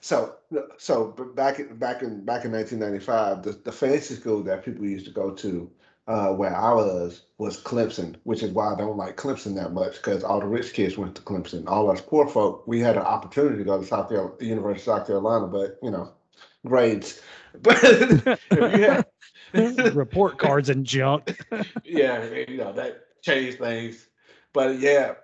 So, 0.01 0.37
so 0.77 1.07
back 1.35 1.59
in 1.59 1.77
back 1.77 2.03
in 2.03 2.25
back 2.25 2.45
in 2.45 2.53
1995, 2.53 3.43
the, 3.43 3.53
the 3.65 3.73
fancy 3.73 4.15
school 4.15 4.43
that 4.43 4.65
people 4.65 4.85
used 4.85 5.07
to 5.07 5.13
go 5.13 5.31
to, 5.31 5.71
uh, 6.07 6.29
where 6.29 6.55
I 6.55 6.73
was, 6.75 7.23
was 7.39 7.61
Clemson, 7.61 8.17
which 8.25 8.43
is 8.43 8.51
why 8.53 8.73
I 8.73 8.77
don't 8.77 8.99
like 8.99 9.17
Clemson 9.17 9.55
that 9.57 9.73
much 9.73 9.95
because 9.97 10.23
all 10.23 10.41
the 10.41 10.47
rich 10.47 10.75
kids 10.75 10.99
went 10.99 11.17
to 11.17 11.23
Clemson. 11.23 11.65
All 11.67 11.91
us 11.91 12.03
poor 12.03 12.29
folk, 12.29 12.65
we 12.67 12.81
had 12.81 12.97
an 12.97 13.03
opportunity 13.03 13.59
to 13.59 13.65
go 13.65 13.81
to 13.81 13.87
South 13.87 14.11
Carolina, 14.11 14.35
University 14.41 14.91
of 14.91 14.99
South 14.99 15.07
Carolina, 15.07 15.47
but 15.47 15.79
you 15.83 15.91
know, 15.91 16.13
grades. 16.67 17.21
But 17.63 17.79
if 17.85 18.41
you 18.51 18.83
had, 18.83 19.07
Report 19.95 20.39
cards 20.39 20.69
and 20.69 20.85
junk. 20.85 21.39
yeah, 21.85 22.25
you 22.25 22.57
know 22.57 22.73
that 22.73 23.23
changed 23.23 23.59
things. 23.59 24.09
But 24.53 24.79
yeah, 24.79 25.15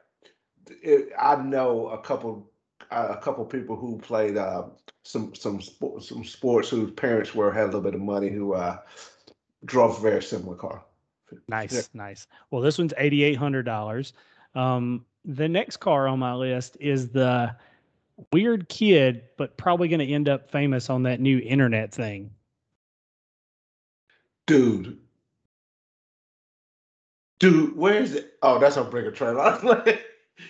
it, 0.69 1.11
I 1.19 1.37
know 1.37 1.89
a 1.89 1.99
couple 1.99 2.51
a 2.91 3.17
couple 3.17 3.45
people 3.45 3.77
who 3.77 3.99
played 3.99 4.37
uh, 4.37 4.65
some 5.05 5.35
some 5.35 5.61
sport, 5.61 6.03
some 6.03 6.25
sports 6.25 6.69
whose 6.69 6.91
parents 6.93 7.35
were 7.35 7.53
had 7.53 7.65
a 7.65 7.67
little 7.67 7.81
bit 7.81 7.95
of 7.95 8.01
money 8.01 8.29
who 8.29 8.55
uh, 8.55 8.79
drove 9.65 9.99
a 9.99 10.01
very 10.01 10.23
similar 10.23 10.57
car. 10.57 10.85
Nice, 11.49 11.91
nice. 11.95 12.27
Well, 12.51 12.63
this 12.63 12.79
one's 12.79 12.95
eighty 12.99 13.23
eight 13.25 13.37
hundred 13.37 13.65
dollars. 13.65 14.13
Um, 14.55 15.05
the 15.25 15.49
next 15.49 15.79
car 15.79 16.09
on 16.09 16.19
my 16.19 16.35
list 16.35 16.77
is 16.81 17.11
the 17.11 17.55
weird 18.33 18.69
kid, 18.69 19.23
but 19.37 19.57
probably 19.57 19.89
going 19.89 20.01
to 20.01 20.13
end 20.13 20.29
up 20.29 20.51
famous 20.51 20.91
on 20.91 21.03
that 21.05 21.21
new 21.21 21.39
internet 21.39 21.93
thing. 21.93 22.31
Dude, 24.47 24.99
dude, 27.39 27.77
where 27.77 28.03
is 28.03 28.15
it? 28.15 28.35
Oh, 28.43 28.59
that's 28.59 28.77
a 28.77 28.85
Bring 28.85 29.07
a 29.07 29.13
Trailer. 29.13 29.59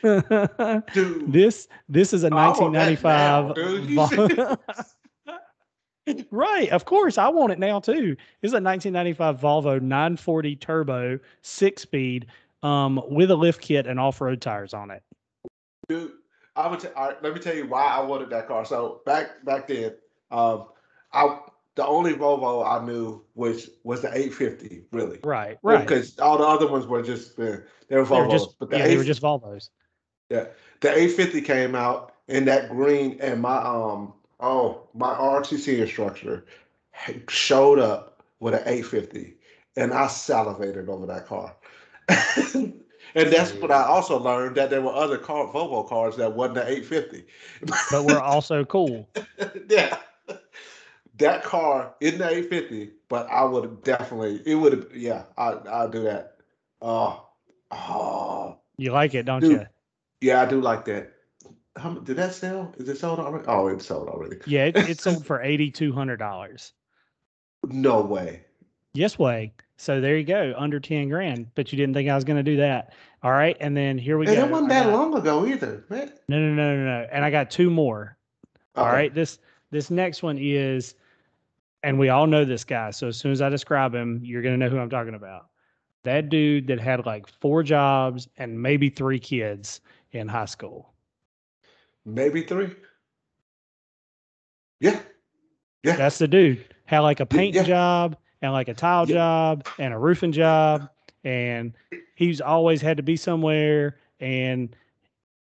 dude, 0.95 1.33
this 1.33 1.69
this 1.89 2.13
is 2.13 2.23
a 2.23 2.29
I 2.29 2.49
want 2.49 2.73
1995 2.73 3.57
now, 3.57 4.57
Vol- 5.27 6.27
right 6.31 6.69
of 6.71 6.85
course 6.85 7.19
i 7.19 7.29
want 7.29 7.53
it 7.53 7.59
now 7.59 7.81
too 7.81 8.17
this 8.41 8.51
is 8.51 8.53
a 8.53 8.63
1995 8.63 9.41
volvo 9.41 9.81
940 9.81 10.57
turbo 10.57 11.19
six 11.43 11.83
speed 11.83 12.27
um 12.63 13.03
with 13.09 13.33
a 13.33 13.35
lift 13.35 13.61
kit 13.61 13.89
and 13.89 13.99
off-road 13.99 14.41
tires 14.41 14.73
on 14.73 14.93
it 14.93 15.03
dude. 15.91 16.13
I 16.57 16.69
would. 16.69 16.81
T- 16.81 16.89
all 16.97 17.09
right, 17.09 17.23
let 17.23 17.35
me 17.35 17.41
tell 17.41 17.55
you 17.55 17.67
why 17.67 17.85
I 17.85 18.01
wanted 18.01 18.31
that 18.31 18.49
car. 18.49 18.65
So 18.65 19.03
back 19.07 19.45
back 19.45 19.69
then, 19.69 19.95
um, 20.31 20.67
I 21.13 21.39
the 21.81 21.87
only 21.87 22.13
Volvo 22.13 22.63
I 22.67 22.85
knew 22.85 23.25
was 23.35 23.71
was 23.85 24.03
the 24.03 24.09
850. 24.09 24.85
Really, 24.93 25.19
right 25.25 25.57
right 25.63 25.81
Because 25.81 26.19
all 26.19 26.37
the 26.37 26.45
other 26.45 26.71
ones 26.71 26.87
were 26.87 27.01
just 27.01 27.39
uh, 27.41 27.43
they 27.43 27.47
were 27.47 27.67
they 27.89 27.97
were 27.97 28.05
Volvos, 28.05 28.31
just 28.31 28.59
but 28.59 28.69
the 28.69 28.77
yeah, 28.77 28.87
they 28.87 28.99
were 28.99 29.05
just 29.05 29.23
volvos 29.23 29.71
Yeah, 30.29 30.45
the 30.83 30.91
850 30.91 31.41
came 31.41 31.75
out 31.75 32.13
in 32.29 32.45
that 32.45 32.69
green, 32.69 33.17
and 33.23 33.41
my 33.41 33.57
um 33.57 34.13
oh 34.41 34.89
my 34.93 35.15
RTC 35.15 35.79
instructor 35.79 36.45
showed 37.29 37.79
up 37.79 38.23
with 38.41 38.53
an 38.53 38.61
850, 38.67 39.37
and 39.77 39.95
I 39.95 40.09
salivated 40.09 40.91
over 40.91 41.07
that 41.07 41.27
car. 41.27 41.57
and 42.55 42.75
that's 43.15 43.55
what 43.55 43.71
I 43.71 43.85
also 43.85 44.19
learned 44.19 44.57
that 44.57 44.69
there 44.69 44.83
were 44.83 44.93
other 44.93 45.17
car 45.17 45.47
Volvo 45.47 45.89
cars 45.89 46.17
that 46.17 46.35
wasn't 46.35 46.57
the 46.57 46.71
850. 46.71 47.25
but 47.91 48.05
we're 48.05 48.21
also 48.21 48.67
cool 48.67 49.09
yeah. 49.71 49.97
That 51.21 51.43
car 51.45 51.95
isn't 52.01 52.19
the 52.19 52.29
850, 52.29 52.91
but 53.09 53.29
I 53.31 53.45
would 53.45 53.83
definitely 53.85 54.43
it 54.45 54.55
would 54.57 54.73
have 54.73 54.87
yeah, 54.95 55.25
I 55.39 55.51
I'll 55.71 55.89
do 55.89 56.03
that. 56.05 56.37
Oh, 56.83 57.27
oh 57.71 58.59
you 58.77 58.93
like 58.93 59.15
it 59.15 59.25
don't 59.25 59.41
Dude. 59.41 59.53
you 59.53 59.67
yeah, 60.23 60.43
I 60.43 60.47
do 60.47 60.61
like 60.61 60.85
that. 60.87 61.13
How, 61.77 61.95
did 61.95 62.17
that 62.17 62.35
sell? 62.35 62.75
Is 62.79 62.89
it 62.89 62.99
sold 62.99 63.21
already? 63.21 63.45
Oh, 63.47 63.69
it's 63.69 63.87
sold 63.87 64.09
already. 64.09 64.37
yeah 64.47 64.65
it, 64.67 64.77
it 64.77 65.01
sold 65.07 65.25
for 65.25 65.39
$8200 65.39 66.73
No 67.69 68.01
way. 68.03 68.43
yes 68.95 69.19
way 69.19 69.53
so 69.77 70.01
there 70.01 70.17
you 70.19 70.25
go 70.25 70.53
under 70.59 70.81
10 70.81 71.09
grand 71.09 71.47
but 71.55 71.73
you 71.73 71.77
didn't 71.79 71.95
think 71.95 72.09
i 72.11 72.15
was 72.15 72.25
going 72.25 72.37
to 72.37 72.43
do 72.43 72.57
that 72.59 72.93
all 73.23 73.31
right 73.31 73.57
and 73.61 73.75
then 73.77 73.97
here 73.97 74.19
we 74.19 74.27
And 74.27 74.37
go 74.37 74.45
it 74.47 74.51
wasn't 74.51 74.69
that 74.71 74.85
got- 74.87 74.93
long 74.93 75.17
ago 75.17 75.47
either, 75.47 75.85
man. 75.89 76.13
no 76.29 76.39
no 76.39 76.53
no 76.55 76.77
no 76.77 76.85
no 76.85 77.09
and 77.13 77.25
i 77.25 77.31
got 77.31 77.51
two 77.51 77.71
more 77.71 78.17
All 78.77 78.87
right. 78.87 79.13
This 79.15 79.39
this 79.71 79.89
next 79.91 80.23
one 80.25 80.37
is, 80.39 80.95
and 81.83 81.99
we 81.99 82.09
all 82.09 82.27
know 82.27 82.45
this 82.45 82.65
guy. 82.65 82.91
So 82.91 83.09
as 83.09 83.17
soon 83.17 83.33
as 83.33 83.43
I 83.43 83.49
describe 83.49 83.95
him, 83.95 84.21
you're 84.23 84.43
gonna 84.43 84.57
know 84.57 84.69
who 84.69 84.79
I'm 84.79 84.91
talking 84.91 85.15
about. 85.15 85.49
That 86.05 86.29
dude 86.29 86.67
that 86.69 86.81
had 86.81 87.05
like 87.07 87.27
four 87.27 87.63
jobs 87.63 88.29
and 88.39 88.61
maybe 88.61 88.89
three 88.89 89.19
kids 89.19 89.81
in 90.13 90.29
high 90.29 90.47
school. 90.47 90.93
Maybe 92.05 92.43
three. 92.43 92.75
Yeah. 94.81 95.01
Yeah. 95.83 95.97
That's 95.97 96.19
the 96.19 96.29
dude. 96.29 96.65
Had 96.87 97.01
like 97.01 97.21
a 97.21 97.27
paint 97.27 97.55
yeah. 97.55 97.63
job 97.63 98.17
and 98.43 98.53
like 98.53 98.69
a 98.69 98.75
tile 98.75 99.07
Yeah. 99.09 99.15
job 99.15 99.67
and 99.79 99.93
a 99.93 99.99
roofing 99.99 100.33
job. 100.33 100.89
And 101.25 101.75
he's 102.15 102.41
always 102.41 102.81
had 102.81 102.97
to 102.97 103.03
be 103.03 103.17
somewhere. 103.17 103.99
And 104.21 104.75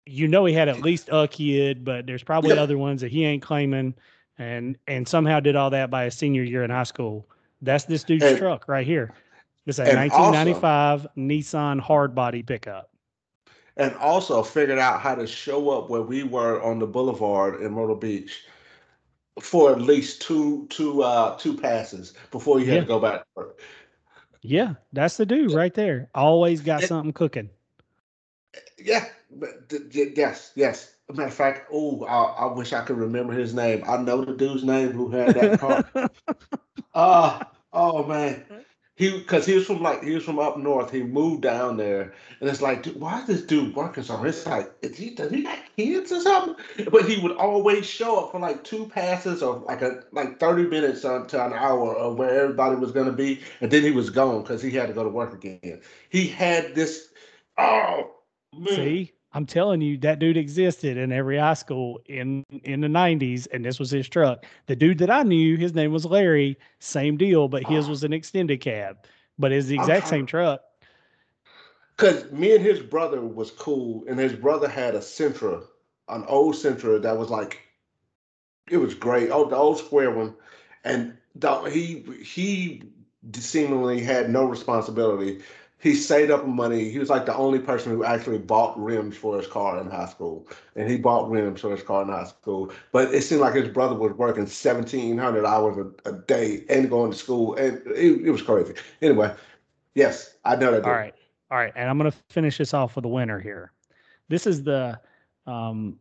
you 0.07 0.28
know 0.28 0.45
he 0.47 0.55
had 0.55 0.68
at 0.68 0.80
least 0.80 1.11
a 1.12 1.28
kid, 1.28 1.84
but 1.84 2.07
there's 2.07 2.22
probably 2.22 2.55
Yeah. 2.55 2.62
other 2.62 2.78
ones 2.78 3.03
that 3.03 3.12
he 3.12 3.24
ain't 3.24 3.43
claiming. 3.43 3.95
And 4.39 4.76
and 4.87 5.07
somehow 5.09 5.41
did 5.41 5.57
all 5.57 5.70
that 5.70 5.91
by 5.91 6.05
his 6.05 6.14
senior 6.14 6.43
year 6.43 6.62
in 6.62 6.70
high 6.70 6.82
school. 6.82 7.26
That's 7.62 7.84
this 7.84 8.05
dude's 8.05 8.24
And- 8.24 8.39
truck 8.39 8.68
right 8.68 8.87
here. 8.87 9.12
It's 9.66 9.78
a 9.80 9.84
and 9.84 9.97
1995 9.97 11.07
Nissan 11.16 11.80
hardbody 11.80 12.47
pickup. 12.47 12.91
and 13.78 13.95
also 13.97 14.43
figured 14.43 14.78
out 14.78 15.01
how 15.01 15.14
to 15.14 15.26
show 15.26 15.70
up 15.70 15.91
where 15.91 16.03
we 16.03 16.22
were 16.22 16.62
on 16.62 16.78
the 16.78 16.87
boulevard 16.87 17.61
in 17.61 17.72
Myrtle 17.72 17.97
Beach 17.97 18.45
for 19.41 19.72
at 19.72 19.80
least 19.80 20.22
two 20.22 20.66
two 20.70 21.03
uh 21.03 21.37
two 21.39 21.57
passes 21.57 22.14
before 22.30 22.61
you 22.61 22.66
had 22.66 22.74
Yeah. 22.74 22.80
to 22.82 22.87
go 22.87 23.01
back 23.01 23.20
to 23.20 23.26
work. 23.34 23.61
Yeah, 24.43 24.74
that's 24.93 25.16
the 25.16 25.26
dude 25.26 25.51
right 25.53 25.74
there. 25.74 26.09
Always 26.14 26.61
got 26.61 26.80
And- 26.80 26.89
something 26.89 27.12
cooking. 27.12 27.51
Yeah, 28.78 29.07
but 29.30 29.72
yes, 29.93 30.53
yes. 30.55 30.95
Matter 31.09 31.28
of 31.28 31.34
fact, 31.34 31.68
oh, 31.72 32.04
I, 32.04 32.44
I 32.46 32.52
wish 32.52 32.72
I 32.72 32.82
could 32.84 32.98
remember 32.98 33.32
his 33.32 33.54
name. 33.54 33.84
I 33.86 33.96
know 33.98 34.24
the 34.24 34.34
dude's 34.34 34.64
name 34.64 34.92
who 34.92 35.11
had 35.11 35.34
that 35.34 35.61
car. 35.61 35.84
Uh 36.94 37.44
oh 37.72 38.04
man. 38.04 38.44
He 38.96 39.11
because 39.18 39.44
he 39.44 39.54
was 39.54 39.66
from 39.66 39.82
like 39.82 40.02
he 40.02 40.14
was 40.14 40.24
from 40.24 40.38
up 40.38 40.57
north. 40.57 40.90
He 40.90 41.02
moved 41.02 41.42
down 41.42 41.76
there, 41.76 42.14
and 42.40 42.48
it's 42.48 42.62
like, 42.62 42.82
dude, 42.82 42.98
why 42.98 43.20
is 43.20 43.26
this 43.26 43.42
dude 43.42 43.76
working 43.76 44.02
so? 44.02 44.16
hard? 44.16 44.30
It's 44.30 44.46
like, 44.46 44.72
is 44.80 44.96
he 44.96 45.11
does 45.11 45.30
he 45.30 45.42
got 45.42 45.59
kids 45.76 46.11
or 46.12 46.20
something? 46.20 46.86
But 46.90 47.07
he 47.07 47.20
would 47.20 47.36
always 47.36 47.84
show 47.84 48.24
up 48.24 48.32
for 48.32 48.40
like 48.40 48.64
two 48.64 48.86
passes 48.88 49.42
or 49.42 49.59
like 49.59 49.82
a 49.82 50.02
like 50.12 50.40
thirty 50.40 50.66
minutes 50.66 51.02
to 51.02 51.16
an 51.16 51.52
hour 51.52 51.94
of 51.94 52.16
where 52.16 52.30
everybody 52.44 52.76
was 52.76 52.92
gonna 52.92 53.12
be, 53.12 53.42
and 53.61 53.70
then 53.70 53.82
he 53.82 53.90
was 53.90 54.09
gone 54.09 54.40
because 54.40 54.62
he 54.62 54.70
had 54.70 54.88
to 54.88 54.94
go 54.94 55.04
to 55.04 55.11
work 55.11 55.34
again. 55.34 55.82
He 56.09 56.26
had 56.28 56.74
this. 56.74 57.09
Oh 57.59 58.14
man, 58.54 58.68
See, 58.76 59.12
I'm 59.37 59.45
telling 59.45 59.82
you, 59.82 59.99
that 59.99 60.18
dude 60.18 60.39
existed 60.39 60.97
in 60.97 61.12
every 61.12 61.37
high 61.37 61.53
school 61.53 62.01
in 62.07 62.43
in 62.64 62.80
the 62.80 62.89
'90s, 62.89 63.47
and 63.53 63.62
this 63.62 63.78
was 63.78 63.91
his 63.91 64.09
truck. 64.09 64.47
The 64.64 64.74
dude 64.74 64.97
that 64.97 65.11
I 65.11 65.24
knew, 65.24 65.59
his 65.59 65.74
name 65.74 65.93
was 65.93 66.07
Larry. 66.07 66.59
Same 66.78 67.18
deal, 67.18 67.47
but 67.47 67.62
his 67.62 67.87
was 67.87 68.03
an 68.03 68.14
extended 68.14 68.62
cab, 68.62 68.97
but 69.39 69.53
it's 69.53 69.66
the 69.66 69.74
exact 69.74 70.09
same 70.09 70.24
truck. 70.24 70.62
Cause 71.99 72.32
me 72.32 72.55
and 72.55 72.64
his 72.64 72.80
brother 72.80 73.20
was 73.20 73.51
cool, 73.51 74.05
and 74.09 74.18
his 74.18 74.32
brother 74.32 74.68
had 74.68 74.95
a 74.95 75.01
Sentra, 75.01 75.62
an 76.09 76.24
old 76.28 76.55
Sentra 76.55 77.03
that 77.03 77.18
was 77.18 77.28
like, 77.28 77.61
it 78.70 78.78
was 78.78 78.95
great. 78.95 79.28
Oh, 79.30 79.51
the 79.51 79.57
old 79.57 79.78
square 79.78 80.12
one, 80.12 80.34
and 80.82 81.14
the, 81.34 81.55
he 81.64 82.07
he 82.24 82.84
seemingly 83.34 84.01
had 84.01 84.30
no 84.30 84.47
responsibility. 84.47 85.43
He 85.78 85.94
saved 85.94 86.30
up 86.30 86.46
money. 86.46 86.88
He 86.88 86.98
was 86.98 87.10
like 87.10 87.26
the 87.26 87.36
only 87.36 87.58
person 87.58 87.92
who 87.92 88.02
actually 88.02 88.38
bought 88.38 88.78
rims 88.82 89.16
for 89.16 89.36
his 89.36 89.46
car 89.46 89.78
in 89.78 89.90
high 89.90 90.06
school, 90.06 90.48
and 90.74 90.90
he 90.90 90.96
bought 90.96 91.30
rims 91.30 91.60
for 91.60 91.70
his 91.70 91.82
car 91.82 92.02
in 92.02 92.08
high 92.08 92.24
school. 92.24 92.72
But 92.92 93.14
it 93.14 93.22
seemed 93.22 93.42
like 93.42 93.54
his 93.54 93.68
brother 93.68 93.94
was 93.94 94.12
working 94.14 94.46
seventeen 94.46 95.18
hundred 95.18 95.44
hours 95.44 95.76
a, 95.76 96.10
a 96.10 96.12
day 96.22 96.64
and 96.70 96.88
going 96.88 97.12
to 97.12 97.16
school, 97.16 97.54
and 97.56 97.78
it, 97.88 98.26
it 98.26 98.30
was 98.30 98.42
crazy. 98.42 98.74
Anyway, 99.02 99.34
yes, 99.94 100.36
I 100.44 100.56
know 100.56 100.72
that. 100.72 100.84
All 100.84 100.92
right. 100.92 101.14
All 101.48 101.58
right, 101.58 101.72
and 101.76 101.88
I'm 101.88 101.96
going 101.96 102.10
to 102.10 102.16
finish 102.28 102.58
this 102.58 102.74
off 102.74 102.96
with 102.96 103.04
a 103.04 103.08
winner 103.08 103.38
here. 103.38 103.70
This 104.28 104.48
is 104.48 104.64
the 104.64 104.98
um, 105.46 105.96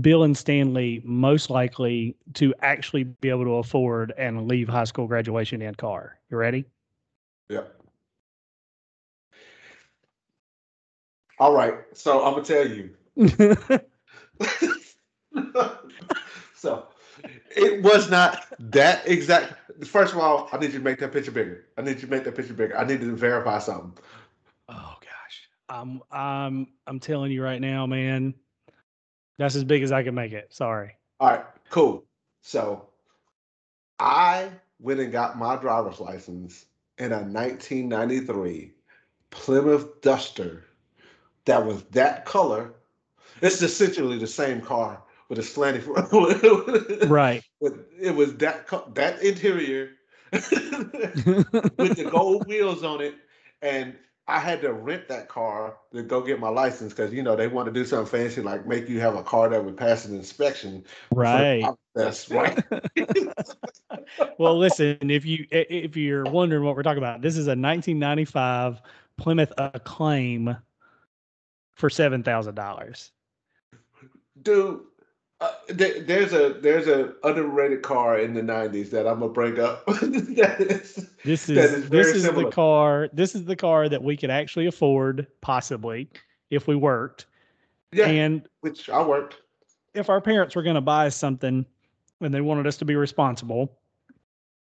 Bill 0.00 0.22
and 0.22 0.34
Stanley 0.34 1.02
most 1.04 1.50
likely 1.50 2.16
to 2.34 2.54
actually 2.62 3.04
be 3.04 3.28
able 3.28 3.44
to 3.44 3.56
afford 3.56 4.14
and 4.16 4.48
leave 4.48 4.66
high 4.68 4.84
school 4.84 5.06
graduation 5.06 5.60
in 5.60 5.74
car. 5.74 6.18
You 6.30 6.38
ready? 6.38 6.64
Yep. 7.50 7.83
All 11.38 11.54
right. 11.54 11.74
So 11.92 12.24
I'm 12.24 12.34
gonna 12.34 12.44
tell 12.44 12.68
you. 12.68 12.90
so 16.54 16.88
it 17.56 17.82
was 17.82 18.10
not 18.10 18.46
that 18.58 19.06
exact. 19.08 19.54
First 19.84 20.12
of 20.12 20.20
all, 20.20 20.48
I 20.52 20.58
need 20.58 20.72
you 20.72 20.78
to 20.78 20.84
make 20.84 20.98
that 21.00 21.12
picture 21.12 21.30
bigger. 21.30 21.66
I 21.76 21.82
need 21.82 21.96
you 21.96 22.02
to 22.02 22.10
make 22.10 22.24
that 22.24 22.34
picture 22.34 22.54
bigger. 22.54 22.76
I 22.76 22.84
need 22.84 23.00
to 23.00 23.16
verify 23.16 23.58
something. 23.58 23.92
Oh 24.68 24.96
gosh, 25.00 25.48
I'm 25.68 26.02
I'm 26.10 26.68
I'm 26.86 27.00
telling 27.00 27.32
you 27.32 27.42
right 27.42 27.60
now, 27.60 27.86
man. 27.86 28.34
That's 29.38 29.56
as 29.56 29.64
big 29.64 29.82
as 29.82 29.90
I 29.92 30.02
can 30.02 30.14
make 30.14 30.32
it. 30.32 30.54
Sorry. 30.54 30.96
All 31.20 31.28
right, 31.28 31.44
cool. 31.70 32.04
So 32.42 32.88
I 33.98 34.50
went 34.80 35.00
and 35.00 35.10
got 35.10 35.38
my 35.38 35.56
driver's 35.56 35.98
license 36.00 36.66
in 36.98 37.12
a 37.12 37.18
1993 37.18 38.72
Plymouth 39.30 40.00
Duster 40.02 40.64
that 41.46 41.64
was 41.64 41.82
that 41.84 42.24
color. 42.24 42.74
It's 43.40 43.62
essentially 43.62 44.18
the 44.18 44.26
same 44.26 44.60
car 44.60 45.02
with 45.28 45.38
a 45.38 45.42
slanty 45.42 45.82
front. 45.82 47.08
right. 47.10 47.42
It 47.60 48.14
was 48.14 48.36
that 48.36 48.66
that 48.94 49.22
interior 49.22 49.90
with 50.32 51.96
the 51.96 52.08
gold 52.10 52.46
wheels 52.48 52.82
on 52.82 53.00
it, 53.00 53.14
and 53.62 53.96
I 54.26 54.38
had 54.38 54.62
to 54.62 54.72
rent 54.72 55.08
that 55.08 55.28
car 55.28 55.76
to 55.92 56.02
go 56.02 56.22
get 56.22 56.40
my 56.40 56.48
license 56.48 56.92
because 56.92 57.12
you 57.12 57.22
know 57.22 57.36
they 57.36 57.48
want 57.48 57.66
to 57.66 57.72
do 57.72 57.84
something 57.84 58.06
fancy 58.06 58.40
like 58.40 58.66
make 58.66 58.88
you 58.88 59.00
have 59.00 59.16
a 59.16 59.22
car 59.22 59.48
that 59.48 59.64
would 59.64 59.76
pass 59.76 60.04
an 60.06 60.14
inspection. 60.14 60.84
Right. 61.12 61.64
That's 61.94 62.30
right. 62.30 62.62
well, 64.38 64.58
listen, 64.58 65.10
if 65.10 65.24
you 65.24 65.46
if 65.50 65.96
you're 65.96 66.24
wondering 66.24 66.64
what 66.64 66.74
we're 66.76 66.82
talking 66.82 66.98
about, 66.98 67.22
this 67.22 67.36
is 67.36 67.46
a 67.46 67.50
1995 67.50 68.80
Plymouth 69.16 69.52
Acclaim 69.58 70.56
for 71.74 71.90
seven 71.90 72.22
thousand 72.22 72.54
dollars. 72.54 73.12
Dude, 74.42 74.80
uh, 75.40 75.50
th- 75.76 76.06
there's 76.06 76.32
a 76.32 76.54
there's 76.60 76.86
a 76.86 77.12
underrated 77.22 77.82
car 77.82 78.18
in 78.18 78.34
the 78.34 78.40
'90s 78.40 78.90
that 78.90 79.06
I'm 79.06 79.20
gonna 79.20 79.32
bring 79.32 79.60
up. 79.60 79.84
is, 79.88 81.08
this 81.24 81.48
is, 81.48 81.58
is 81.58 81.88
this 81.88 82.08
is 82.08 82.22
similar. 82.22 82.44
the 82.44 82.50
car. 82.50 83.08
This 83.12 83.34
is 83.34 83.44
the 83.44 83.56
car 83.56 83.88
that 83.88 84.02
we 84.02 84.16
could 84.16 84.30
actually 84.30 84.66
afford, 84.66 85.26
possibly, 85.40 86.08
if 86.50 86.66
we 86.66 86.76
worked. 86.76 87.26
Yeah, 87.92 88.06
and 88.06 88.48
which 88.60 88.88
I 88.88 89.02
worked. 89.02 89.36
If 89.94 90.08
our 90.08 90.20
parents 90.20 90.56
were 90.56 90.62
going 90.62 90.74
to 90.74 90.80
buy 90.80 91.08
something, 91.08 91.64
and 92.20 92.34
they 92.34 92.40
wanted 92.40 92.66
us 92.66 92.76
to 92.78 92.84
be 92.84 92.96
responsible 92.96 93.78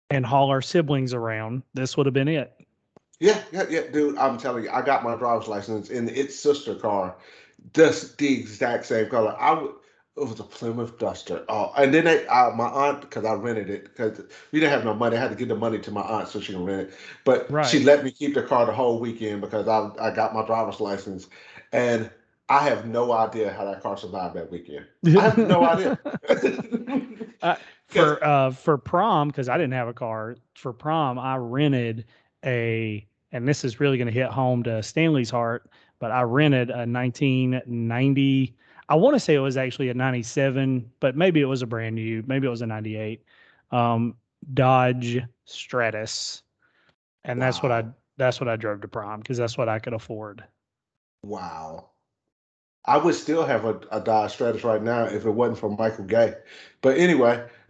and 0.10 0.26
haul 0.26 0.50
our 0.50 0.62
siblings 0.62 1.14
around, 1.14 1.62
this 1.74 1.96
would 1.96 2.06
have 2.08 2.14
been 2.14 2.28
it. 2.28 2.54
Yeah, 3.20 3.42
yeah, 3.52 3.66
yeah, 3.70 3.82
dude. 3.92 4.18
I'm 4.18 4.38
telling 4.38 4.64
you, 4.64 4.70
I 4.70 4.82
got 4.82 5.04
my 5.04 5.16
driver's 5.16 5.48
license 5.48 5.90
in 5.90 6.10
its 6.10 6.40
sister 6.40 6.76
car, 6.76 7.16
just 7.74 8.18
the 8.18 8.40
exact 8.40 8.86
same 8.86 9.10
color. 9.10 9.36
I 9.38 9.54
would. 9.54 9.72
It 10.18 10.28
was 10.28 10.40
a 10.42 10.44
Plymouth 10.44 10.98
Duster. 11.00 11.46
Oh, 11.48 11.72
and 11.78 11.94
then 11.94 12.04
they, 12.04 12.28
uh, 12.28 12.50
my 12.52 12.68
aunt, 12.68 13.02
because 13.02 13.24
I 13.24 13.36
rented 13.36 13.70
it, 13.70 13.84
because 13.86 14.20
we 14.52 14.60
didn't 14.60 14.74
have 14.74 14.84
no 14.84 14.94
money. 14.94 15.16
I 15.16 15.22
had 15.22 15.30
to 15.30 15.36
give 15.36 15.48
the 15.48 15.56
money 15.56 15.80
to 15.80 15.92
my 15.92 16.02
aunt 16.02 16.28
so 16.28 16.42
she 16.42 16.52
can 16.52 16.66
rent 16.66 16.90
it. 16.90 16.94
But 17.24 17.50
right. 17.50 17.66
she 17.66 17.80
let 17.84 18.04
me 18.04 18.12
keep 18.12 18.34
the 18.34 18.44
car 18.44 18.66
the 18.66 18.74
whole 18.74 19.00
weekend 19.00 19.40
because 19.40 19.70
I, 19.70 19.90
I 19.98 20.14
got 20.14 20.34
my 20.34 20.46
driver's 20.46 20.82
license. 20.82 21.30
And 21.72 22.10
I 22.50 22.64
have 22.64 22.86
no 22.86 23.14
idea 23.14 23.54
how 23.54 23.64
that 23.64 23.82
car 23.82 23.96
survived 23.96 24.36
that 24.36 24.52
weekend. 24.52 24.88
I 25.06 25.22
have 25.22 25.38
no 25.38 25.64
idea. 25.64 25.98
uh, 27.42 27.56
for 27.88 28.24
uh, 28.24 28.52
for 28.52 28.78
prom, 28.78 29.30
because 29.30 29.48
I 29.48 29.58
didn't 29.58 29.74
have 29.74 29.88
a 29.88 29.94
car. 29.94 30.36
For 30.56 30.74
prom, 30.74 31.18
I 31.18 31.38
rented 31.38 32.06
a 32.44 33.08
and 33.32 33.48
this 33.48 33.64
is 33.64 33.80
really 33.80 33.98
going 33.98 34.08
to 34.08 34.14
hit 34.14 34.30
home 34.30 34.64
to 34.64 34.82
Stanley's 34.82 35.30
heart, 35.30 35.70
but 36.00 36.12
I 36.12 36.22
rented 36.22 36.70
a 36.70 36.86
1990. 36.86 38.56
I 38.88 38.96
want 38.96 39.16
to 39.16 39.20
say 39.20 39.36
it 39.36 39.40
was 39.40 39.58
actually 39.58 39.90
a 39.90 39.94
97, 39.94 40.90
but 41.00 41.16
maybe 41.16 41.42
it 41.42 41.46
was 41.46 41.62
a 41.62 41.68
brand 41.68 41.96
new, 41.96 42.24
maybe 42.26 42.48
it 42.48 42.50
was 42.50 42.62
a 42.62 42.68
98 42.68 43.24
um, 43.72 44.16
Dodge 44.54 45.22
Stratus. 45.46 46.44
And 47.24 47.40
wow. 47.40 47.46
that's 47.46 47.62
what 47.62 47.72
I 47.72 47.86
that's 48.18 48.40
what 48.40 48.50
I 48.50 48.56
drove 48.56 48.82
to 48.82 48.88
prom 48.88 49.20
because 49.20 49.38
that's 49.38 49.58
what 49.58 49.70
I 49.70 49.80
could 49.80 49.94
afford. 49.94 50.44
Wow. 51.24 51.90
I 52.86 52.98
would 52.98 53.16
still 53.16 53.46
have 53.46 53.66
a, 53.66 53.80
a 53.92 54.02
Dodge 54.02 54.34
Stratus 54.34 54.64
right 54.64 54.82
now 54.82 55.06
if 55.06 55.26
it 55.26 55.30
wasn't 55.30 55.60
for 55.60 55.70
Michael 55.70 56.06
Gay. 56.06 56.34
But 56.82 56.98
anyway, 56.98 57.46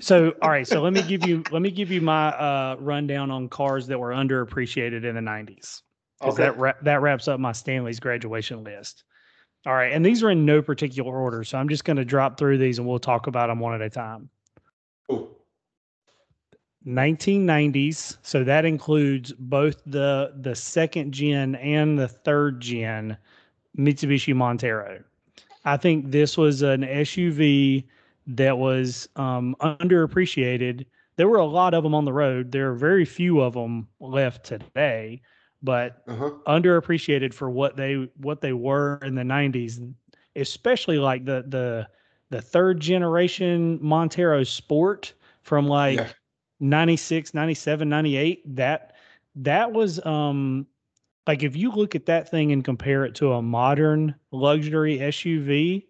so 0.00 0.34
all 0.42 0.50
right, 0.50 0.66
so 0.66 0.82
let 0.82 0.92
me 0.92 1.02
give 1.02 1.26
you 1.26 1.42
let 1.50 1.62
me 1.62 1.70
give 1.70 1.90
you 1.90 2.00
my 2.00 2.28
uh, 2.28 2.76
rundown 2.80 3.30
on 3.30 3.48
cars 3.48 3.86
that 3.86 3.98
were 3.98 4.10
underappreciated 4.10 5.04
in 5.04 5.14
the 5.14 5.20
'90s 5.20 5.82
because 6.20 6.34
okay. 6.34 6.44
that 6.44 6.58
ra- 6.58 6.72
that 6.82 7.00
wraps 7.00 7.28
up 7.28 7.38
my 7.38 7.52
Stanley's 7.52 8.00
graduation 8.00 8.64
list. 8.64 9.04
All 9.66 9.74
right, 9.74 9.92
and 9.92 10.04
these 10.04 10.22
are 10.22 10.30
in 10.30 10.44
no 10.44 10.62
particular 10.62 11.16
order, 11.16 11.44
so 11.44 11.58
I'm 11.58 11.68
just 11.68 11.84
going 11.84 11.96
to 11.96 12.04
drop 12.04 12.38
through 12.38 12.58
these 12.58 12.78
and 12.78 12.88
we'll 12.88 12.98
talk 12.98 13.26
about 13.26 13.48
them 13.48 13.60
one 13.60 13.74
at 13.74 13.82
a 13.82 13.90
time. 13.90 14.30
Ooh. 15.12 15.28
1990s, 16.86 18.16
so 18.22 18.44
that 18.44 18.64
includes 18.64 19.32
both 19.32 19.82
the 19.84 20.32
the 20.40 20.54
second 20.54 21.12
gen 21.12 21.54
and 21.56 21.98
the 21.98 22.08
third 22.08 22.60
gen 22.60 23.16
Mitsubishi 23.76 24.34
Montero. 24.34 25.02
I 25.64 25.76
think 25.76 26.10
this 26.10 26.36
was 26.36 26.62
an 26.62 26.82
SUV 26.82 27.84
that 28.28 28.58
was 28.58 29.08
um, 29.16 29.56
underappreciated. 29.60 30.86
There 31.16 31.28
were 31.28 31.38
a 31.38 31.46
lot 31.46 31.74
of 31.74 31.82
them 31.82 31.94
on 31.94 32.04
the 32.04 32.12
road. 32.12 32.52
There 32.52 32.70
are 32.70 32.74
very 32.74 33.04
few 33.04 33.40
of 33.40 33.54
them 33.54 33.88
left 34.00 34.44
today, 34.44 35.22
but 35.62 36.02
uh-huh. 36.06 36.30
underappreciated 36.46 37.34
for 37.34 37.50
what 37.50 37.76
they 37.76 38.08
what 38.18 38.40
they 38.40 38.52
were 38.52 38.98
in 39.02 39.14
the 39.14 39.22
'90s, 39.22 39.92
especially 40.36 40.98
like 40.98 41.24
the 41.24 41.44
the 41.48 41.88
the 42.30 42.42
third 42.42 42.78
generation 42.78 43.78
Montero 43.80 44.44
Sport 44.44 45.14
from 45.42 45.66
like 45.66 45.98
yeah. 45.98 46.08
96, 46.60 47.32
97, 47.32 47.88
98. 47.88 48.56
That 48.56 48.94
that 49.36 49.72
was 49.72 50.04
um 50.04 50.66
like 51.26 51.42
if 51.42 51.56
you 51.56 51.70
look 51.70 51.94
at 51.94 52.06
that 52.06 52.30
thing 52.30 52.52
and 52.52 52.64
compare 52.64 53.04
it 53.04 53.14
to 53.16 53.32
a 53.32 53.42
modern 53.42 54.14
luxury 54.30 54.98
SUV, 54.98 55.87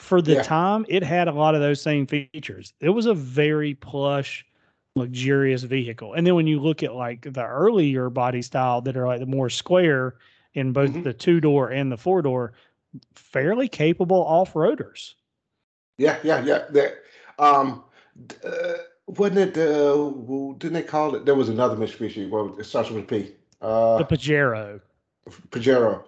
for 0.00 0.22
the 0.22 0.34
yeah. 0.34 0.42
time, 0.42 0.86
it 0.88 1.02
had 1.02 1.28
a 1.28 1.32
lot 1.32 1.54
of 1.54 1.60
those 1.60 1.80
same 1.80 2.06
features. 2.06 2.72
It 2.80 2.90
was 2.90 3.06
a 3.06 3.14
very 3.14 3.74
plush, 3.74 4.44
luxurious 4.96 5.62
vehicle. 5.62 6.14
And 6.14 6.26
then 6.26 6.34
when 6.34 6.46
you 6.46 6.58
look 6.58 6.82
at 6.82 6.94
like 6.94 7.32
the 7.32 7.44
earlier 7.44 8.08
body 8.08 8.42
style 8.42 8.80
that 8.82 8.96
are 8.96 9.06
like 9.06 9.20
the 9.20 9.26
more 9.26 9.50
square 9.50 10.16
in 10.54 10.72
both 10.72 10.90
mm-hmm. 10.90 11.02
the 11.02 11.12
two 11.12 11.40
door 11.40 11.68
and 11.68 11.92
the 11.92 11.98
four 11.98 12.22
door, 12.22 12.54
fairly 13.14 13.68
capable 13.68 14.24
off 14.24 14.54
roaders. 14.54 15.14
Yeah, 15.98 16.18
yeah, 16.24 16.42
yeah. 16.44 16.64
That 16.70 16.94
um, 17.38 17.84
uh, 18.42 18.72
wasn't 19.06 19.56
it? 19.56 19.58
Uh, 19.58 20.12
didn't 20.56 20.72
they 20.72 20.82
call 20.82 21.14
it? 21.14 21.26
There 21.26 21.34
was 21.34 21.50
another 21.50 21.76
Mitsubishi. 21.76 22.28
Well, 22.28 22.56
it 22.58 22.64
starts 22.64 22.90
with 22.90 23.06
P. 23.06 23.34
Uh, 23.60 23.98
the 23.98 24.04
Pajero. 24.04 24.80
Pajero. 25.50 26.04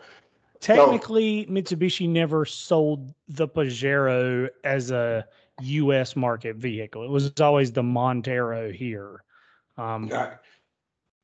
Technically, 0.62 1.44
no. 1.48 1.60
Mitsubishi 1.60 2.08
never 2.08 2.44
sold 2.44 3.12
the 3.28 3.48
Pajero 3.48 4.48
as 4.62 4.92
a 4.92 5.26
U.S. 5.60 6.14
market 6.14 6.54
vehicle. 6.54 7.02
It 7.02 7.10
was 7.10 7.32
always 7.40 7.72
the 7.72 7.82
Montero 7.82 8.70
here. 8.70 9.24
Um, 9.76 10.06
yeah. 10.06 10.34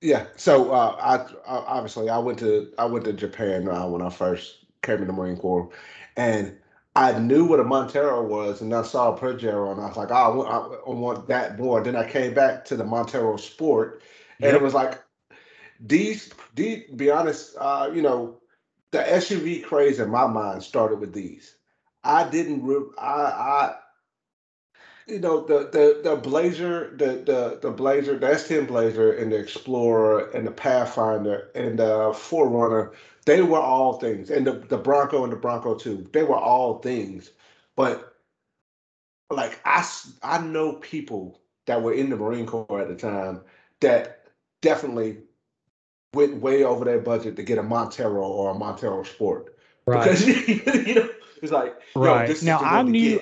yeah. 0.01 0.26
So 0.34 0.72
uh, 0.72 0.97
I, 1.01 1.51
I, 1.51 1.59
obviously 1.59 2.11
I 2.11 2.18
went 2.18 2.41
to 2.41 2.72
I 2.78 2.84
went 2.86 3.05
to 3.05 3.12
Japan 3.12 3.68
uh, 3.68 3.86
when 3.86 4.03
I 4.03 4.11
first 4.11 4.66
came 4.82 4.99
in 4.99 5.07
the 5.07 5.12
Marine 5.12 5.36
Corps, 5.36 5.70
and 6.16 6.57
I 6.97 7.16
knew 7.16 7.45
what 7.45 7.61
a 7.61 7.64
Montero 7.64 8.26
was, 8.26 8.61
and 8.61 8.74
I 8.74 8.82
saw 8.82 9.14
a 9.14 9.18
Pajero, 9.18 9.70
and 9.70 9.80
I 9.80 9.86
was 9.86 9.97
like, 9.97 10.11
oh, 10.11 10.14
I 10.14 10.28
want, 10.28 10.80
I 10.84 10.91
want 10.91 11.28
that 11.28 11.61
more. 11.61 11.80
Then 11.80 11.95
I 11.95 12.11
came 12.11 12.34
back 12.34 12.64
to 12.66 12.76
the 12.76 12.84
Montero 12.84 13.36
Sport, 13.36 14.03
and 14.41 14.51
yep. 14.51 14.57
it 14.57 14.62
was 14.62 14.74
like 14.74 15.01
these. 15.78 16.32
These, 16.57 16.91
be 16.97 17.09
honest, 17.09 17.55
uh, 17.61 17.89
you 17.95 18.03
know, 18.03 18.41
the 18.93 18.99
SUV 18.99 19.64
craze 19.64 20.01
in 20.01 20.11
my 20.11 20.26
mind 20.26 20.62
started 20.62 21.01
with 21.01 21.12
these. 21.12 21.57
I 22.05 22.28
didn't. 22.28 22.64
Re- 22.64 22.93
I, 22.99 23.05
I, 23.05 23.74
you 25.07 25.18
know, 25.18 25.45
the 25.47 25.68
the 25.70 26.01
the 26.03 26.16
Blazer, 26.16 26.95
the 26.97 27.22
the 27.24 27.59
the 27.61 27.70
Blazer, 27.70 28.18
the 28.18 28.26
S10 28.26 28.66
Blazer, 28.68 29.12
and 29.12 29.32
the 29.32 29.36
Explorer, 29.39 30.30
and 30.30 30.47
the 30.47 30.51
Pathfinder, 30.51 31.51
and 31.55 31.78
the 31.78 32.12
4Runner. 32.12 32.93
They 33.26 33.43
were 33.43 33.61
all 33.61 33.95
things, 33.99 34.30
and 34.30 34.47
the 34.47 34.53
the 34.53 34.78
Bronco 34.78 35.24
and 35.24 35.32
the 35.32 35.36
Bronco 35.36 35.74
2. 35.76 36.09
They 36.12 36.22
were 36.22 36.39
all 36.39 36.78
things, 36.78 37.30
but 37.76 38.14
like 39.30 39.61
I 39.64 39.86
I 40.22 40.39
know 40.39 40.74
people 40.74 41.41
that 41.66 41.82
were 41.82 41.93
in 41.93 42.11
the 42.11 42.16
Marine 42.16 42.47
Corps 42.47 42.80
at 42.80 42.89
the 42.89 42.97
time 42.97 43.43
that 43.80 44.24
definitely 44.62 45.18
went 46.15 46.37
way 46.41 46.65
over 46.65 46.85
their 46.85 47.01
budget 47.01 47.37
to 47.37 47.43
get 47.43 47.59
a 47.59 47.63
Montero 47.63 48.23
or 48.23 48.51
a 48.51 48.55
Montero 48.55 49.03
Sport. 49.03 49.57
Right. 49.87 50.05
Because 50.05 50.27
you 50.87 50.95
know, 50.95 51.09
it's 51.43 51.53
like 51.53 51.75
Right. 51.95 52.43
Now, 52.43 52.61
I 52.61 52.83
knew- 52.83 53.21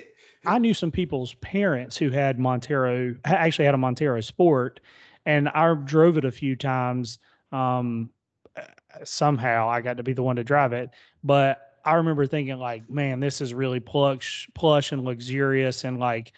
I 0.49 0.59
knew 0.59 0.75
some 0.75 0.93
people's 0.93 1.35
parents 1.35 1.97
who 1.97 2.11
had 2.11 2.39
Montero, 2.39 3.17
actually 3.25 3.65
had 3.65 3.75
a 3.75 3.79
Montero 3.79 4.21
Sport, 4.21 4.79
and 5.25 5.49
I 5.49 5.75
drove 5.75 6.17
it 6.19 6.25
a 6.25 6.31
few 6.31 6.55
times. 6.55 7.19
Um, 7.51 8.11
somehow 9.03 9.69
I 9.69 9.81
got 9.81 9.97
to 9.97 10.05
be 10.05 10.13
the 10.13 10.23
one 10.23 10.37
to 10.37 10.45
drive 10.45 10.73
it, 10.73 10.91
but 11.25 11.73
I 11.85 11.95
remember 11.95 12.27
thinking 12.27 12.59
like, 12.59 12.89
man, 12.89 13.19
this 13.19 13.41
is 13.41 13.55
really 13.55 13.81
plush, 13.81 14.49
plush 14.55 14.93
and 14.93 15.05
luxurious, 15.05 15.83
and 15.83 15.99
like, 15.99 16.33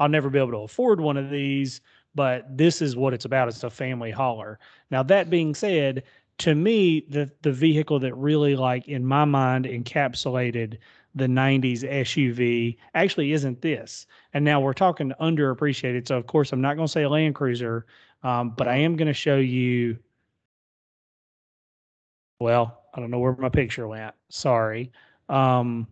I'll 0.00 0.08
never 0.08 0.28
be 0.28 0.40
able 0.40 0.50
to 0.52 0.58
afford 0.58 1.00
one 1.00 1.16
of 1.16 1.30
these. 1.30 1.80
But 2.14 2.56
this 2.56 2.82
is 2.82 2.96
what 2.96 3.14
it's 3.14 3.24
about. 3.24 3.48
It's 3.48 3.64
a 3.64 3.70
family 3.70 4.10
hauler. 4.10 4.58
Now 4.90 5.02
that 5.04 5.30
being 5.30 5.54
said, 5.54 6.02
to 6.38 6.54
me, 6.54 7.04
the 7.08 7.30
the 7.42 7.52
vehicle 7.52 7.98
that 8.00 8.14
really 8.14 8.56
like 8.56 8.88
in 8.88 9.04
my 9.04 9.24
mind 9.24 9.64
encapsulated 9.64 10.78
the 11.14 11.26
90s 11.26 11.82
SUV 11.82 12.76
actually 12.94 13.32
isn't 13.32 13.60
this. 13.60 14.06
And 14.32 14.44
now 14.44 14.60
we're 14.60 14.72
talking 14.72 15.12
underappreciated. 15.20 16.08
So, 16.08 16.16
of 16.16 16.26
course, 16.26 16.52
I'm 16.52 16.60
not 16.60 16.76
going 16.76 16.86
to 16.86 16.92
say 16.92 17.02
a 17.02 17.08
Land 17.08 17.34
Cruiser, 17.34 17.86
um, 18.22 18.50
but 18.50 18.68
I 18.68 18.76
am 18.76 18.96
going 18.96 19.08
to 19.08 19.14
show 19.14 19.36
you. 19.36 19.98
Well, 22.40 22.82
I 22.94 23.00
don't 23.00 23.10
know 23.10 23.18
where 23.18 23.36
my 23.36 23.50
picture 23.50 23.86
went. 23.86 24.14
Sorry. 24.30 24.90
Um, 25.28 25.86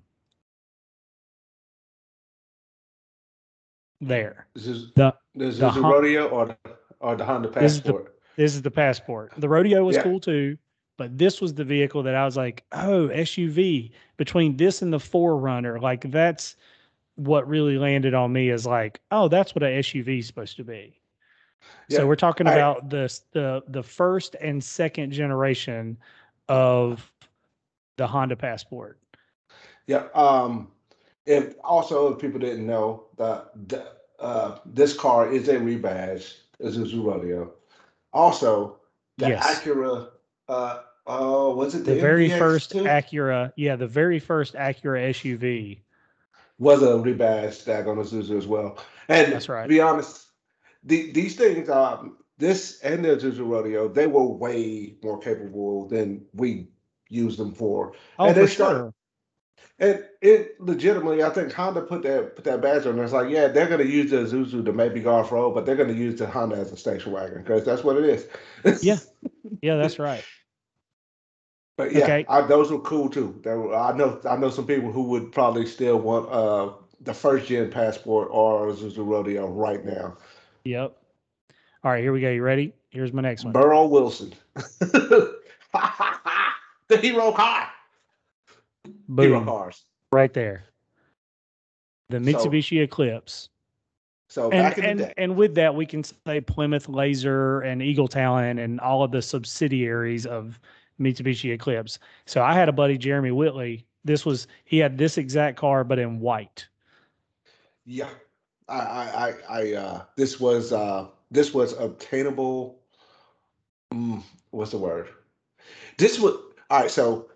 there. 4.01 4.47
This 4.55 4.67
is 4.67 4.93
The 4.95 5.15
this 5.35 5.55
is 5.55 5.61
the 5.61 5.67
the 5.71 5.73
Hon- 5.83 5.93
rodeo 5.93 6.29
or 6.29 6.47
the, 6.47 6.57
or 7.01 7.17
the 7.17 7.25
Honda 7.25 7.49
This 7.51 7.73
is 7.73 7.83
the- 7.83 7.93
Passport. 7.93 8.17
This 8.37 8.55
is 8.55 8.63
the 8.63 8.71
passport. 8.71 9.33
The 9.37 9.49
rodeo 9.49 9.85
was 9.85 9.97
Yeah. 9.97 10.03
cool 10.03 10.19
too, 10.21 10.57
but 10.97 11.17
this 11.19 11.41
was 11.41 11.53
the 11.55 11.65
vehicle 11.65 12.03
that 12.05 12.15
I 12.15 12.25
was 12.25 12.37
like, 12.37 12.65
oh, 12.73 13.09
SUV. 13.13 13.91
Between 14.17 14.57
this 14.57 14.81
and 14.83 14.93
the 14.93 14.99
4Runner, 14.99 15.81
like 15.81 16.11
that's 16.11 16.57
what 17.17 17.47
really 17.47 17.77
landed 17.77 18.15
on 18.15 18.33
me 18.33 18.49
is 18.49 18.65
like, 18.67 19.01
oh, 19.11 19.29
that's 19.29 19.55
what 19.55 19.63
a 19.63 19.67
SUV 19.67 20.21
is 20.21 20.27
supposed 20.27 20.57
to 20.57 20.65
be. 20.65 20.99
Yeah, 21.89 21.99
So 21.99 22.07
we're 22.07 22.17
talking 22.17 22.47
I- 22.47 22.55
about 22.55 22.89
this 22.89 23.25
the 23.33 23.63
the 23.69 23.83
first 23.83 24.37
and 24.41 24.63
second 24.65 25.11
generation 25.13 25.99
of 26.49 27.13
the 27.97 28.07
Honda 28.07 28.37
Passport. 28.37 28.99
Yeah. 29.87 30.07
Um, 30.15 30.71
if 31.27 31.55
also 31.65 32.13
if 32.13 32.19
people 32.19 32.41
didn't 32.41 32.67
know 32.67 33.05
that 33.19 33.51
uh, 34.19 34.59
this 34.67 34.95
car 34.95 35.33
is 35.33 35.49
a 35.49 35.57
rebadge, 35.57 36.35
Isuzu 36.63 37.05
Rodeo. 37.05 37.53
Also, 38.13 38.79
the 39.19 39.29
Yes. 39.31 39.61
Acura. 39.63 40.09
Uh, 40.49 40.81
oh, 41.07 41.55
was 41.55 41.75
it 41.75 41.85
The, 41.85 41.95
the, 41.95 42.01
very 42.01 42.29
MDX 42.29 42.39
first 42.39 42.71
too? 42.73 42.83
Acura, 42.85 43.53
yeah, 43.57 43.77
the 43.77 43.87
very 43.87 44.19
first 44.19 44.55
Acura 44.55 45.11
SUV. 45.11 45.79
was 46.59 46.83
a 46.83 46.87
rebadge 46.87 47.65
tag 47.65 47.87
on 47.87 47.97
Isuzu 47.97 48.37
as 48.37 48.47
well. 48.47 48.79
And 49.09 49.33
That's 49.33 49.49
right. 49.49 49.63
to 49.63 49.69
be 49.69 49.81
honest, 49.81 50.27
the, 50.85 51.11
these 51.13 51.37
things, 51.37 51.69
um, 51.69 52.17
this 52.39 52.81
and 52.81 53.05
the 53.05 53.17
Isuzu 53.17 53.47
Rodeo, 53.49 53.89
they 53.89 54.07
were 54.07 54.25
way 54.27 54.95
more 55.03 55.19
capable 55.19 55.87
than 55.89 56.25
we 56.35 56.69
used 57.09 57.39
them 57.39 57.53
for. 57.53 57.93
Oh, 58.19 58.27
And 58.27 58.35
for 58.35 58.41
they 58.41 58.47
start- 58.47 58.77
sure. 58.77 58.95
And 59.81 60.05
it 60.21 60.61
legitimately, 60.61 61.23
I 61.23 61.31
think 61.31 61.53
Honda 61.55 61.81
put 61.81 62.03
that 62.03 62.37
put 62.37 62.45
that 62.45 62.61
badge 62.61 62.87
on. 62.87 62.97
there. 62.97 63.05
It's 63.05 63.15
like, 63.15 63.31
yeah, 63.31 63.49
they're 63.49 63.67
gonna 63.67 63.85
use 63.85 64.11
the 64.11 64.19
Zuzu 64.19 64.63
to 64.67 64.73
maybe 64.75 65.01
go 65.01 65.15
off 65.15 65.33
road, 65.33 65.55
but 65.55 65.65
they're 65.65 65.75
gonna 65.77 65.95
use 65.95 66.19
the 66.19 66.27
Honda 66.27 66.57
as 66.57 66.71
a 66.71 66.77
station 66.77 67.13
wagon 67.13 67.39
because 67.39 67.65
that's 67.65 67.83
what 67.83 67.97
it 67.97 68.05
is. 68.05 68.27
Yeah. 68.83 68.99
Yeah, 69.63 69.77
that's 69.77 69.99
right. 69.99 70.23
but 71.79 71.93
yeah, 71.93 72.05
Okay. 72.05 72.27
I, 72.29 72.43
those 72.43 72.71
were 72.71 72.81
cool 72.81 73.09
too. 73.09 73.41
Were, 73.45 73.75
I 73.75 73.97
know 73.97 74.21
I 74.29 74.37
know 74.37 74.51
some 74.51 74.67
people 74.67 74.93
who 74.93 75.05
would 75.05 75.33
probably 75.33 75.65
still 75.67 75.99
want 75.99 76.31
uh 76.31 76.73
the 77.01 77.15
first 77.15 77.49
gen 77.49 77.71
passport 77.71 78.29
or 78.31 78.69
Isuzu 78.71 78.99
Rodeo 78.99 79.49
right 79.49 79.83
now. 79.83 80.19
Yep. 80.65 80.95
All 81.83 81.91
right, 81.91 82.03
here 82.03 82.13
we 82.13 82.21
go. 82.21 82.29
You 82.31 82.43
ready? 82.43 82.75
Here's 82.91 83.15
my 83.15 83.23
next 83.23 83.45
one. 83.45 83.55
Burrow 83.55 83.87
Wilson, 83.87 84.35
the 84.81 85.39
hero 87.01 87.33
car, 87.33 87.70
hero 89.17 89.39
Boom. 89.39 89.45
cars. 89.45 89.85
Right 90.13 90.33
there. 90.33 90.65
The 92.09 92.19
So, 92.19 92.25
Mitsubishi 92.25 92.83
Eclipse. 92.83 93.49
So 94.29 94.51
And 94.51 94.63
back 94.63 94.79
in 94.79 94.85
and, 94.85 95.01
the 95.01 95.05
day, 95.07 95.15
and 95.17 95.37
with 95.37 95.55
that 95.57 95.75
we 95.75 95.87
can 95.87 96.05
say 96.05 96.41
Plymouth 96.41 96.89
Laser 96.89 97.61
and 97.61 97.83
Eagle 97.83 98.09
Talon 98.09 98.59
and 98.59 98.81
all 98.81 99.03
of 99.03 99.11
the 99.11 99.23
subsidiaries 99.23 100.27
of 100.27 100.59
Mitsubishi 101.01 101.53
Eclipse. 101.53 101.99
So 102.27 102.43
I 102.43 102.55
had 102.55 102.69
a 102.69 102.73
buddy 102.73 102.97
Jeremy 102.99 103.33
Whitley. 103.33 103.87
This 104.05 104.25
was 104.25 104.47
he 104.65 104.79
had 104.79 104.99
this 104.99 105.19
exact 105.19 105.57
car 105.57 105.83
but 105.85 105.99
in 105.99 106.21
white. 106.21 106.67
Yeah, 107.87 108.11
I, 108.69 108.79
I, 108.79 109.29
I, 109.29 109.35
I 109.49 109.73
uh, 109.75 110.03
this 110.17 110.39
was, 110.39 110.73
uh, 110.73 111.07
this 111.31 111.53
was 111.53 111.73
obtainable. 111.73 112.79
Mm, 113.93 114.23
what's 114.51 114.71
the 114.71 114.79
word? 114.79 115.09
This 115.99 116.21
was 116.21 116.35
all 116.71 116.83
right. 116.83 116.91
So 116.91 117.30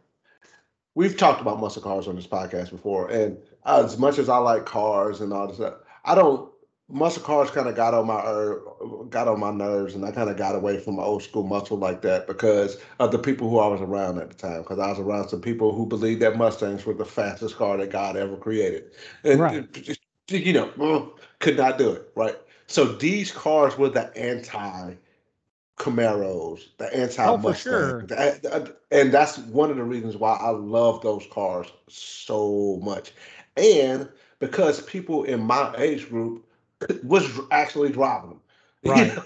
we've 0.95 1.17
talked 1.17 1.41
about 1.41 1.61
muscle 1.61 1.83
cars 1.83 2.09
on 2.09 2.17
this 2.17 2.27
podcast 2.27 2.71
before, 2.71 3.11
and 3.11 3.37
as 3.67 3.99
much 3.99 4.19
as 4.19 4.29
I 4.29 4.39
like 4.39 4.67
cars 4.67 5.21
and 5.21 5.33
all 5.33 5.47
this 5.47 5.57
stuff, 5.57 5.75
I 6.05 6.15
don't. 6.15 6.51
Muscle 6.91 7.23
cars 7.23 7.51
kind 7.51 7.67
of 7.67 7.75
got 7.75 7.95
on 7.95 8.07
my 8.07 8.23
er, 8.27 8.61
got 9.09 9.27
on 9.27 9.41
my 9.41 9.51
nerves, 9.51 9.95
and 9.95 10.05
I 10.05 10.11
kind 10.11 10.29
of 10.29 10.37
got 10.37 10.55
away 10.55 10.79
from 10.79 10.97
my 10.97 11.03
old 11.03 11.23
school 11.23 11.43
muscle 11.43 11.79
like 11.79 12.03
that 12.03 12.27
because 12.27 12.77
of 13.01 13.11
the 13.11 13.19
people 13.19 13.49
who 13.49 13.59
I 13.59 13.67
was 13.69 13.81
around 13.81 14.19
at 14.19 14.29
the 14.29 14.35
time. 14.37 14.61
Because 14.61 14.79
I 14.79 14.91
was 14.91 14.99
around 14.99 15.31
some 15.31 15.41
people 15.41 15.75
who 15.75 15.87
believed 15.87 16.21
that 16.21 16.37
Mustangs 16.37 16.85
were 16.85 16.93
the 16.93 17.07
fastest 17.07 17.57
car 17.57 17.79
that 17.79 17.91
God 17.91 18.19
ever 18.19 18.37
created, 18.37 18.91
and 19.25 19.41
Right. 19.41 19.89
you 20.29 20.53
know, 20.53 20.69
mm, 20.77 21.11
could 21.39 21.57
not 21.57 21.79
do 21.79 21.91
it. 21.91 22.11
Right. 22.15 22.37
So 22.67 22.85
these 22.85 23.33
cars 23.33 23.79
were 23.79 23.89
the 23.89 24.15
anti 24.17 24.95
Camaros, 25.77 26.77
the 26.79 26.95
anti 26.95 27.33
Oh, 27.33 27.39
for 27.39 27.53
Mustang, 27.53 27.95
sure. 27.95 28.11
and 28.91 29.13
that's 29.13 29.39
one 29.39 29.71
of 29.71 29.77
the 29.77 29.85
reasons 29.85 30.17
why 30.17 30.37
I 30.37 30.51
love 30.51 31.03
those 31.03 31.27
cars 31.31 31.71
so 31.89 32.81
much, 32.83 33.13
and 33.57 34.09
because 34.39 34.83
people 34.83 35.25
in 35.25 35.41
my 35.43 35.75
age 35.77 36.09
group 36.09 36.47
was 37.05 37.41
actually 37.51 37.91
driving 37.91 38.31
them. 38.31 38.41
you 38.83 38.93
Right. 38.93 39.07
know? 39.07 39.23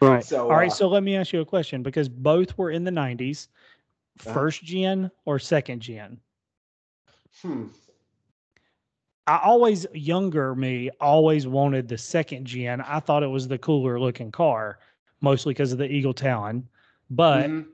Right. 0.00 0.24
So, 0.24 0.50
All 0.50 0.56
right, 0.56 0.72
uh, 0.72 0.74
so 0.74 0.88
let 0.88 1.02
me 1.02 1.16
ask 1.16 1.32
you 1.32 1.40
a 1.40 1.44
question 1.46 1.82
because 1.82 2.08
both 2.08 2.56
were 2.58 2.70
in 2.70 2.84
the 2.84 2.90
90s. 2.90 3.48
Uh-huh. 4.26 4.42
First 4.42 4.62
gen 4.64 5.10
or 5.24 5.38
second 5.38 5.80
gen? 5.80 6.20
Hmm. 7.42 7.66
I 9.26 9.38
always 9.44 9.86
younger 9.94 10.54
me 10.54 10.90
always 11.00 11.46
wanted 11.46 11.88
the 11.88 11.98
second 11.98 12.46
gen. 12.46 12.80
I 12.80 13.00
thought 13.00 13.22
it 13.22 13.28
was 13.28 13.48
the 13.48 13.58
cooler 13.58 13.98
looking 14.00 14.30
car, 14.32 14.78
mostly 15.24 15.54
because 15.54 15.72
of 15.72 15.78
the 15.78 15.90
Eagle 15.90 16.14
Talon. 16.14 16.68
But 17.10 17.50
Mhm. 17.50 17.66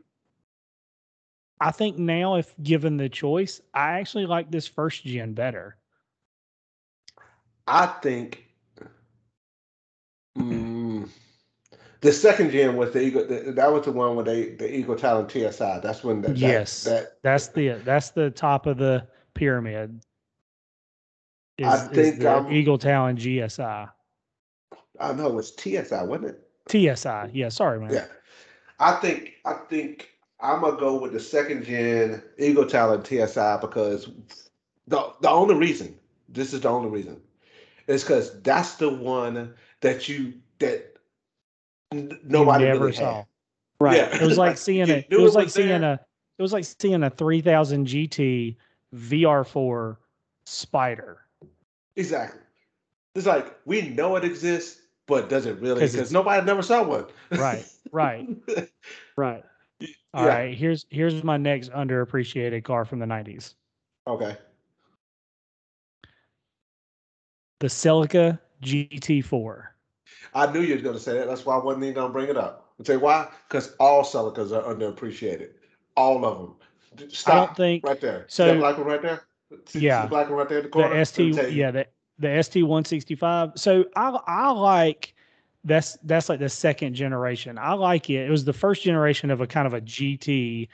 I 1.60 1.70
think 1.72 1.98
now, 1.98 2.36
if 2.36 2.54
given 2.62 2.96
the 2.96 3.08
choice, 3.10 3.60
I 3.74 3.98
actually 4.00 4.26
like 4.26 4.50
this 4.50 4.66
first 4.66 5.04
gen 5.04 5.34
better. 5.34 5.76
I 7.66 7.86
think 7.86 8.46
mm, 10.38 11.08
the 12.00 12.12
second 12.12 12.50
gen 12.50 12.76
was 12.76 12.92
the 12.92 13.02
Eagle. 13.02 13.26
The, 13.26 13.52
that 13.52 13.72
was 13.72 13.84
the 13.84 13.92
one 13.92 14.16
where 14.16 14.24
they 14.24 14.50
the 14.54 14.74
Eagle 14.74 14.96
Talon 14.96 15.28
TSI. 15.28 15.80
That's 15.80 16.02
when 16.02 16.22
that, 16.22 16.28
that- 16.28 16.38
Yes. 16.38 16.84
that 16.84 17.18
That's 17.22 17.48
the 17.48 17.68
that's 17.84 18.10
the 18.10 18.30
top 18.30 18.66
of 18.66 18.78
the 18.78 19.06
pyramid. 19.34 20.00
Is, 21.58 21.66
I 21.68 21.76
is 21.76 21.88
think, 22.10 22.20
the 22.20 22.38
um, 22.38 22.52
Eagle 22.52 22.78
Talon 22.78 23.16
GSI. 23.16 23.90
I 24.98 25.12
know 25.12 25.26
it 25.28 25.34
was 25.34 25.54
TSI, 25.54 26.04
wasn't 26.04 26.30
it? 26.30 26.49
TSI. 26.68 27.30
Yeah, 27.32 27.48
sorry, 27.48 27.80
man. 27.80 27.92
Yeah. 27.92 28.06
I 28.78 28.92
think 28.94 29.34
I 29.44 29.54
think 29.68 30.10
I'm 30.40 30.60
gonna 30.60 30.78
go 30.78 30.98
with 31.00 31.12
the 31.12 31.20
second 31.20 31.64
gen 31.64 32.22
Eagle 32.38 32.66
Talon 32.66 33.04
TSI 33.04 33.58
because 33.60 34.10
the 34.86 35.12
the 35.20 35.28
only 35.30 35.54
reason 35.54 35.98
this 36.28 36.52
is 36.52 36.60
the 36.60 36.68
only 36.68 36.88
reason 36.88 37.20
is 37.86 38.02
because 38.02 38.40
that's 38.42 38.74
the 38.74 38.88
one 38.88 39.54
that 39.80 40.08
you 40.08 40.34
that 40.58 40.96
nobody 41.92 42.64
you 42.64 42.70
never 42.70 42.84
really 42.86 42.96
saw. 42.96 43.16
had. 43.16 43.26
Right. 43.80 43.96
Yeah. 43.96 44.22
It 44.22 44.26
was 44.26 44.38
like 44.38 44.56
seeing 44.68 44.88
a 44.90 44.94
it 44.94 45.10
knew 45.10 45.22
was 45.22 45.34
it 45.34 45.38
like 45.38 45.46
was 45.46 45.54
seeing 45.54 45.80
there. 45.80 45.92
a 45.94 46.00
it 46.38 46.42
was 46.42 46.52
like 46.52 46.64
seeing 46.64 47.02
a 47.02 47.10
3000 47.10 47.86
GT 47.86 48.56
VR4 48.94 49.96
Spider. 50.46 51.18
Exactly. 51.96 52.40
It's 53.14 53.26
like 53.26 53.54
we 53.66 53.88
know 53.90 54.16
it 54.16 54.24
exists, 54.24 54.80
but 55.10 55.28
does 55.28 55.44
it 55.44 55.58
really? 55.60 55.80
Because 55.86 56.10
nobody 56.12 56.44
never 56.46 56.62
saw 56.62 56.82
one. 56.82 57.04
Right. 57.32 57.66
Right. 57.92 58.26
Right. 59.16 59.42
All 60.14 60.24
Yeah. 60.24 60.28
right. 60.34 60.54
Here's 60.56 60.86
here's 60.88 61.22
my 61.22 61.36
next 61.36 61.70
underappreciated 61.72 62.64
car 62.64 62.86
from 62.86 62.98
the 63.00 63.06
90s. 63.06 63.54
Okay. 64.06 64.36
The 67.58 67.66
Celica 67.66 68.38
GT4. 68.62 69.64
I 70.34 70.50
knew 70.52 70.60
you 70.60 70.76
were 70.76 70.80
going 70.80 70.94
to 70.96 71.00
say 71.02 71.18
that. 71.18 71.26
That's 71.26 71.44
why 71.44 71.56
I 71.56 71.62
wasn't 71.62 71.84
even 71.84 71.94
going 71.94 72.06
to 72.08 72.12
bring 72.12 72.30
it 72.30 72.36
up. 72.38 72.72
I'll 72.78 72.84
tell 72.84 72.94
you 72.96 73.00
why? 73.00 73.28
Because 73.48 73.74
all 73.78 74.02
Celicas 74.02 74.52
are 74.52 74.62
underappreciated. 74.74 75.50
All 75.96 76.24
of 76.24 76.38
them. 76.38 77.08
Stop 77.10 77.34
I 77.34 77.46
don't 77.46 77.56
think 77.56 77.84
right 77.86 78.00
there. 78.00 78.24
so- 78.28 78.46
See 78.46 78.52
that 78.52 78.58
black 78.60 78.78
one 78.78 78.86
right 78.86 79.02
there? 79.02 79.20
See, 79.66 79.80
Yeah. 79.80 80.02
the 80.02 80.08
black 80.08 80.28
one 80.30 80.38
right 80.38 80.48
there 80.48 80.58
in 80.58 80.64
the 80.64 80.70
corner? 80.70 80.94
the 80.96 81.04
ST 81.04 81.52
yeah 81.52 81.70
the 81.72 81.86
the 82.20 82.42
ST 82.42 82.64
165 82.64 83.52
so 83.56 83.84
I 83.96 84.10
I 84.26 84.52
like 84.52 85.14
that's 85.64 85.98
that's 86.04 86.28
like 86.28 86.38
the 86.38 86.48
second 86.48 86.94
generation. 86.94 87.58
I 87.58 87.74
like 87.74 88.08
it. 88.08 88.26
It 88.26 88.30
was 88.30 88.44
the 88.44 88.52
first 88.52 88.82
generation 88.82 89.30
of 89.30 89.40
a 89.40 89.46
kind 89.46 89.66
of 89.66 89.74
a 89.74 89.80
GT 89.80 90.68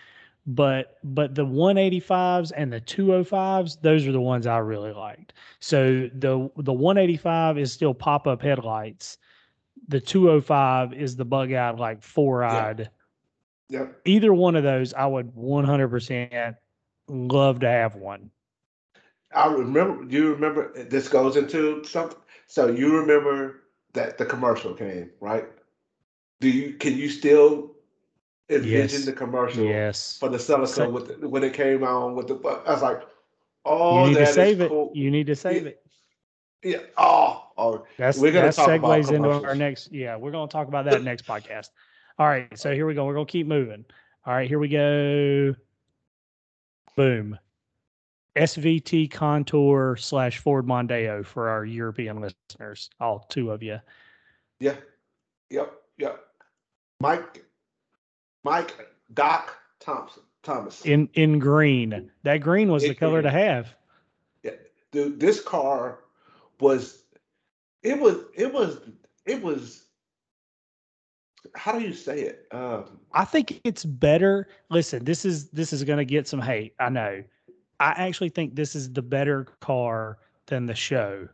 but 0.49 0.99
but 1.03 1.35
the 1.35 1.45
185s 1.45 2.53
and 2.57 2.73
the 2.73 2.81
205s 2.81 3.81
those 3.83 4.07
are 4.07 4.13
the 4.13 4.21
ones 4.21 4.47
I 4.47 4.59
really 4.59 4.93
liked. 4.93 5.33
So 5.61 6.09
the 6.15 6.49
the 6.57 6.73
185 6.73 7.59
is 7.59 7.73
still 7.73 7.95
pop-up 7.95 8.43
headlights. 8.43 9.19
The 9.89 10.01
205 10.01 10.93
is 10.95 11.17
the 11.17 11.25
bug-eyed 11.25 11.79
like 11.79 12.03
four-eyed. 12.03 12.91
Yep. 13.69 14.03
either 14.05 14.33
one 14.33 14.55
of 14.55 14.63
those 14.63 14.95
I 14.95 15.07
would 15.07 15.35
100% 15.35 16.55
love 17.09 17.61
to 17.61 17.69
have 17.69 17.97
one 17.97 18.31
I 19.37 19.47
remember. 19.53 20.05
Do 20.05 20.17
you 20.17 20.33
remember? 20.33 20.73
This 20.85 21.09
goes 21.09 21.37
into 21.37 21.85
something. 21.85 22.19
So 22.47 22.69
you 22.69 22.97
remember 22.97 23.63
that 23.93 24.19
the 24.19 24.25
commercial 24.25 24.75
came, 24.75 25.11
right? 25.21 25.45
Do 26.41 26.49
you? 26.49 26.75
Can 26.75 26.97
you 26.97 27.09
still 27.09 27.73
envision 28.49 29.01
Yes. 29.01 29.05
the 29.05 29.13
commercial 29.13 29.65
yes 29.65 30.19
for 30.19 30.29
the 30.29 30.39
Celica 30.39 30.91
with 30.91 31.21
the, 31.21 31.29
when 31.29 31.43
it 31.45 31.53
came 31.53 31.85
on 31.85 32.15
with 32.17 32.29
the? 32.29 32.35
I 32.67 32.73
was 32.73 32.83
like, 32.83 33.03
oh, 33.65 34.03
you 34.03 34.09
need 34.09 34.17
that 34.17 34.25
to 34.25 34.29
is 34.31 34.35
save 34.35 34.61
it. 34.61 34.69
cool. 34.69 34.91
You 34.95 35.11
need 35.11 35.27
to 35.27 35.37
save 35.37 35.67
it. 35.67 35.83
Yeah. 36.63 36.79
Oh, 36.97 37.49
oh. 37.59 37.87
That's 37.99 38.19
We're 38.19 38.33
gonna 38.33 38.47
that 38.47 38.55
talk 38.55 38.69
about 38.69 39.01
segues 39.01 39.13
into 39.13 39.29
our 39.29 39.55
next. 39.55 39.93
Yeah, 39.93 40.17
we're 40.17 40.33
gonna 40.33 40.51
talk 40.51 40.69
about 40.69 40.85
that 40.87 41.03
next 41.03 41.27
podcast. 41.27 41.71
All 42.19 42.27
right, 42.27 42.59
so 42.59 42.73
here 42.73 42.87
we 42.87 42.95
go. 42.95 43.05
We're 43.05 43.15
gonna 43.15 43.27
keep 43.27 43.47
moving. 43.47 43.85
All 44.25 44.33
right, 44.35 44.49
here 44.49 44.59
we 44.59 44.69
go. 44.69 45.55
Boom. 46.97 47.39
SVT 48.37 49.11
Contour 49.11 49.97
slash 49.97 50.39
Ford 50.39 50.67
Mondeo 50.67 51.25
for 51.25 51.49
our 51.49 51.65
European 51.65 52.21
listeners, 52.21 52.91
all 53.01 53.27
two 53.29 53.51
of 53.51 53.63
you. 53.63 53.81
Yeah. 54.61 54.77
Yep. 55.51 55.73
Yep. 55.99 56.25
Mike. 57.01 57.45
Mike. 58.45 58.89
Doc 59.15 59.57
Thompson. 59.81 60.23
Thomas. 60.43 60.85
In 60.85 61.09
in 61.15 61.41
green. 61.41 62.11
That 62.23 62.39
green 62.39 62.71
was 62.71 62.85
In 62.85 62.91
the 62.91 62.95
color 62.95 63.21
to 63.21 63.31
have. 63.31 63.75
Dude, 64.93 65.21
this 65.21 65.43
car 65.43 65.99
was. 66.61 67.03
It 67.83 67.99
was. 67.99 68.17
It 68.35 68.53
was. 68.53 68.79
It 69.27 69.43
was. 69.43 69.85
How 71.55 71.73
do 71.73 71.81
you 71.85 71.93
say 71.93 72.21
it? 72.21 72.47
Um, 72.53 72.99
I 73.13 73.25
think 73.25 73.61
it's 73.65 73.85
better. 73.85 74.49
Listen, 74.71 75.05
this 75.05 75.25
is 75.25 75.51
this 75.51 75.73
is 75.73 75.85
going 75.85 75.99
to 75.99 76.05
get 76.05 76.29
some 76.29 76.41
hate. 76.41 76.75
I 76.79 76.89
know. 76.89 77.25
I 77.81 77.91
actually 77.97 78.31
think 78.31 78.55
this 78.55 78.75
is 78.75 78.93
the 78.93 79.03
better 79.03 79.45
car 79.61 80.19
than 80.47 80.67
the 80.67 80.75
show. 80.75 81.29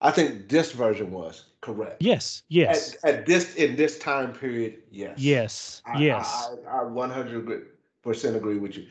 I 0.00 0.10
think 0.10 0.48
this 0.48 0.72
version 0.72 1.10
was 1.10 1.46
correct. 1.60 1.96
Yes. 2.00 2.42
Yes. 2.48 2.96
At, 3.02 3.14
at 3.14 3.26
this 3.26 3.54
in 3.56 3.76
this 3.76 3.98
time 3.98 4.32
period, 4.32 4.82
yes. 4.90 5.18
Yes. 5.18 5.82
I, 5.86 5.98
yes. 5.98 6.50
I, 6.68 6.80
I 6.80 6.84
100% 6.84 7.66
agree 8.36 8.58
with 8.58 8.76
you. 8.76 8.86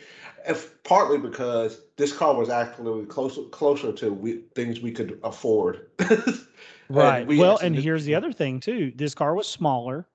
If, 0.48 0.84
partly 0.84 1.18
because 1.18 1.82
this 1.96 2.12
car 2.12 2.36
was 2.36 2.50
actually 2.50 3.06
closer 3.06 3.44
closer 3.44 3.92
to 3.94 4.12
we, 4.12 4.42
things 4.56 4.82
we 4.82 4.92
could 4.92 5.20
afford. 5.24 5.88
right. 6.90 7.26
we 7.26 7.38
Well, 7.38 7.58
and 7.58 7.76
here's 7.76 8.06
the 8.06 8.16
other 8.16 8.32
thing 8.32 8.60
too. 8.60 8.92
This 8.96 9.16
car 9.16 9.36
was 9.36 9.48
smaller 9.48 10.08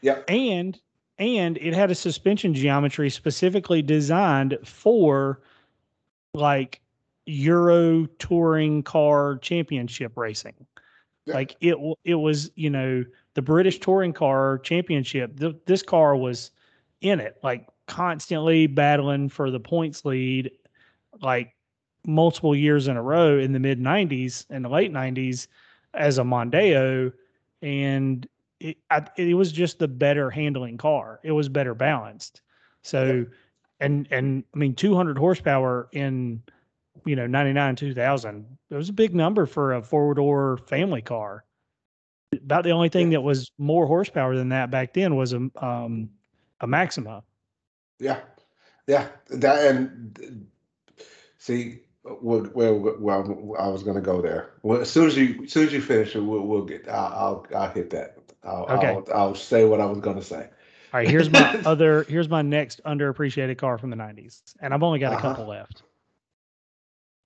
Yeah. 0.00 0.20
and 0.28 0.80
and 1.20 1.58
it 1.58 1.74
had 1.74 1.90
a 1.90 1.94
suspension 1.94 2.54
geometry 2.54 3.10
specifically 3.10 3.82
designed 3.82 4.58
for 4.64 5.40
like 6.32 6.80
Euro 7.26 8.06
touring 8.18 8.82
car 8.82 9.38
championship 9.42 10.16
racing. 10.16 10.54
Yeah. 11.26 11.34
Like 11.34 11.56
it 11.60 11.76
it 12.04 12.14
was, 12.14 12.50
you 12.56 12.70
know, 12.70 13.04
the 13.34 13.42
British 13.42 13.78
touring 13.78 14.14
car 14.14 14.58
championship. 14.58 15.38
Th- 15.38 15.54
this 15.66 15.82
car 15.82 16.16
was 16.16 16.50
in 17.02 17.20
it, 17.20 17.38
like 17.42 17.68
constantly 17.86 18.66
battling 18.66 19.28
for 19.28 19.50
the 19.50 19.60
points 19.60 20.04
lead, 20.06 20.50
like 21.20 21.54
multiple 22.06 22.56
years 22.56 22.88
in 22.88 22.96
a 22.96 23.02
row 23.02 23.38
in 23.38 23.52
the 23.52 23.58
mid 23.58 23.78
90s 23.78 24.46
and 24.48 24.64
the 24.64 24.70
late 24.70 24.92
90s 24.92 25.46
as 25.92 26.16
a 26.16 26.22
Mondeo. 26.22 27.12
And 27.60 28.26
it, 28.60 28.76
I, 28.90 29.04
it 29.16 29.34
was 29.34 29.50
just 29.52 29.78
the 29.78 29.88
better 29.88 30.30
handling 30.30 30.76
car. 30.78 31.20
It 31.22 31.32
was 31.32 31.48
better 31.48 31.74
balanced. 31.74 32.42
So, 32.82 33.26
and, 33.80 34.06
and 34.10 34.44
I 34.54 34.58
mean, 34.58 34.74
200 34.74 35.18
horsepower 35.18 35.88
in, 35.92 36.42
you 37.04 37.16
know, 37.16 37.26
99, 37.26 37.76
2000, 37.76 38.58
it 38.70 38.74
was 38.74 38.88
a 38.88 38.92
big 38.92 39.14
number 39.14 39.46
for 39.46 39.74
a 39.74 39.82
four 39.82 40.14
door 40.14 40.58
family 40.66 41.02
car. 41.02 41.44
About 42.32 42.64
the 42.64 42.70
only 42.70 42.88
thing 42.88 43.10
Yeah. 43.10 43.18
that 43.18 43.22
was 43.22 43.50
more 43.58 43.86
horsepower 43.86 44.36
than 44.36 44.50
that 44.50 44.70
back 44.70 44.94
then 44.94 45.16
was 45.16 45.32
a, 45.32 45.50
um, 45.56 46.10
a 46.60 46.66
Maxima. 46.66 47.24
Yeah, 47.98 48.20
yeah. 48.86 49.08
That 49.30 49.66
and 49.66 50.46
see 51.38 51.80
where 52.02 52.42
where, 52.44 52.72
where 52.74 53.60
I 53.60 53.68
was 53.68 53.82
going 53.82 53.96
to 53.96 54.00
go 54.00 54.22
there. 54.22 54.52
Well, 54.62 54.80
as 54.80 54.90
soon 54.90 55.06
as 55.08 55.16
you 55.16 55.42
as 55.44 55.52
soon 55.52 55.66
as 55.66 55.72
you 55.72 55.80
finish 55.82 56.14
it, 56.14 56.20
we'll, 56.20 56.42
we'll 56.46 56.64
get. 56.64 56.88
I'll, 56.88 57.44
I'll 57.52 57.60
I'll 57.62 57.70
hit 57.70 57.90
that. 57.90 58.16
I'll, 58.42 58.66
Okay. 58.70 58.86
I'll 58.86 59.04
I'll 59.14 59.34
say 59.34 59.64
what 59.64 59.80
I 59.80 59.86
was 59.86 60.00
going 60.00 60.16
to 60.16 60.24
say. 60.24 60.48
All 60.92 61.00
right, 61.00 61.08
here's 61.08 61.30
my 61.30 61.60
other. 61.66 62.04
Here's 62.04 62.28
my 62.28 62.42
next 62.42 62.80
underappreciated 62.84 63.58
car 63.58 63.78
from 63.78 63.90
the 63.90 63.96
'90s, 63.96 64.42
and 64.60 64.74
I've 64.74 64.82
only 64.82 64.98
got 64.98 65.12
a 65.12 65.16
Uh-huh. 65.16 65.28
couple 65.28 65.46
left. 65.48 65.82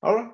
All 0.02 0.14
right. 0.14 0.30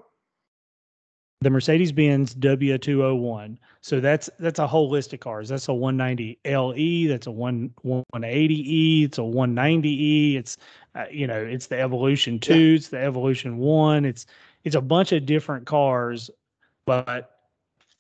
The 1.43 1.49
Mercedes-Benz 1.49 2.35
W201. 2.35 3.57
So 3.81 3.99
that's 4.01 4.29
that's 4.39 4.59
a 4.59 4.67
whole 4.67 4.91
list 4.91 5.15
of 5.15 5.21
cars. 5.21 5.49
That's 5.49 5.69
a 5.69 5.73
190 5.73 6.39
LE. 6.45 7.09
That's 7.09 7.27
a 7.27 7.31
one 7.31 7.71
180E. 7.83 9.05
It's 9.05 9.17
a 9.17 9.23
190E. 9.23 10.37
It's 10.37 10.59
uh, 10.95 11.07
you 11.11 11.27
know 11.27 11.43
it's 11.43 11.69
the 11.69 11.81
Evolution 11.81 12.41
Two. 12.41 12.75
It's 12.77 12.89
the 12.89 12.99
Evolution 12.99 13.57
One. 13.57 14.05
It's 14.05 14.27
it's 14.65 14.75
a 14.75 14.83
bunch 14.83 15.13
of 15.13 15.25
different 15.25 15.67
cars, 15.67 16.31
but 16.85 17.39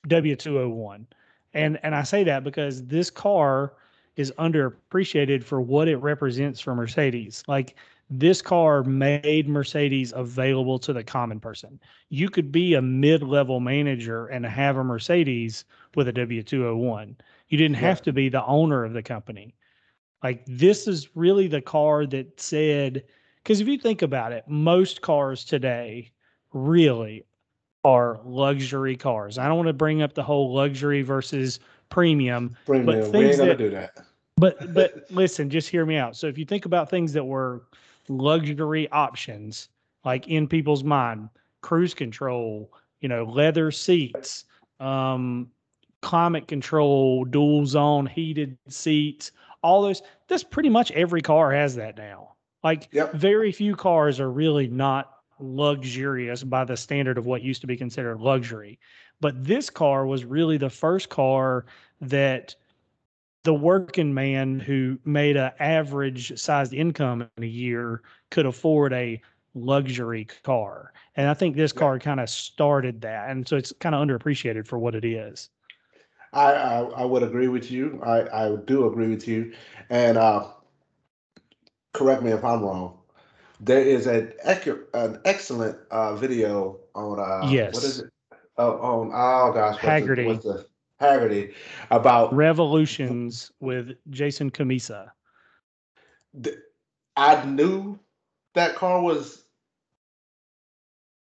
W201. 0.08 1.06
And 1.54 1.78
and 1.82 1.94
I 1.94 2.02
say 2.02 2.24
that 2.24 2.44
because 2.44 2.86
this 2.86 3.10
car 3.10 3.74
is 4.16 4.32
underappreciated 4.38 5.42
for 5.42 5.60
what 5.60 5.88
it 5.88 5.96
represents 5.96 6.60
for 6.60 6.74
Mercedes. 6.74 7.42
Like 7.48 7.76
this 8.10 8.42
car 8.42 8.82
made 8.82 9.48
Mercedes 9.48 10.12
available 10.14 10.78
to 10.80 10.92
the 10.92 11.04
common 11.04 11.38
person. 11.38 11.80
You 12.08 12.28
could 12.28 12.50
be 12.50 12.74
a 12.74 12.82
mid-level 12.82 13.60
manager 13.60 14.26
and 14.26 14.44
have 14.44 14.76
a 14.76 14.84
Mercedes 14.84 15.64
with 15.94 16.08
a 16.08 16.12
W201. 16.12 17.14
You 17.48 17.58
didn't 17.58 17.76
have 17.76 18.02
to 18.02 18.12
be 18.12 18.28
the 18.28 18.44
owner 18.44 18.84
of 18.84 18.92
the 18.92 19.02
company. 19.02 19.54
Like 20.22 20.44
this 20.46 20.86
is 20.86 21.16
really 21.16 21.46
the 21.46 21.62
car 21.62 22.04
that 22.06 22.40
said 22.40 23.04
because 23.42 23.60
if 23.60 23.68
you 23.68 23.78
think 23.78 24.02
about 24.02 24.32
it, 24.32 24.44
most 24.46 25.00
cars 25.00 25.44
today 25.44 26.10
really 26.52 27.24
are 27.84 28.20
luxury 28.24 28.96
cars. 28.96 29.38
I 29.38 29.48
don't 29.48 29.56
want 29.56 29.68
to 29.68 29.72
bring 29.72 30.02
up 30.02 30.14
the 30.14 30.22
whole 30.22 30.52
luxury 30.54 31.02
versus 31.02 31.60
premium, 31.88 32.56
Bring 32.66 32.84
But. 32.84 32.96
We 32.96 33.02
things 33.10 33.14
ain't 33.30 33.36
gonna 33.38 33.48
that- 33.50 33.58
do 33.58 33.70
that. 33.70 33.98
but 34.36 34.74
but 34.74 35.06
listen, 35.10 35.48
just 35.50 35.68
hear 35.68 35.86
me 35.86 35.96
out. 35.96 36.16
So 36.16 36.26
if 36.26 36.36
you 36.38 36.44
think 36.44 36.66
about 36.66 36.90
things 36.90 37.12
that 37.14 37.24
were 37.24 37.62
luxury 38.08 38.88
options, 38.92 39.68
like 40.04 40.28
in 40.28 40.46
people's 40.46 40.84
mind, 40.84 41.28
cruise 41.62 41.94
control, 41.94 42.72
you 43.00 43.08
know, 43.08 43.24
leather 43.24 43.70
seats, 43.70 44.44
um, 44.78 45.50
climate 46.02 46.48
control, 46.48 47.24
dual 47.24 47.66
zone 47.66 48.06
heated 48.06 48.56
seats, 48.68 49.32
all 49.62 49.82
those. 49.82 50.02
That's 50.28 50.44
pretty 50.44 50.68
much 50.70 50.90
every 50.92 51.20
car 51.22 51.52
has 51.52 51.74
that 51.76 51.96
now. 51.98 52.34
Like 52.62 52.88
Yep. 52.92 53.14
very 53.14 53.52
few 53.52 53.74
cars 53.74 54.20
are 54.20 54.30
really 54.30 54.68
not 54.68 55.19
luxurious 55.40 56.42
by 56.44 56.64
the 56.64 56.76
standard 56.76 57.18
of 57.18 57.26
what 57.26 57.42
used 57.42 57.60
to 57.62 57.66
be 57.66 57.76
considered 57.76 58.20
luxury. 58.20 58.78
But 59.20 59.44
this 59.44 59.70
car 59.70 60.06
was 60.06 60.24
really 60.24 60.56
the 60.56 60.70
first 60.70 61.08
car 61.08 61.66
that 62.00 62.54
the 63.44 63.54
working 63.54 64.12
man 64.12 64.60
who 64.60 64.98
made 65.04 65.36
an 65.36 65.52
average 65.58 66.38
sized 66.38 66.74
income 66.74 67.28
in 67.36 67.42
a 67.42 67.46
year 67.46 68.02
could 68.30 68.46
afford 68.46 68.92
a 68.92 69.20
luxury 69.54 70.26
car. 70.44 70.92
And 71.16 71.28
I 71.28 71.34
think 71.34 71.56
this 71.56 71.72
car 71.72 71.98
kind 71.98 72.20
of 72.20 72.28
started 72.30 73.00
that. 73.00 73.30
And 73.30 73.46
so 73.48 73.56
it's 73.56 73.72
kind 73.80 73.94
of 73.94 74.06
underappreciated 74.06 74.66
for 74.66 74.78
what 74.78 74.94
it 74.94 75.04
is. 75.04 75.50
I, 76.32 76.52
I 76.52 76.78
I 76.82 77.04
would 77.04 77.22
agree 77.22 77.48
with 77.48 77.70
you. 77.70 78.00
I 78.04 78.44
I 78.44 78.56
do 78.66 78.86
agree 78.86 79.08
with 79.08 79.26
you, 79.26 79.52
and 79.88 80.16
uh, 80.16 80.46
correct 81.92 82.22
me 82.22 82.30
if 82.30 82.44
I'm 82.44 82.62
wrong. 82.62 82.99
There 83.60 83.80
is 83.80 84.06
an 84.06 84.32
an 84.94 85.20
excellent 85.24 85.78
uh, 85.90 86.16
video 86.16 86.78
on 86.94 87.20
uh, 87.20 87.50
Yes. 87.50 87.74
what 87.74 87.84
is 87.84 87.98
it? 88.00 88.10
Oh, 88.56 88.72
on 88.78 89.10
oh 89.12 89.52
gosh, 89.52 89.74
what's 89.74 89.82
the- 89.82 89.88
Hagerty. 89.88 90.26
what's 90.26 90.44
the 90.44 90.66
Hagerty 91.00 91.54
about 91.90 92.32
Revelations 92.34 93.50
with 93.60 93.92
Jason 94.10 94.50
Cammisa. 94.50 95.10
I 97.16 97.44
knew 97.44 97.98
that 98.54 98.76
car 98.76 99.00
was 99.02 99.44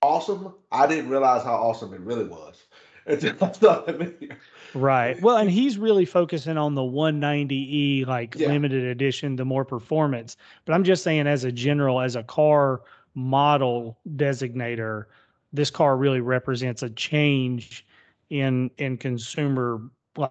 awesome. 0.03 0.55
I 0.71 0.87
didn't 0.87 1.11
realize 1.11 1.43
how 1.43 1.55
awesome 1.55 1.93
it 1.95 2.01
really 2.01 2.25
was 2.25 2.62
until 3.07 3.31
I 3.43 3.47
the 3.47 3.93
video. 3.99 4.37
Right. 4.75 5.21
Well, 5.21 5.37
and 5.37 5.51
he's 5.51 5.77
really 5.79 6.05
focusing 6.05 6.57
on 6.57 6.75
the 6.75 6.83
190e 6.83 8.07
like 8.07 8.35
yeah. 8.37 8.49
limited 8.49 8.85
edition, 8.85 9.37
the 9.37 9.45
more 9.45 9.65
performance. 9.65 10.37
But 10.65 10.75
I'm 10.75 10.85
just 10.85 11.03
saying, 11.03 11.27
as 11.27 11.45
a 11.45 11.53
general, 11.53 12.01
as 12.01 12.17
a 12.17 12.23
car 12.23 12.83
model 13.15 13.99
designator, 14.17 15.07
this 15.53 15.71
car 15.71 15.97
really 15.97 16.21
represents 16.21 16.83
a 16.83 16.91
change 16.91 17.87
in 18.31 18.71
in 18.79 18.97
consumer 18.97 19.83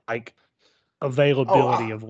like 0.07 0.33
availability 1.01 1.85
oh, 1.85 1.89
I, 1.89 1.91
of 1.91 2.05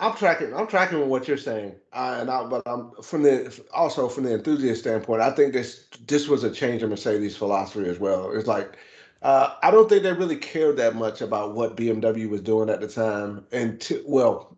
I'm 0.00 0.14
tracking. 0.14 0.54
I'm 0.54 0.66
tracking 0.66 0.98
with 0.98 1.08
what 1.08 1.28
you're 1.28 1.36
saying, 1.36 1.74
uh, 1.92 2.18
and 2.20 2.30
I, 2.30 2.44
but 2.44 2.62
I'm 2.64 2.90
from 3.02 3.22
the 3.22 3.62
also 3.74 4.08
from 4.08 4.24
the 4.24 4.34
enthusiast 4.34 4.80
standpoint. 4.80 5.20
I 5.20 5.30
think 5.30 5.52
this 5.52 5.88
this 6.06 6.26
was 6.26 6.42
a 6.42 6.50
change 6.50 6.82
in 6.82 6.88
Mercedes' 6.88 7.36
philosophy 7.36 7.86
as 7.86 7.98
well. 7.98 8.30
It's 8.32 8.46
like 8.46 8.78
uh, 9.22 9.54
I 9.62 9.70
don't 9.70 9.88
think 9.88 10.02
they 10.02 10.12
really 10.12 10.36
cared 10.36 10.76
that 10.78 10.96
much 10.96 11.20
about 11.20 11.54
what 11.54 11.76
BMW 11.76 12.28
was 12.28 12.40
doing 12.40 12.70
at 12.70 12.80
the 12.80 12.88
time, 12.88 13.44
and 13.52 13.80
to, 13.82 14.02
well, 14.06 14.56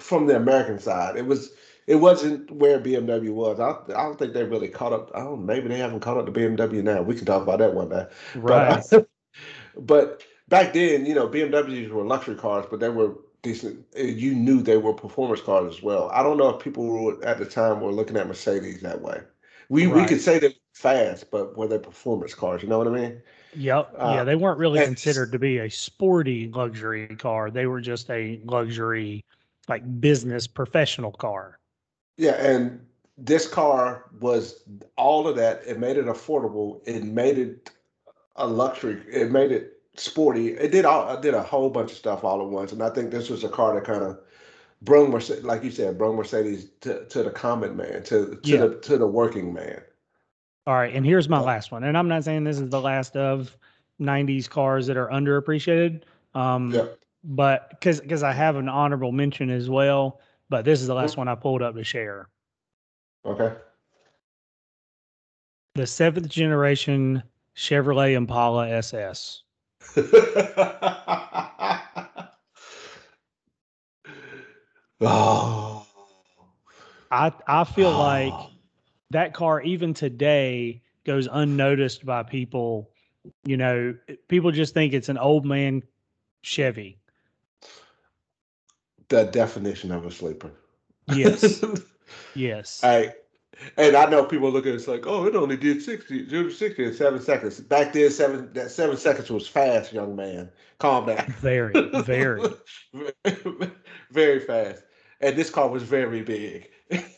from 0.00 0.26
the 0.26 0.36
American 0.36 0.78
side, 0.78 1.16
it 1.16 1.26
was 1.26 1.52
it 1.86 1.96
wasn't 1.96 2.50
where 2.50 2.80
BMW 2.80 3.32
was. 3.32 3.60
I, 3.60 3.70
I 3.92 4.04
don't 4.04 4.18
think 4.18 4.32
they 4.32 4.44
really 4.44 4.68
caught 4.68 4.92
up. 4.92 5.10
I 5.14 5.20
don't. 5.20 5.44
Maybe 5.44 5.68
they 5.68 5.78
haven't 5.78 6.00
caught 6.00 6.18
up 6.18 6.26
to 6.26 6.32
BMW 6.32 6.82
now. 6.82 7.02
We 7.02 7.14
can 7.14 7.26
talk 7.26 7.42
about 7.42 7.58
that 7.58 7.74
one 7.74 7.88
day. 7.88 8.06
Right. 8.36 8.82
But, 8.90 9.00
uh, 9.00 9.02
but 9.80 10.22
back 10.48 10.72
then, 10.72 11.06
you 11.06 11.14
know, 11.14 11.28
BMWs 11.28 11.90
were 11.90 12.04
luxury 12.04 12.36
cars, 12.36 12.66
but 12.70 12.80
they 12.80 12.90
were 12.90 13.14
decent. 13.42 13.84
You 13.96 14.34
knew 14.34 14.62
they 14.62 14.76
were 14.76 14.92
performance 14.92 15.40
cars 15.40 15.76
as 15.76 15.82
well. 15.82 16.10
I 16.12 16.22
don't 16.22 16.36
know 16.36 16.50
if 16.50 16.62
people 16.62 16.86
were 16.86 17.24
at 17.24 17.38
the 17.38 17.46
time 17.46 17.80
were 17.80 17.92
looking 17.92 18.16
at 18.16 18.28
Mercedes 18.28 18.82
that 18.82 19.00
way. 19.00 19.20
We 19.68 19.86
right. 19.86 20.02
we 20.02 20.06
could 20.06 20.20
say 20.20 20.38
they're 20.38 20.50
fast, 20.74 21.30
but 21.30 21.56
were 21.56 21.68
they 21.68 21.78
performance 21.78 22.34
cars? 22.34 22.62
You 22.62 22.68
know 22.68 22.78
what 22.78 22.88
I 22.88 22.90
mean? 22.90 23.22
Yep. 23.56 23.94
Uh, 23.96 24.12
yeah, 24.16 24.24
they 24.24 24.36
weren't 24.36 24.58
really 24.58 24.84
considered 24.84 25.32
to 25.32 25.38
be 25.38 25.58
a 25.58 25.68
sporty 25.68 26.48
luxury 26.48 27.08
car. 27.16 27.50
They 27.50 27.66
were 27.66 27.80
just 27.80 28.10
a 28.10 28.40
luxury, 28.44 29.24
like 29.68 30.00
business 30.00 30.46
professional 30.46 31.12
car. 31.12 31.58
Yeah, 32.16 32.32
and 32.32 32.80
this 33.18 33.48
car 33.48 34.06
was 34.20 34.62
all 34.96 35.26
of 35.26 35.36
that. 35.36 35.62
It 35.66 35.78
made 35.78 35.96
it 35.96 36.06
affordable. 36.06 36.80
It 36.86 37.04
made 37.04 37.38
it 37.38 37.70
a 38.36 38.46
luxury. 38.46 39.02
It 39.10 39.30
made 39.30 39.52
it 39.52 39.80
sporty. 39.96 40.48
It 40.48 40.70
did 40.70 40.84
all. 40.84 41.08
I 41.08 41.20
did 41.20 41.34
a 41.34 41.42
whole 41.42 41.70
bunch 41.70 41.92
of 41.92 41.98
stuff 41.98 42.24
all 42.24 42.40
at 42.40 42.48
once, 42.48 42.72
and 42.72 42.82
I 42.82 42.90
think 42.90 43.10
this 43.10 43.30
was 43.30 43.44
a 43.44 43.48
car 43.48 43.74
that 43.74 43.84
kind 43.84 44.02
of 44.02 44.18
brung 44.82 45.10
Mercedes, 45.10 45.44
like 45.44 45.62
you 45.64 45.70
said, 45.70 45.98
brung 45.98 46.16
Mercedes 46.16 46.68
to, 46.80 47.04
to 47.06 47.22
the 47.22 47.30
common 47.30 47.76
man, 47.76 48.02
to 48.04 48.36
to 48.36 48.40
yeah. 48.44 48.58
the 48.58 48.76
to 48.80 48.98
the 48.98 49.06
working 49.06 49.52
man. 49.52 49.82
All 50.70 50.76
right, 50.76 50.94
and 50.94 51.04
here's 51.04 51.28
my 51.28 51.40
last 51.40 51.72
one, 51.72 51.82
and 51.82 51.98
I'm 51.98 52.06
not 52.06 52.22
saying 52.22 52.44
this 52.44 52.60
is 52.60 52.70
the 52.70 52.80
last 52.80 53.16
of 53.16 53.58
'90s 54.00 54.48
cars 54.48 54.86
that 54.86 54.96
are 54.96 55.08
underappreciated. 55.08 56.02
Um, 56.32 56.70
yeah. 56.70 56.84
But 57.24 57.70
because 57.70 58.00
because 58.00 58.22
I 58.22 58.32
have 58.32 58.54
an 58.54 58.68
honorable 58.68 59.10
mention 59.10 59.50
as 59.50 59.68
well, 59.68 60.20
but 60.48 60.64
this 60.64 60.80
is 60.80 60.86
the 60.86 60.94
last 60.94 61.14
mm-hmm. 61.14 61.22
one 61.22 61.28
I 61.28 61.34
pulled 61.34 61.60
up 61.60 61.74
to 61.74 61.82
share. 61.82 62.28
Okay. 63.26 63.52
The 65.74 65.88
seventh 65.88 66.28
generation 66.28 67.24
Chevrolet 67.56 68.14
Impala 68.14 68.68
SS. 68.68 69.42
oh. 75.00 75.84
I 77.10 77.32
I 77.48 77.64
feel 77.64 77.88
oh. 77.88 77.98
like 77.98 78.34
that 79.10 79.34
car 79.34 79.60
even 79.62 79.94
today 79.94 80.82
goes 81.04 81.28
unnoticed 81.30 82.04
by 82.04 82.22
people. 82.22 82.90
You 83.44 83.56
know, 83.56 83.94
people 84.28 84.50
just 84.50 84.74
think 84.74 84.92
it's 84.92 85.08
an 85.08 85.18
old 85.18 85.44
man 85.44 85.82
Chevy. 86.42 86.98
The 89.08 89.24
definition 89.24 89.92
of 89.92 90.06
a 90.06 90.10
sleeper. 90.10 90.52
Yes. 91.12 91.62
yes. 92.34 92.82
I 92.84 93.12
and 93.76 93.96
I 93.96 94.08
know 94.08 94.24
people 94.24 94.50
look 94.50 94.66
at 94.66 94.72
it, 94.72 94.76
it's 94.76 94.88
like, 94.88 95.06
oh, 95.06 95.26
it 95.26 95.36
only 95.36 95.56
did 95.56 95.82
60, 95.82 96.50
60 96.50 96.84
in 96.84 96.94
seven 96.94 97.20
seconds. 97.20 97.60
Back 97.60 97.92
then, 97.92 98.10
seven 98.10 98.50
that 98.54 98.70
seven 98.70 98.96
seconds 98.96 99.30
was 99.30 99.46
fast, 99.46 99.92
young 99.92 100.16
man. 100.16 100.50
Calm 100.78 101.06
down. 101.06 101.34
Very, 101.40 101.72
very, 102.02 102.42
very 104.10 104.40
fast. 104.40 104.82
And 105.20 105.36
this 105.36 105.50
car 105.50 105.68
was 105.68 105.82
very 105.82 106.22
big. 106.22 106.70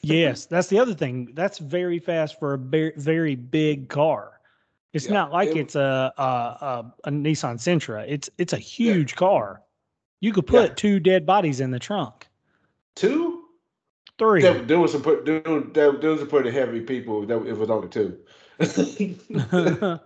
Yes, 0.03 0.47
that's 0.47 0.69
the 0.69 0.79
other 0.79 0.95
thing. 0.95 1.31
That's 1.35 1.59
very 1.59 1.99
fast 1.99 2.39
for 2.39 2.55
a 2.55 2.59
very, 2.59 2.93
very 2.97 3.35
big 3.35 3.89
car. 3.89 4.41
It's 4.93 5.07
yeah, 5.07 5.13
not 5.13 5.33
like 5.33 5.51
it, 5.51 5.57
it's 5.57 5.75
a, 5.75 6.13
a, 6.19 6.23
a 6.23 6.95
a 7.05 7.11
Nissan 7.11 7.57
Sentra. 7.57 8.05
It's 8.07 8.29
it's 8.39 8.53
a 8.53 8.59
huge 8.59 9.13
yeah. 9.13 9.17
car. 9.17 9.63
You 10.21 10.33
could 10.33 10.47
put 10.47 10.71
yeah. 10.71 10.75
two 10.75 11.01
dead 11.01 11.27
bodies 11.27 11.61
in 11.61 11.71
the 11.71 11.79
trunk. 11.79 12.29
Two? 12.95 13.45
Three. 14.19 14.43
There, 14.43 14.61
there 14.63 14.79
was 14.79 14.93
some 14.93 15.03
there, 15.03 15.41
there, 15.41 15.93
there 15.93 16.11
was 16.11 16.21
some 16.21 16.29
pretty 16.29 16.51
heavy 16.51 16.81
people. 16.81 17.27
That 17.27 17.45
it 17.47 17.57
was 17.57 17.71
only 17.71 17.89
two. 17.89 18.19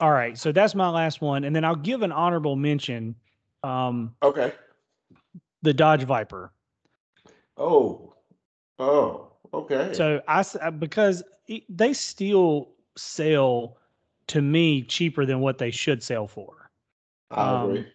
All 0.00 0.10
right, 0.10 0.36
so 0.36 0.50
that's 0.50 0.74
my 0.74 0.88
last 0.88 1.20
one, 1.20 1.44
and 1.44 1.54
then 1.54 1.64
I'll 1.64 1.76
give 1.76 2.02
an 2.02 2.10
honorable 2.10 2.56
mention. 2.56 3.14
Um, 3.62 4.14
okay. 4.22 4.52
The 5.62 5.72
Dodge 5.72 6.02
Viper. 6.02 6.52
Oh, 7.56 8.13
oh, 8.78 9.28
okay. 9.52 9.90
So 9.92 10.20
I 10.28 10.44
uh, 10.60 10.70
because 10.70 11.22
they 11.68 11.92
still 11.92 12.70
sell 12.96 13.76
to 14.28 14.40
me 14.40 14.82
cheaper 14.82 15.26
than 15.26 15.40
what 15.40 15.58
they 15.58 15.70
should 15.70 16.02
sell 16.02 16.26
for. 16.26 16.70
I 17.30 17.50
um, 17.50 17.70
agree 17.70 17.86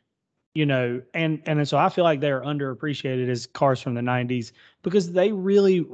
you 0.53 0.65
know, 0.65 1.01
and 1.13 1.41
and 1.45 1.67
so 1.67 1.77
I 1.77 1.89
feel 1.89 2.03
like 2.03 2.19
they're 2.19 2.41
underappreciated 2.41 3.29
as 3.29 3.45
cars 3.45 3.81
from 3.81 3.93
the 3.93 4.01
'90s 4.01 4.51
because 4.81 5.11
they 5.11 5.31
really, 5.31 5.85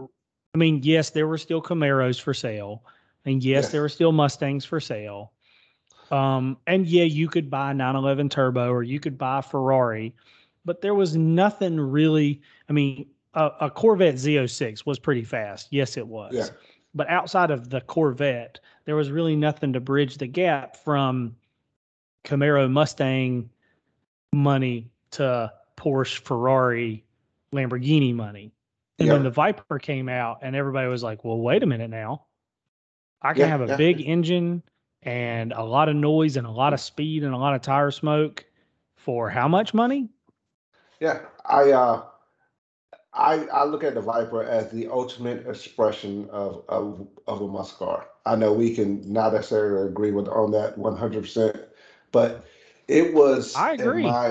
I 0.54 0.58
mean, 0.58 0.82
yes, 0.82 1.10
there 1.10 1.28
were 1.28 1.38
still 1.38 1.62
Camaros 1.62 2.20
for 2.20 2.34
sale, 2.34 2.84
and 3.26 3.44
yes, 3.44 3.70
there 3.70 3.82
were 3.82 3.90
still 3.90 4.12
Mustangs 4.12 4.66
for 4.66 4.80
sale, 4.80 5.34
um, 6.10 6.58
and 6.68 6.88
yeah, 6.88 7.04
you 7.04 7.28
could 7.28 7.50
buy 7.50 7.72
a 7.72 7.74
911 7.74 8.30
Turbo 8.30 8.72
or 8.72 8.82
you 8.82 9.00
could 9.00 9.18
buy 9.18 9.42
Ferrari, 9.42 10.16
but 10.64 10.82
there 10.82 10.96
was 10.96 11.16
nothing 11.16 11.80
really. 11.80 12.42
I 12.70 12.74
mean, 12.74 13.08
a, 13.36 13.52
a 13.62 13.70
Corvette 13.70 14.16
Z06 14.16 14.86
was 14.86 15.00
pretty 15.00 15.24
fast, 15.24 15.68
yes, 15.72 15.98
it 15.98 16.08
was, 16.08 16.34
yeah. 16.34 16.48
but 16.94 17.10
outside 17.10 17.52
of 17.52 17.70
the 17.70 17.82
Corvette, 17.82 18.60
there 18.86 18.96
was 18.96 19.12
really 19.12 19.36
nothing 19.36 19.74
to 19.74 19.80
bridge 19.80 20.18
the 20.18 20.28
gap 20.28 20.78
from 20.78 21.36
Camaro, 22.24 22.70
Mustang 22.70 23.50
money 24.34 24.90
to 25.12 25.52
Porsche, 25.78 26.18
Ferrari, 26.18 27.04
Lamborghini 27.54 28.14
money. 28.14 28.52
And 28.98 29.10
then 29.10 29.24
the 29.24 29.30
Viper 29.30 29.78
came 29.78 30.08
out, 30.08 30.40
and 30.42 30.56
everybody 30.56 30.88
was 30.88 31.04
like, 31.04 31.26
well, 31.26 31.38
wait 31.38 31.64
a 31.64 31.66
minute 31.66 31.90
now. 31.90 32.24
I 33.22 33.34
can 33.34 33.42
yeah, 33.42 33.48
have 33.48 33.62
a 33.62 33.68
yeah. 33.68 33.76
big 33.76 34.02
engine 34.02 34.64
and 35.04 35.52
a 35.52 35.64
lot 35.64 35.90
of 35.90 35.96
noise 35.96 36.38
and 36.38 36.48
a 36.48 36.52
lot 36.52 36.74
of 36.74 36.80
speed 36.80 37.24
and 37.24 37.34
a 37.34 37.38
lot 37.38 37.56
of 37.56 37.62
tire 37.62 37.92
smoke 37.92 38.46
for 38.96 39.30
how 39.30 39.48
much 39.48 39.74
money? 39.74 40.10
Yeah, 41.00 41.20
I 41.46 41.72
uh 41.72 42.04
I 43.16 43.46
I 43.46 43.64
look 43.64 43.84
at 43.84 43.96
the 43.96 44.02
Viper 44.02 44.44
as 44.44 44.70
the 44.72 44.88
ultimate 44.88 45.48
expression 45.48 46.30
of 46.32 46.64
of, 46.70 47.08
of 47.28 47.42
a 47.42 47.48
muscle 47.48 47.88
car. 47.88 48.08
I 48.26 48.36
know 48.36 48.54
we 48.54 48.76
can 48.76 49.02
not 49.12 49.34
necessarily 49.34 49.88
agree 49.88 50.12
with 50.12 50.28
on 50.28 50.52
that 50.52 50.78
100%, 50.78 51.66
but 52.12 52.46
it 52.88 53.14
was. 53.14 53.56
I 53.56 53.74
agree. 53.74 54.04
My, 54.04 54.28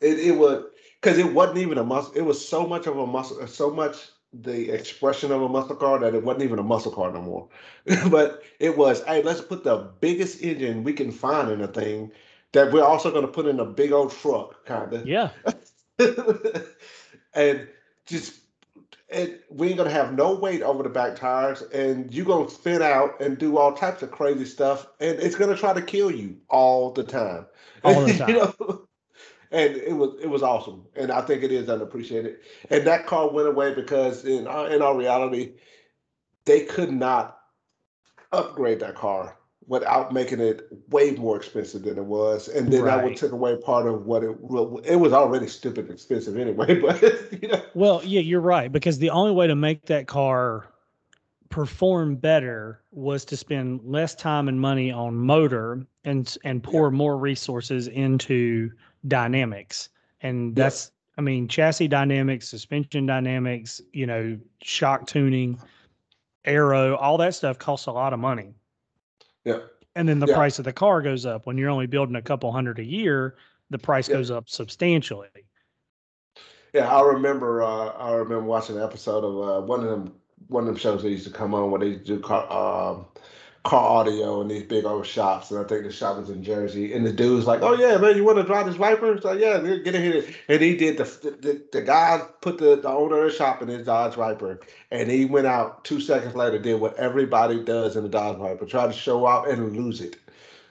it 0.00 0.18
it 0.18 0.36
was 0.36 0.64
because 1.00 1.18
it 1.18 1.32
wasn't 1.32 1.58
even 1.58 1.78
a 1.78 1.84
muscle. 1.84 2.12
It 2.14 2.22
was 2.22 2.46
so 2.46 2.66
much 2.66 2.86
of 2.86 2.98
a 2.98 3.06
muscle, 3.06 3.46
so 3.46 3.70
much 3.70 3.96
the 4.42 4.70
expression 4.70 5.30
of 5.30 5.42
a 5.42 5.48
muscle 5.48 5.76
car 5.76 5.98
that 6.00 6.14
it 6.14 6.24
wasn't 6.24 6.44
even 6.44 6.58
a 6.58 6.62
muscle 6.62 6.92
car 6.92 7.12
no 7.12 7.22
more. 7.22 7.48
but 8.10 8.42
it 8.58 8.76
was, 8.76 9.02
hey, 9.04 9.22
let's 9.22 9.40
put 9.40 9.64
the 9.64 9.90
biggest 10.00 10.42
engine 10.42 10.82
we 10.82 10.92
can 10.92 11.12
find 11.12 11.50
in 11.50 11.60
a 11.60 11.68
thing 11.68 12.10
that 12.52 12.72
we're 12.72 12.84
also 12.84 13.10
going 13.10 13.26
to 13.26 13.30
put 13.30 13.46
in 13.46 13.60
a 13.60 13.64
big 13.64 13.92
old 13.92 14.12
truck, 14.12 14.64
kind 14.64 14.92
of. 14.92 15.06
Yeah. 15.06 15.30
and 17.34 17.68
just 18.06 18.40
and 19.10 19.38
we 19.50 19.68
ain't 19.68 19.76
gonna 19.76 19.90
have 19.90 20.14
no 20.14 20.34
weight 20.34 20.62
over 20.62 20.82
the 20.82 20.88
back 20.88 21.16
tires, 21.16 21.62
and 21.62 22.12
you're 22.12 22.26
gonna 22.26 22.50
spin 22.50 22.82
out 22.82 23.20
and 23.20 23.38
do 23.38 23.58
all 23.58 23.72
types 23.72 24.02
of 24.02 24.10
crazy 24.10 24.44
stuff, 24.44 24.86
and 25.00 25.18
it's 25.18 25.36
gonna 25.36 25.56
try 25.56 25.72
to 25.72 25.82
kill 25.82 26.10
you 26.10 26.36
all 26.48 26.90
the 26.90 27.04
time. 27.04 27.46
All 27.82 28.00
the 28.06 28.14
time. 28.14 28.28
you 28.28 28.34
know? 28.36 28.88
And 29.50 29.76
it 29.76 29.92
was 29.92 30.18
it 30.20 30.28
was 30.28 30.42
awesome, 30.42 30.86
and 30.96 31.12
I 31.12 31.20
think 31.20 31.42
it 31.42 31.52
is 31.52 31.68
unappreciated. 31.68 32.38
And 32.70 32.86
that 32.86 33.06
car 33.06 33.30
went 33.30 33.46
away 33.46 33.74
because 33.74 34.24
in 34.24 34.46
in 34.46 34.82
our 34.82 34.96
reality, 34.96 35.54
they 36.44 36.64
could 36.64 36.90
not 36.90 37.38
upgrade 38.32 38.80
that 38.80 38.96
car 38.96 39.36
without 39.66 40.12
making 40.12 40.40
it 40.40 40.68
way 40.90 41.12
more 41.12 41.36
expensive 41.36 41.82
than 41.82 41.96
it 41.98 42.04
was, 42.04 42.48
and 42.48 42.72
then 42.72 42.84
that 42.84 43.02
would 43.04 43.16
take 43.16 43.32
away 43.32 43.56
part 43.56 43.86
of 43.86 44.06
what 44.06 44.22
it 44.22 44.38
well, 44.40 44.78
it 44.84 44.96
was 44.96 45.12
already 45.12 45.46
stupid 45.48 45.90
expensive 45.90 46.36
anyway. 46.36 46.80
But 46.80 47.42
you 47.42 47.48
know, 47.48 47.62
Well, 47.74 48.02
yeah, 48.04 48.20
you're 48.20 48.40
right 48.40 48.70
because 48.70 48.98
the 48.98 49.10
only 49.10 49.32
way 49.32 49.46
to 49.46 49.54
make 49.56 49.86
that 49.86 50.06
car 50.06 50.66
perform 51.50 52.16
better 52.16 52.82
was 52.90 53.24
to 53.26 53.36
spend 53.36 53.80
less 53.84 54.14
time 54.14 54.48
and 54.48 54.60
money 54.60 54.90
on 54.90 55.14
motor 55.14 55.86
and 56.04 56.36
and 56.44 56.62
pour 56.62 56.90
more 56.90 57.16
resources 57.16 57.86
into 57.88 58.70
dynamics. 59.06 59.88
And 60.20 60.56
Yeah. 60.56 60.64
that's 60.64 60.90
I 61.16 61.20
mean 61.22 61.46
chassis 61.48 61.88
dynamics, 61.88 62.48
suspension 62.48 63.06
dynamics, 63.06 63.80
you 63.92 64.06
know, 64.06 64.38
shock 64.62 65.06
tuning, 65.06 65.58
aero, 66.44 66.96
all 66.96 67.16
that 67.18 67.34
stuff 67.34 67.58
costs 67.58 67.86
a 67.86 67.92
lot 67.92 68.12
of 68.12 68.18
money. 68.18 68.54
Yeah, 69.44 69.60
And 69.96 70.08
then 70.08 70.18
the 70.18 70.26
Yeah. 70.26 70.34
price 70.34 70.58
of 70.58 70.64
the 70.64 70.72
car 70.72 71.02
goes 71.02 71.24
up. 71.26 71.46
When 71.46 71.56
you're 71.58 71.70
only 71.70 71.86
building 71.86 72.16
a 72.16 72.22
couple 72.22 72.50
hundred 72.50 72.78
a 72.78 72.84
year, 72.84 73.36
the 73.70 73.78
price 73.78 74.08
Yeah. 74.08 74.16
goes 74.16 74.30
up 74.30 74.48
substantially. 74.48 75.28
yeah. 76.72 76.92
I 76.94 77.02
remember 77.02 77.62
uh, 77.62 77.88
I 77.90 78.12
remember 78.14 78.44
watching 78.44 78.76
an 78.76 78.82
episode 78.82 79.24
of 79.24 79.62
uh, 79.64 79.66
one 79.66 79.80
of 79.80 79.86
them 79.90 80.14
one 80.48 80.64
of 80.64 80.66
them 80.66 80.76
shows 80.76 81.02
that 81.02 81.10
used 81.10 81.26
to 81.26 81.32
come 81.32 81.54
on 81.54 81.70
where 81.70 81.80
they 81.80 81.94
do 81.96 82.18
car 82.20 82.50
um, 82.52 83.06
car 83.64 84.00
audio 84.00 84.42
in 84.42 84.48
these 84.48 84.62
big 84.62 84.84
old 84.84 85.06
shops, 85.06 85.50
and 85.50 85.58
I 85.58 85.64
think 85.64 85.84
the 85.84 85.92
shop 85.92 86.18
was 86.18 86.28
in 86.28 86.44
Jersey. 86.44 86.92
And 86.92 87.04
the 87.04 87.12
dude's 87.12 87.46
like, 87.46 87.62
"Oh 87.62 87.74
yeah, 87.74 87.96
man, 87.96 88.16
you 88.16 88.24
want 88.24 88.36
to 88.36 88.44
drive 88.44 88.66
this 88.66 88.76
Viper?" 88.76 89.18
So 89.20 89.30
like, 89.30 89.40
"Yeah, 89.40 89.58
get 89.58 89.94
in 89.94 90.02
here." 90.02 90.24
And 90.48 90.60
he 90.60 90.76
did 90.76 90.98
the 90.98 91.04
the, 91.04 91.62
the 91.72 91.82
guy 91.82 92.20
put 92.42 92.58
the, 92.58 92.76
the 92.76 92.88
owner 92.88 93.24
of 93.24 93.32
the 93.32 93.36
shop 93.36 93.62
in 93.62 93.68
his 93.68 93.86
Dodge 93.86 94.14
Viper, 94.14 94.60
and 94.90 95.10
he 95.10 95.24
went 95.24 95.46
out 95.46 95.84
two 95.84 96.00
seconds 96.00 96.34
later, 96.34 96.58
did 96.58 96.80
what 96.80 96.94
everybody 96.96 97.64
does 97.64 97.96
in 97.96 98.02
the 98.02 98.08
Dodge 98.08 98.36
Viper, 98.36 98.66
try 98.66 98.86
to 98.86 98.92
show 98.92 99.26
out 99.26 99.48
and 99.48 99.74
lose 99.76 100.00
it. 100.00 100.16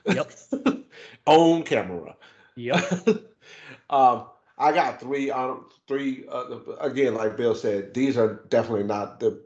Yep. 0.05 0.31
on 1.25 1.63
camera. 1.63 2.15
Yep. 2.55 3.07
um, 3.89 4.25
I 4.57 4.71
got 4.71 4.99
three 4.99 5.31
on 5.31 5.65
three. 5.87 6.25
Uh, 6.31 6.59
again, 6.79 7.15
like 7.15 7.37
Bill 7.37 7.55
said, 7.55 7.95
these 7.95 8.17
are 8.17 8.43
definitely 8.49 8.83
not 8.83 9.19
the 9.19 9.41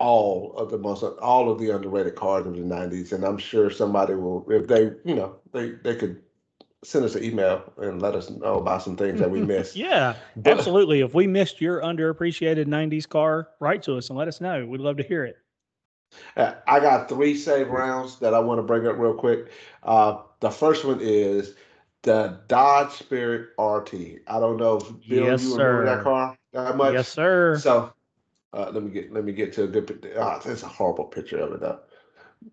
all 0.00 0.54
of 0.56 0.70
the 0.70 0.78
most 0.78 1.02
all 1.04 1.50
of 1.50 1.58
the 1.60 1.70
underrated 1.70 2.16
cars 2.16 2.46
of 2.46 2.56
the 2.56 2.62
'90s, 2.62 3.12
and 3.12 3.22
I'm 3.22 3.38
sure 3.38 3.70
somebody 3.70 4.14
will 4.14 4.44
if 4.50 4.66
they 4.66 4.84
you 5.04 5.14
know 5.14 5.36
they 5.52 5.70
they 5.70 5.94
could 5.94 6.20
send 6.82 7.04
us 7.04 7.14
an 7.14 7.22
email 7.22 7.62
and 7.76 8.00
let 8.00 8.14
us 8.14 8.30
know 8.30 8.54
about 8.54 8.82
some 8.82 8.96
things 8.96 9.20
that 9.20 9.30
we 9.30 9.40
missed. 9.54 9.76
Yeah, 9.76 10.16
But- 10.36 10.58
absolutely. 10.58 11.00
If 11.02 11.12
we 11.14 11.26
missed 11.26 11.60
your 11.60 11.82
underappreciated 11.82 12.64
90s 12.66 13.06
car, 13.06 13.48
write 13.60 13.82
to 13.82 13.98
us 13.98 14.08
and 14.08 14.18
let 14.18 14.28
us 14.28 14.40
know. 14.40 14.64
We'd 14.66 14.80
love 14.80 14.96
to 14.96 15.02
hear 15.02 15.24
it. 15.26 15.36
Uh, 16.38 16.54
I 16.66 16.80
got 16.80 17.08
three 17.10 17.36
save 17.36 17.68
rounds 17.68 18.18
that 18.20 18.32
I 18.32 18.38
want 18.40 18.58
to 18.58 18.62
bring 18.62 18.86
up 18.86 18.96
real 18.96 19.12
quick. 19.14 19.50
Uh, 19.82 20.22
the 20.40 20.50
first 20.50 20.86
one 20.86 21.00
is 21.02 21.54
the 22.02 22.40
Dodge 22.48 22.92
Spirit 22.92 23.50
RT. 23.58 24.22
I 24.26 24.40
don't 24.40 24.56
know 24.56 24.78
if 24.78 24.84
Bill, 25.06 25.26
Yes, 25.26 25.42
you 25.44 25.52
remember 25.54 25.84
sir. 25.84 25.96
that 25.96 26.02
car 26.02 26.38
that 26.54 26.76
much. 26.78 26.94
Yes, 26.94 27.08
sir. 27.08 27.58
So 27.58 27.92
uh, 28.52 28.70
let 28.72 28.82
me 28.82 28.90
get 28.90 29.12
let 29.12 29.24
me 29.24 29.32
get 29.32 29.52
to 29.54 29.64
a 29.64 29.68
good. 29.68 30.12
Ah, 30.18 30.40
that's 30.44 30.62
a 30.62 30.68
horrible 30.68 31.04
picture 31.04 31.38
of 31.38 31.52
it 31.52 31.60
though. 31.60 31.80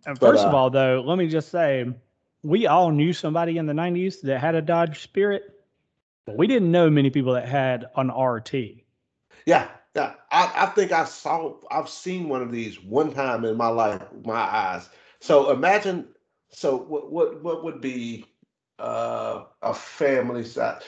And 0.06 0.20
but, 0.20 0.32
First 0.32 0.45
of 0.45 0.54
uh, 0.54 0.58
all, 0.58 0.70
though, 0.70 1.04
let 1.06 1.18
me 1.18 1.28
just 1.28 1.50
say 1.50 1.91
we 2.43 2.68
all 2.68 2.91
knew 2.91 3.14
somebody 3.14 3.58
in 3.58 3.66
the 3.66 3.74
90s 3.74 4.22
that 4.22 4.39
had 4.39 4.56
a 4.56 4.62
Dodge 4.62 5.02
Spirit, 5.02 5.43
but 6.26 6.38
we 6.38 6.48
didn't 6.48 6.72
know 6.72 6.89
many 6.89 7.10
people 7.10 7.34
that 7.34 7.48
had 7.48 7.86
an 7.95 8.10
RT. 8.10 8.54
Yeah, 9.45 9.70
yeah. 9.95 10.14
I, 10.32 10.52
I 10.56 10.66
think 10.68 10.91
I 10.91 11.06
saw 11.06 11.56
I've 11.72 11.89
seen 11.89 12.30
one 12.30 12.41
of 12.41 12.52
these 12.52 12.82
one 12.82 13.14
time 13.14 13.45
in 13.45 13.58
my 13.58 13.70
life, 13.70 14.02
my 14.24 14.36
eyes. 14.36 14.89
So 15.20 15.52
imagine. 15.52 16.10
So 16.50 16.78
what 16.78 17.12
what 17.12 17.43
what 17.43 17.64
would 17.64 17.82
be 17.82 18.26
uh, 18.80 19.45
a 19.62 19.74
family 19.74 20.43
size? 20.43 20.84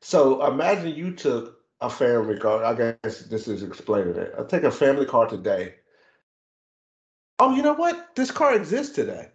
So 0.00 0.46
imagine 0.46 0.94
you 0.94 1.12
took 1.12 1.57
a 1.80 1.90
family 1.90 2.38
car. 2.38 2.64
I 2.64 2.74
guess 2.74 3.22
this 3.22 3.48
is 3.48 3.62
explaining 3.62 4.16
it. 4.16 4.34
I 4.38 4.42
take 4.44 4.64
a 4.64 4.70
family 4.70 5.06
car 5.06 5.26
today. 5.28 5.74
Oh, 7.38 7.54
you 7.54 7.62
know 7.62 7.74
what? 7.74 8.14
This 8.16 8.30
car 8.30 8.54
exists 8.54 8.94
today. 8.94 9.30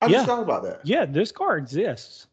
I 0.00 0.06
Yeah. 0.06 0.12
just 0.14 0.26
thought 0.26 0.42
about 0.42 0.64
that. 0.64 0.80
Yeah, 0.84 1.04
this 1.04 1.30
car 1.30 1.56
exists. 1.56 2.26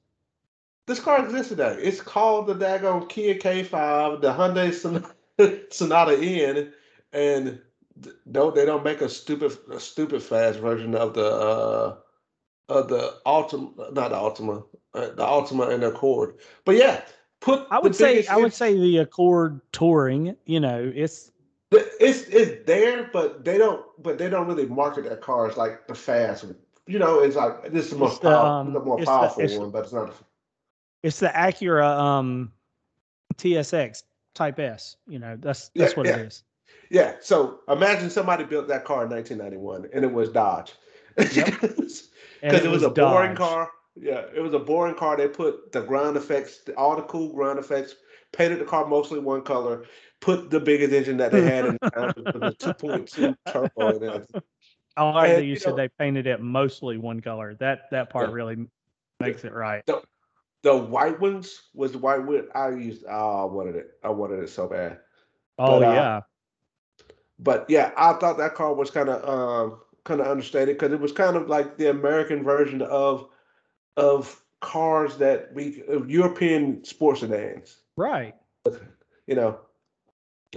This 0.88 1.00
car 1.00 1.24
exists 1.24 1.50
today. 1.50 1.78
It's 1.80 2.02
called 2.02 2.48
the 2.48 2.56
daggone 2.56 3.08
Kia 3.10 3.36
K5, 3.36 4.22
the 4.22 4.34
Hyundai 4.34 4.74
Sonata, 4.74 5.62
Sonata 5.72 6.18
N, 6.18 6.74
and 7.14 7.62
don't 8.32 8.56
they 8.56 8.66
don't 8.66 8.84
make 8.84 9.02
a 9.02 9.10
stupid 9.10 9.56
a 9.72 9.80
stupid 9.80 10.24
fast 10.24 10.60
version 10.60 10.96
of 10.96 11.14
the 11.14 11.26
uh 11.26 11.96
of 12.70 12.88
the 12.88 13.20
Altima, 13.26 13.94
not 13.94 14.10
the 14.10 14.16
Altima, 14.16 14.64
uh, 14.94 15.10
the 15.10 15.24
Altima 15.24 15.72
and 15.72 15.84
the 15.84 15.90
Accord. 15.90 16.36
But 16.66 16.76
yeah, 16.76 17.02
put 17.42 17.68
I 17.72 17.80
would 17.80 17.96
say 17.96 18.26
I 18.28 18.38
would 18.38 18.54
say 18.54 18.74
the 18.74 18.98
Accord 19.00 19.62
Touring, 19.72 20.36
you 20.46 20.60
know, 20.60 20.92
it's 20.94 21.32
it's 21.72 22.24
it's 22.24 22.66
there, 22.66 23.10
but 23.14 23.44
they 23.46 23.58
don't 23.58 23.86
but 24.02 24.18
they 24.18 24.30
don't 24.30 24.48
really 24.48 24.66
market 24.66 25.04
their 25.06 25.18
cars 25.18 25.58
like 25.58 25.88
the 25.88 25.96
fast. 25.96 26.44
One. 26.44 26.56
You 26.88 27.00
know, 27.00 27.20
it's 27.20 27.36
like 27.36 27.72
this 27.72 27.86
is 27.86 27.90
the 27.92 27.96
It's 27.96 28.00
most 28.00 28.22
the, 28.22 28.30
powerful, 28.30 28.52
um, 28.52 28.74
the 28.74 28.80
more 28.80 29.00
the- 29.00 29.06
powerful 29.06 29.44
it's- 29.44 29.58
one, 29.60 29.70
but 29.72 29.84
it's 29.84 29.94
not. 29.94 30.14
it's 31.04 31.20
the 31.20 31.28
Acura 31.30 31.86
um 31.98 32.52
TSX 33.36 34.04
Type 34.34 34.60
S. 34.60 34.96
You 35.08 35.20
know, 35.20 35.38
that's 35.40 35.70
that's 35.76 35.94
Yeah, 35.94 35.98
what 35.98 36.06
yeah. 36.08 36.18
it 36.18 36.28
is. 36.28 36.44
Yeah. 36.90 37.14
So 37.22 37.60
imagine 37.70 38.10
somebody 38.10 38.44
built 38.44 38.68
that 38.70 38.86
car 38.86 39.04
in 39.04 39.10
1991 39.10 39.90
and 39.94 40.04
it 40.04 40.12
was 40.12 40.30
Dodge. 40.30 40.74
Because 42.42 42.64
it, 42.64 42.70
was, 42.70 42.84
a 42.84 42.90
boring 42.90 43.36
car. 43.36 43.70
Yeah, 44.02 44.24
it 44.34 44.39
was 44.39 44.54
a 44.54 44.60
boring 44.60 44.95
car. 44.95 45.18
They 45.18 45.28
put 45.28 45.72
the 45.72 45.82
ground 45.82 46.16
effects, 46.16 46.62
all 46.78 46.95
the 46.95 47.02
cool 47.04 47.34
ground 47.34 47.60
effects, 47.60 47.95
painted 48.32 48.60
the 48.60 48.66
car 48.66 48.86
mostly 48.88 49.20
one 49.20 49.41
color, 49.41 49.84
put 50.22 50.50
the 50.50 50.60
biggest 50.60 50.93
engine 50.93 51.18
that 51.18 51.32
they 51.32 51.43
had 51.43 51.66
in 51.66 51.74
the, 51.93 52.14
the 52.34 52.56
2.2 52.56 53.36
turbo 53.45 53.89
in 53.97 54.04
it. 54.04 54.30
I 54.95 55.04
like 55.10 55.30
that 55.30 55.36
And, 55.38 55.45
you 55.45 55.52
you 55.54 55.60
said 55.60 55.72
know- 55.72 55.76
they 55.78 55.89
painted 55.89 56.28
it 56.28 56.41
mostly 56.41 56.97
one 56.97 57.20
color. 57.20 57.56
That 57.56 57.89
that 57.91 58.10
part 58.10 58.30
Yeah. 58.30 58.34
really 58.36 58.68
makes 59.20 59.43
it 59.43 59.54
right. 59.54 59.84
The 60.62 60.76
white 60.76 61.20
ones 61.22 61.62
was 61.74 61.93
the 61.93 62.00
white 62.00 62.24
one. 62.26 62.47
I 62.54 62.70
used. 62.70 63.06
Oh, 63.10 63.43
I 63.43 63.45
wanted 63.45 63.76
it. 63.78 63.91
I 64.04 64.10
wanted 64.10 64.39
it 64.43 64.50
so 64.50 64.68
bad. 64.68 65.00
Oh 65.58 65.80
But, 65.80 65.88
uh, 65.88 65.93
yeah. 65.93 66.22
But 67.39 67.66
yeah, 67.70 67.91
I 67.95 68.14
thought 68.14 68.38
that 68.38 68.56
car 68.56 68.74
was 68.74 68.91
kind 68.91 69.08
of 69.10 69.24
um, 69.28 69.80
kind 70.04 70.20
of 70.20 70.28
understated 70.28 70.76
because 70.78 70.91
it 70.91 71.00
was 71.00 71.14
kind 71.14 71.38
of 71.38 71.47
like 71.47 71.78
the 71.78 71.89
American 71.89 72.43
version 72.43 72.82
of 72.82 73.30
of 74.00 74.41
cars 74.62 75.18
that 75.18 75.54
we 75.54 75.84
of 75.88 76.10
European 76.10 76.84
sports 76.84 77.22
sedans, 77.22 77.78
Right. 77.95 78.36
you 79.28 79.36
know. 79.36 79.60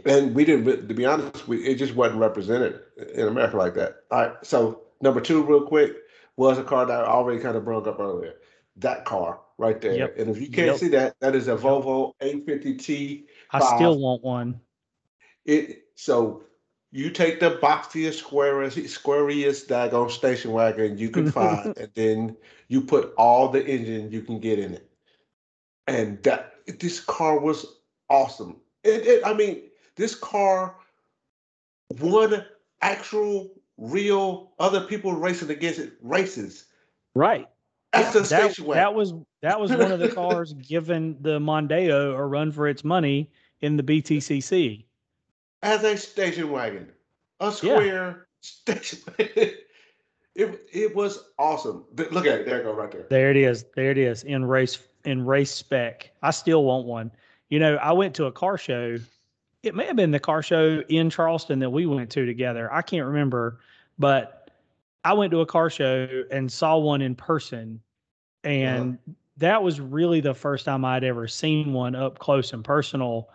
And 0.06 0.34
we 0.34 0.46
didn't, 0.46 0.88
to 0.88 0.94
be 0.94 1.04
honest, 1.04 1.46
we 1.46 1.58
it 1.64 1.74
just 1.74 1.94
wasn't 1.94 2.20
represented 2.20 2.80
in 3.14 3.28
America 3.28 3.58
like 3.58 3.74
that. 3.74 4.04
All 4.10 4.20
right, 4.20 4.32
so 4.42 4.84
number 5.02 5.20
two, 5.20 5.42
real 5.42 5.66
quick, 5.66 5.96
was 6.36 6.56
a 6.58 6.64
car 6.64 6.86
that 6.86 7.04
I 7.04 7.06
already 7.06 7.40
kind 7.40 7.56
of 7.56 7.64
broke 7.64 7.86
up 7.86 8.00
earlier. 8.00 8.34
That 8.76 9.04
car 9.04 9.40
right 9.58 9.78
there, 9.82 9.98
Yep. 9.98 10.18
and 10.18 10.30
if 10.30 10.40
you 10.40 10.48
can't 10.48 10.68
Yep. 10.68 10.76
see 10.76 10.88
that, 10.88 11.14
that 11.20 11.34
is 11.34 11.48
a 11.48 11.56
Volvo 11.56 12.14
850T 12.22 13.26
I 13.50 13.76
still 13.76 13.98
want 13.98 14.22
one. 14.22 14.60
It 15.44 15.84
so 15.94 16.44
you 16.92 17.10
take 17.10 17.40
the 17.40 17.58
boxiest, 17.62 18.22
squarest, 18.22 18.88
squariest 18.88 19.66
daggone 19.66 20.10
station 20.10 20.52
wagon 20.52 20.98
you 20.98 21.08
can 21.08 21.30
find, 21.32 21.76
and 21.78 21.90
then 21.94 22.36
you 22.68 22.82
put 22.82 23.14
all 23.16 23.48
the 23.48 23.66
engine 23.66 24.12
you 24.12 24.22
can 24.22 24.38
get 24.38 24.58
in 24.58 24.74
it. 24.74 24.88
And 25.88 26.22
that 26.22 26.54
this 26.78 27.00
car 27.00 27.40
was 27.40 27.66
awesome. 28.08 28.60
It, 28.84 29.06
it 29.06 29.26
I 29.26 29.32
mean, 29.32 29.62
this 29.96 30.14
car 30.14 30.76
won 31.98 32.44
actual, 32.82 33.50
real 33.78 34.52
other 34.58 34.82
people 34.82 35.12
racing 35.14 35.50
against 35.50 35.80
it 35.80 35.94
races. 36.02 36.66
Right. 37.14 37.48
That's 37.92 38.12
that, 38.14 38.26
station 38.26 38.66
wagon. 38.66 38.82
that 38.82 38.94
was 38.94 39.14
that 39.42 39.60
was 39.60 39.70
one 39.70 39.92
of 39.92 39.98
the 39.98 40.08
cars 40.08 40.52
given 40.68 41.16
the 41.20 41.38
Mondeo 41.38 42.14
a 42.14 42.24
run 42.24 42.52
for 42.52 42.68
its 42.68 42.84
money 42.84 43.30
in 43.60 43.76
the 43.76 43.82
BTCC. 43.82 44.84
As 45.62 45.84
a 45.84 45.96
station 45.96 46.50
wagon, 46.50 46.90
a 47.40 47.52
square 47.52 48.26
station. 48.40 49.00
wagon. 49.18 49.54
it 50.34 50.68
it 50.72 50.94
was 50.94 51.24
awesome. 51.38 51.84
Look 51.96 52.26
at 52.26 52.40
it. 52.40 52.46
There 52.46 52.60
it 52.60 52.64
go, 52.64 52.72
right 52.72 52.90
there. 52.90 53.06
There 53.08 53.30
it 53.30 53.36
is. 53.36 53.64
There 53.74 53.90
it 53.90 53.98
is 53.98 54.24
in 54.24 54.44
race 54.44 54.78
in 55.04 55.24
race 55.24 55.50
spec. 55.50 56.10
I 56.22 56.30
still 56.30 56.64
want 56.64 56.86
one. 56.86 57.10
You 57.48 57.58
know, 57.58 57.76
I 57.76 57.92
went 57.92 58.14
to 58.16 58.26
a 58.26 58.32
car 58.32 58.56
show. 58.56 58.96
It 59.62 59.74
may 59.74 59.86
have 59.86 59.96
been 59.96 60.10
the 60.10 60.20
car 60.20 60.42
show 60.42 60.82
in 60.88 61.10
Charleston 61.10 61.58
that 61.60 61.70
we 61.70 61.86
went 61.86 62.10
to 62.10 62.26
together. 62.26 62.72
I 62.72 62.82
can't 62.82 63.06
remember, 63.06 63.60
but 63.98 64.50
I 65.04 65.12
went 65.12 65.30
to 65.32 65.40
a 65.40 65.46
car 65.46 65.70
show 65.70 66.24
and 66.30 66.50
saw 66.50 66.78
one 66.78 67.02
in 67.02 67.14
person, 67.14 67.80
and 68.42 68.94
uh-huh. 68.94 69.12
that 69.36 69.62
was 69.62 69.80
really 69.80 70.20
the 70.20 70.34
first 70.34 70.64
time 70.64 70.84
I'd 70.84 71.04
ever 71.04 71.28
seen 71.28 71.72
one 71.72 71.94
up 71.94 72.18
close 72.18 72.52
and 72.52 72.64
personal, 72.64 73.28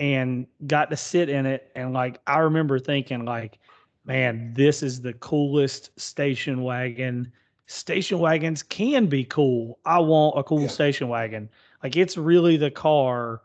and 0.00 0.48
got 0.66 0.90
to 0.90 0.96
sit 0.96 1.30
in 1.30 1.46
it. 1.46 1.70
And 1.76 1.94
like 1.94 2.20
I 2.26 2.38
remember 2.40 2.80
thinking, 2.80 3.26
like 3.26 3.60
man, 4.04 4.54
this 4.54 4.82
is 4.82 5.02
the 5.02 5.14
coolest 5.14 5.98
station 6.00 6.62
wagon. 6.62 7.32
Station 7.66 8.18
wagons 8.18 8.62
can 8.62 9.06
be 9.06 9.24
cool. 9.24 9.78
I 9.86 10.00
want 10.00 10.38
a 10.38 10.44
cool 10.44 10.62
Yeah. 10.62 10.68
station 10.68 11.08
wagon. 11.08 11.50
Like 11.84 11.96
it's 11.96 12.16
really 12.18 12.56
the 12.56 12.70
car 12.70 13.42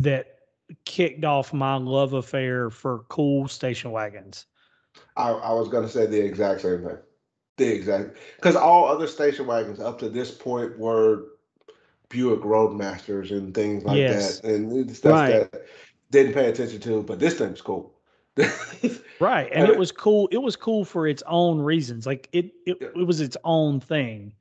that 0.00 0.38
kicked 0.84 1.24
off 1.24 1.52
my 1.52 1.76
love 1.76 2.14
affair 2.14 2.70
for 2.70 3.00
cool 3.08 3.48
station 3.48 3.92
wagons. 3.92 4.46
I, 5.16 5.30
I 5.30 5.52
was 5.52 5.68
gonna 5.68 5.88
say 5.88 6.06
the 6.06 6.20
exact 6.20 6.62
same 6.62 6.82
thing. 6.82 6.98
The 7.56 7.68
exact 7.68 8.16
because 8.36 8.56
all 8.56 8.86
other 8.86 9.06
station 9.06 9.46
wagons 9.46 9.80
up 9.80 9.98
to 10.00 10.08
this 10.08 10.30
point 10.30 10.78
were 10.78 11.33
Buick 12.08 12.40
Roadmasters 12.40 13.30
and 13.30 13.54
things 13.54 13.84
like 13.84 13.96
Yes. 13.98 14.40
that, 14.40 14.50
and 14.52 14.96
stuff 14.96 15.12
Right. 15.12 15.50
that 15.52 15.64
didn't 16.10 16.32
pay 16.34 16.48
attention 16.48 16.80
to. 16.80 17.02
But 17.02 17.18
this 17.18 17.34
thing's 17.38 17.60
cool. 17.60 17.92
Right. 19.20 19.48
And 19.52 19.68
it 19.68 19.78
was 19.78 19.92
cool. 19.92 20.28
It 20.32 20.38
was 20.38 20.56
cool 20.56 20.84
for 20.84 21.06
its 21.06 21.22
own 21.28 21.60
reasons. 21.60 22.04
Like 22.06 22.28
it 22.32 22.46
it, 22.66 22.76
Yeah. 22.80 22.88
it 22.96 23.06
was 23.06 23.20
its 23.20 23.36
own 23.44 23.80
thing. 23.80 24.32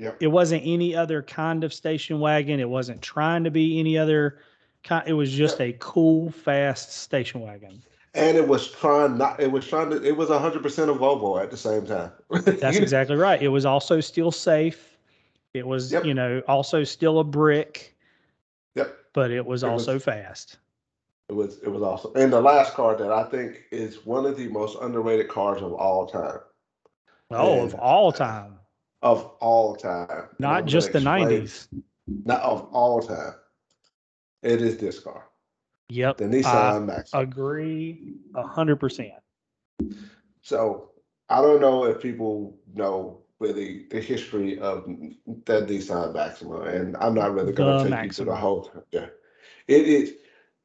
Yep. 0.00 0.16
It 0.20 0.26
wasn't 0.28 0.62
any 0.66 0.94
other 0.94 1.22
kind 1.22 1.64
of 1.64 1.72
station 1.72 2.20
wagon. 2.20 2.60
It 2.60 2.68
wasn't 2.68 3.00
trying 3.00 3.44
to 3.44 3.50
be 3.50 3.78
any 3.78 3.96
other 3.96 4.38
kind. 4.84 5.06
It 5.08 5.12
was 5.14 5.30
just 5.32 5.60
a 5.60 5.72
cool, 5.78 6.30
fast 6.30 6.92
station 6.92 7.40
wagon. 7.40 7.82
and 8.14 8.36
it 8.36 8.46
was 8.48 8.70
trying 8.72 9.16
not. 9.18 9.40
It 9.40 9.50
was 9.52 9.66
trying 9.66 9.90
to. 9.90 10.02
It 10.04 10.16
was 10.16 10.28
hundred 10.28 10.62
percent 10.62 10.90
a 10.90 10.94
Volvo 10.94 11.40
at 11.40 11.50
the 11.50 11.56
same 11.56 11.86
time. 11.86 12.10
That's 12.30 12.76
exactly 12.78 13.16
right. 13.16 13.40
It 13.40 13.48
was 13.48 13.64
also 13.64 14.00
still 14.00 14.32
safe. 14.32 14.87
It 15.58 15.66
was, 15.66 15.92
Yep. 15.92 16.04
you 16.04 16.14
know, 16.14 16.40
also 16.48 16.84
still 16.84 17.18
a 17.18 17.24
brick, 17.24 17.96
Yep. 18.76 18.96
but 19.12 19.30
it 19.30 19.44
was 19.44 19.62
It 19.62 19.66
was- 19.70 19.88
also 19.88 19.98
fast. 19.98 20.58
It 21.28 21.34
was. 21.34 21.58
It 21.58 21.68
was 21.68 21.82
awesome. 21.82 22.12
And 22.16 22.32
the 22.32 22.40
last 22.40 22.72
car 22.72 22.96
that 22.96 23.12
I 23.12 23.22
think 23.24 23.64
is 23.70 24.06
one 24.06 24.24
of 24.24 24.38
the 24.38 24.48
most 24.48 24.78
underrated 24.80 25.28
cars 25.28 25.60
of 25.60 25.74
all 25.74 26.06
time. 26.06 26.38
Oh, 27.30 27.62
of 27.64 27.74
all 27.74 28.10
time, 28.12 28.58
Of 29.02 29.24
all 29.40 29.76
time. 29.76 30.28
Not 30.38 30.64
just 30.64 30.92
the 30.92 31.00
'90s. 31.00 31.68
Not 32.24 32.40
of 32.40 32.66
all 32.72 33.02
time. 33.02 33.34
It 34.42 34.62
is 34.62 34.78
this 34.78 35.00
car, 35.00 35.28
Yep, 35.90 36.16
the 36.16 36.24
Nissan 36.24 36.86
Maxima. 36.86 37.22
agree 37.22 38.14
a 38.34 38.42
hundred 38.46 38.76
percent. 38.76 39.12
So 40.40 40.92
I 41.28 41.42
don't 41.42 41.60
know 41.60 41.84
if 41.84 42.00
people 42.00 42.56
know 42.72 43.20
really 43.40 43.86
the 43.90 44.00
history 44.00 44.58
of 44.58 44.84
the 44.86 45.62
Nissan 45.62 46.14
Maxima, 46.14 46.60
and 46.62 46.96
I'm 46.98 47.14
not 47.14 47.32
really 47.34 47.52
going 47.52 47.76
to 47.78 47.82
take 47.90 48.02
you 48.02 48.10
through 48.10 48.26
the 48.26 48.32
Maxima. 48.32 48.36
whole. 48.36 48.70
Yeah, 48.92 49.06
it 49.66 49.86
is. 49.86 50.14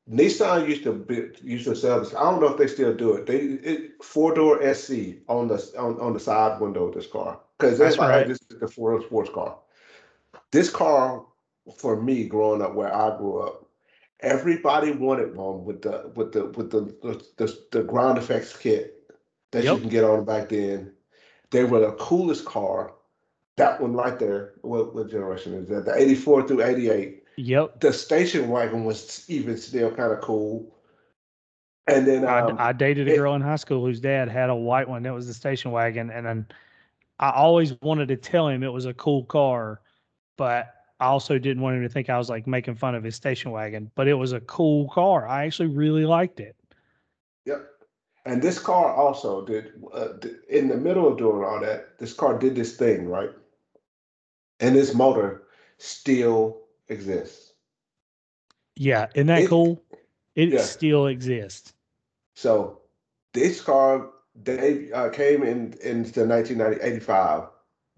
Nissan 0.09 0.67
used 0.67 0.83
to 0.83 0.93
be, 0.93 1.29
used 1.43 1.65
to 1.65 1.75
sell 1.75 1.99
this. 1.99 2.13
I 2.13 2.23
don't 2.23 2.41
know 2.41 2.47
if 2.49 2.57
they 2.57 2.67
still 2.67 2.93
do 2.93 3.13
it. 3.13 3.25
They 3.25 3.37
it, 3.39 4.03
four 4.03 4.33
door 4.33 4.59
SC 4.73 5.19
on 5.29 5.47
the 5.47 5.55
on, 5.77 5.99
on 5.99 6.13
the 6.13 6.19
side 6.19 6.59
window 6.59 6.87
of 6.87 6.95
this 6.95 7.07
car 7.07 7.39
because 7.57 7.77
That's 7.77 7.95
that's 7.95 7.99
like, 7.99 8.09
right. 8.09 8.27
this 8.27 8.39
is 8.51 8.59
the 8.59 8.67
four 8.67 8.91
door 8.91 9.01
sports 9.07 9.29
car. 9.33 9.57
This 10.51 10.69
car 10.69 11.25
for 11.77 12.01
me 12.01 12.25
growing 12.27 12.61
up 12.61 12.75
where 12.75 12.93
I 12.93 13.17
grew 13.17 13.39
up, 13.39 13.65
everybody 14.19 14.91
wanted 14.91 15.35
one 15.35 15.63
with 15.63 15.81
the 15.83 16.11
with 16.15 16.33
the 16.33 16.45
with 16.47 16.71
the 16.71 16.81
the, 17.01 17.23
the, 17.37 17.59
the 17.71 17.83
ground 17.83 18.17
effects 18.17 18.55
kit 18.57 19.09
that 19.51 19.63
Yep. 19.63 19.73
you 19.75 19.79
can 19.81 19.89
get 19.89 20.03
on 20.03 20.25
back 20.25 20.49
then. 20.49 20.91
They 21.53 21.63
were 21.63 21.79
the 21.79 21.91
coolest 21.93 22.45
car. 22.45 22.93
That 23.55 23.79
one 23.79 23.93
right 23.93 24.17
there. 24.17 24.53
What, 24.61 24.95
what 24.95 25.09
generation 25.09 25.53
is 25.53 25.69
that? 25.69 25.85
The 25.85 25.95
84 25.95 26.47
through 26.47 26.63
88. 26.63 27.23
Yep. 27.37 27.79
The 27.79 27.93
station 27.93 28.49
wagon 28.49 28.83
was 28.83 29.23
even 29.29 29.55
still 29.57 29.91
kind 29.91 30.11
of 30.11 30.21
cool. 30.21 30.75
And 31.87 32.07
then 32.07 32.25
um, 32.25 32.57
I, 32.57 32.69
I 32.69 32.73
dated 32.73 33.07
a 33.07 33.13
it- 33.13 33.17
girl 33.17 33.35
in 33.35 33.41
high 33.41 33.57
school 33.57 33.85
whose 33.85 33.99
dad 33.99 34.29
had 34.29 34.49
a 34.49 34.55
white 34.55 34.89
one 34.89 35.03
that 35.03 35.13
was 35.13 35.27
the 35.27 35.33
station 35.33 35.71
wagon, 35.71 36.09
and 36.09 36.25
then 36.25 36.47
I 37.19 37.29
always 37.31 37.79
wanted 37.81 38.07
to 38.07 38.15
tell 38.15 38.47
him 38.47 38.63
it 38.63 38.73
was 38.73 38.85
a 38.85 38.93
cool 38.93 39.25
car, 39.25 39.81
but 40.37 40.73
I 40.99 41.05
also 41.05 41.37
didn't 41.37 41.61
want 41.61 41.75
him 41.75 41.83
to 41.83 41.89
think 41.89 42.09
I 42.09 42.17
was 42.17 42.29
like 42.29 42.47
making 42.47 42.75
fun 42.75 42.95
of 42.95 43.03
his 43.03 43.15
station 43.15 43.51
wagon. 43.51 43.91
But 43.95 44.07
it 44.07 44.13
was 44.15 44.31
a 44.31 44.39
cool 44.41 44.89
car. 44.89 45.27
I 45.27 45.45
actually 45.45 45.69
really 45.69 46.05
liked 46.05 46.39
it. 46.39 46.55
Yep. 47.45 47.72
And 48.25 48.41
this 48.41 48.57
car 48.57 48.93
also 48.93 49.45
did, 49.45 49.73
uh, 49.93 50.13
in 50.49 50.69
the 50.69 50.77
middle 50.77 51.07
of 51.07 51.17
doing 51.17 51.43
all 51.43 51.59
that, 51.59 51.97
this 51.99 52.13
car 52.13 52.37
did 52.39 52.55
this 52.55 52.77
thing, 52.77 53.07
right? 53.09 53.31
And 54.59 54.75
this 54.75 54.93
motor 54.93 55.43
still 55.77 56.61
exists. 56.87 57.53
Yeah, 58.75 59.07
isn't 59.13 59.27
that 59.27 59.41
It- 59.43 59.49
cool? 59.49 59.83
It 60.35 60.49
yeah. 60.49 60.61
still 60.61 61.07
exists. 61.07 61.73
So 62.35 62.81
this 63.33 63.61
car 63.61 64.09
they 64.35 64.91
uh, 64.91 65.09
came 65.09 65.43
in 65.43 65.73
into 65.83 66.25
1985 66.25 67.49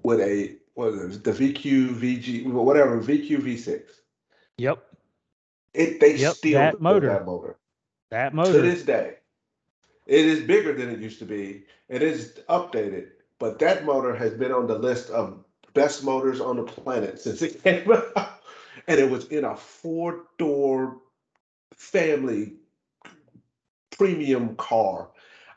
with 0.03 0.19
a 0.19 0.57
what 0.73 0.89
is 0.89 1.15
it, 1.15 1.23
the 1.23 1.31
VQ 1.31 1.95
VG 1.95 2.45
whatever 2.51 2.99
VQ 3.01 3.37
V6. 3.37 3.83
Yep, 4.57 4.83
It 5.73 5.99
they 6.01 6.17
Yep, 6.17 6.33
still 6.35 6.59
that 6.59 6.81
motor. 6.81 7.07
that 7.07 7.25
motor 7.25 7.57
that 8.09 8.33
to 8.33 8.61
this 8.61 8.83
day. 8.83 9.15
It 10.05 10.25
is 10.25 10.43
bigger 10.43 10.73
than 10.73 10.89
it 10.89 10.99
used 10.99 11.19
to 11.19 11.25
be. 11.25 11.63
It 11.89 12.01
is 12.01 12.39
updated, 12.49 13.09
but 13.39 13.59
that 13.59 13.85
motor 13.85 14.15
has 14.15 14.33
been 14.33 14.51
on 14.51 14.67
the 14.67 14.77
list 14.77 15.09
of 15.09 15.43
best 15.73 16.03
motors 16.03 16.39
on 16.41 16.57
the 16.57 16.63
planet 16.63 17.19
since 17.19 17.41
it 17.41 17.63
came 17.63 17.91
out. 18.15 18.41
And 18.87 18.99
it 18.99 19.09
was 19.09 19.25
in 19.27 19.45
a 19.45 19.55
four 19.55 20.23
door 20.37 20.97
family 21.73 22.53
premium 23.97 24.55
car. 24.55 25.09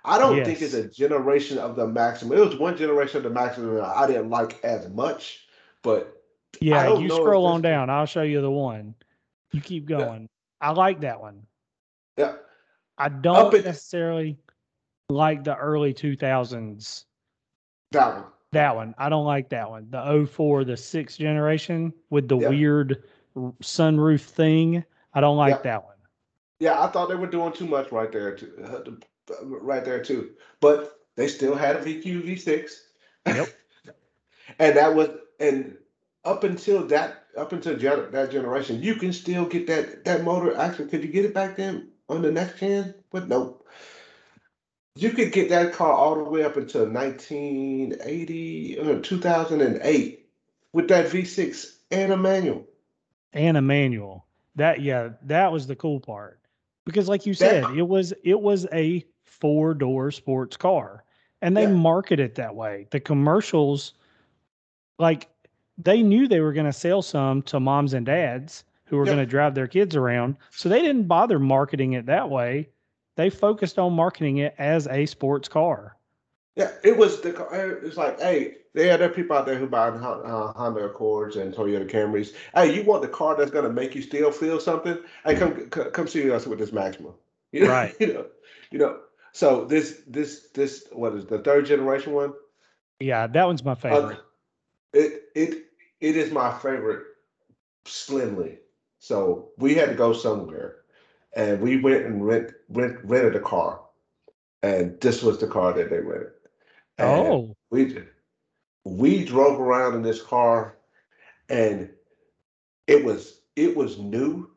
I 0.05 0.19
don't 0.19 0.45
think 0.45 0.63
it's 0.63 0.75
a 0.75 0.89
generation 0.89 1.59
of 1.59 1.77
the 1.77 1.87
Maxima. 1.87 2.37
It 2.37 2.41
was 2.41 2.57
one 2.57 2.77
generation 2.77 3.19
of 3.19 3.25
the 3.25 3.31
Maxima 3.31 3.75
that 3.75 3.85
I 3.85 4.07
didn't 4.07 4.31
like 4.31 4.63
as 4.65 4.89
much, 4.89 5.47
but 5.83 6.23
Yeah, 6.61 6.95
you 6.97 7.11
scroll 7.11 7.47
on 7.47 7.63
down. 7.63 7.91
I'll 7.91 8.07
show 8.07 8.23
you 8.23 8.41
the 8.41 8.51
one. 8.51 8.95
You 9.53 9.61
keep 9.61 9.87
going. 9.87 10.29
I 10.61 10.71
like 10.71 11.01
that 11.01 11.21
one. 11.21 11.47
yeah, 12.17 12.37
I 12.99 13.09
don't 13.09 13.53
necessarily 13.65 14.37
like 15.09 15.45
the 15.45 15.57
early 15.57 15.95
2000s. 15.95 17.05
that 17.93 18.15
one. 18.15 18.25
That 18.53 18.77
one. 18.77 18.95
I 18.99 19.09
don't 19.09 19.25
like 19.25 19.49
that 19.51 19.71
one. 19.71 19.87
The 19.91 20.27
04, 20.27 20.65
the 20.65 20.77
sixth 20.77 21.19
generation 21.19 21.93
with 22.11 22.29
the 22.29 22.39
Yeah. 22.39 22.49
weird 22.49 23.03
sunroof 23.63 24.23
thing. 24.23 24.85
I 25.15 25.21
don't 25.21 25.37
like 25.37 25.57
Yeah. 25.57 25.63
that 25.63 25.85
one. 25.85 25.95
Yeah, 26.61 26.83
I 26.83 26.89
thought 26.89 27.09
they 27.09 27.15
were 27.15 27.27
doing 27.29 27.53
too 27.53 27.67
much 27.67 27.93
right 27.93 28.11
there, 28.11 28.35
too, 28.35 28.53
uh, 28.65 29.45
right 29.45 29.85
there 29.85 30.03
too. 30.03 30.35
But 30.61 30.99
they 31.17 31.29
still 31.29 31.55
had 31.55 31.77
a 31.77 31.81
VQ 31.83 32.23
V6. 32.23 32.89
Yep. 33.27 33.49
and 34.59 34.77
that 34.77 34.95
was 34.95 35.11
and 35.41 35.77
up 36.25 36.43
until 36.45 36.85
that 36.89 37.25
up 37.37 37.53
until 37.53 37.77
gen- 37.77 38.11
that 38.11 38.31
generation, 38.31 38.83
you 38.83 38.97
can 38.97 39.13
still 39.13 39.45
get 39.45 39.67
that 39.69 40.05
that 40.05 40.25
motor. 40.25 40.57
Actually, 40.57 40.89
could 40.89 41.03
you 41.05 41.11
get 41.13 41.25
it 41.25 41.35
back 41.35 41.57
then 41.57 41.88
on 42.09 42.23
the 42.23 42.31
next 42.33 42.59
gen? 42.61 42.95
But 43.11 43.29
nope. 43.29 43.67
You 44.97 45.11
could 45.11 45.33
get 45.33 45.49
that 45.51 45.73
car 45.73 45.93
all 45.93 46.17
the 46.17 46.25
way 46.25 46.43
up 46.43 46.57
until 46.57 46.87
1980 46.91 48.79
uh, 48.81 48.89
or 48.89 49.01
2008 49.01 50.27
with 50.73 50.89
that 50.89 51.07
V6 51.07 51.77
and 51.91 52.13
a 52.13 52.17
manual. 52.17 52.67
And 53.33 53.57
a 53.57 53.63
manual. 53.63 54.27
That 54.57 54.81
yeah, 54.81 55.11
that 55.23 55.53
was 55.53 55.67
the 55.67 55.77
cool 55.77 56.01
part. 56.01 56.41
Because 56.85 57.09
like 57.09 57.27
you 57.27 57.35
That- 57.35 57.65
said, 57.65 57.77
it 57.77 57.87
was 57.87 58.13
it 58.25 58.41
was 58.41 58.67
a 58.73 59.05
four-door 59.25 60.11
sports 60.11 60.57
car. 60.57 61.05
And 61.43 61.57
they 61.57 61.63
Yeah. 61.63 61.69
market 61.69 62.19
it 62.19 62.35
that 62.35 62.57
way. 62.57 62.89
The 62.91 62.99
commercials 62.99 63.95
like 64.99 65.29
they 65.77 66.03
knew 66.03 66.27
they 66.27 66.41
were 66.41 66.53
going 66.53 66.67
to 66.67 66.73
sell 66.73 67.03
some 67.03 67.43
to 67.43 67.61
moms 67.61 67.95
and 67.95 68.05
dads 68.05 68.65
who 68.89 68.97
were 68.97 69.05
Yep. 69.07 69.15
going 69.15 69.27
to 69.27 69.31
drive 69.31 69.55
their 69.55 69.67
kids 69.69 69.97
around. 69.97 70.37
So 70.51 70.69
they 70.69 70.81
didn't 70.81 71.05
bother 71.05 71.39
marketing 71.39 71.93
it 71.95 72.07
that 72.07 72.29
way. 72.31 72.69
They 73.17 73.31
focused 73.31 73.79
on 73.79 73.93
marketing 73.95 74.39
it 74.39 74.55
as 74.59 74.87
a 74.89 75.07
sports 75.07 75.49
car. 75.49 75.97
Yeah, 76.57 76.73
it 76.83 76.97
was 76.97 77.21
the. 77.21 77.31
It's 77.85 77.97
like, 77.97 78.19
hey, 78.21 78.57
yeah, 78.75 78.97
there 78.97 79.09
are 79.09 79.13
people 79.13 79.37
out 79.37 79.47
there 79.47 79.57
who 79.57 79.69
buy 79.69 79.89
uh, 79.89 80.53
Honda 80.55 80.85
Accords 80.87 81.37
and 81.37 81.55
Toyota 81.55 81.89
Camrys. 81.89 82.35
Hey, 82.55 82.75
you 82.75 82.83
want 82.83 83.03
the 83.03 83.09
car 83.09 83.37
that's 83.37 83.51
gonna 83.53 83.71
make 83.71 83.95
you 83.95 84.03
still 84.03 84.33
feel 84.33 84.59
something? 84.59 84.99
Hey, 85.25 85.37
come 85.37 85.69
come, 85.71 85.91
come 85.93 86.09
see 86.09 86.29
us 86.31 86.47
with 86.47 86.59
this 86.59 86.73
Maxima. 86.73 87.11
You 87.53 87.63
know, 87.63 87.69
Right. 87.71 87.95
You 87.99 88.13
know, 88.13 88.27
you 88.71 88.79
know. 88.79 89.01
So 89.33 89.65
this 89.65 90.03
this 90.07 90.49
this 90.53 90.87
what 90.93 91.15
is 91.15 91.27
the 91.27 91.39
third 91.39 91.65
generation 91.67 92.13
one? 92.13 92.33
Yeah, 93.01 93.27
that 93.29 93.47
one's 93.47 93.65
my 93.65 93.73
Uh, 93.73 93.75
favorite. 93.77 94.19
it 94.93 95.23
it 95.35 95.65
it 96.01 96.17
is 96.17 96.31
my 96.33 96.53
favorite 96.59 97.05
slimly. 97.87 98.59
So 98.99 99.51
we 99.59 99.75
had 99.75 99.91
to 99.91 99.95
go 99.95 100.13
somewhere, 100.13 100.77
and 101.35 101.61
we 101.61 101.81
went 101.81 102.05
and 102.05 102.25
rent 102.25 102.53
rent 102.69 102.99
rented 103.05 103.37
a 103.37 103.41
car, 103.41 103.81
and 104.63 105.01
this 105.01 105.23
was 105.23 105.39
the 105.39 105.47
car 105.47 105.73
that 105.73 105.91
they 105.91 106.01
rented. 106.01 106.33
And 106.99 107.09
oh, 107.09 107.57
we 107.71 107.99
we 108.85 109.25
drove 109.25 109.61
around 109.61 109.95
in 109.95 110.03
this 110.03 110.21
car, 110.21 110.77
and 111.49 111.91
it 112.87 113.05
was 113.05 113.41
it 113.55 113.77
was 113.77 113.99
new. 113.99 114.51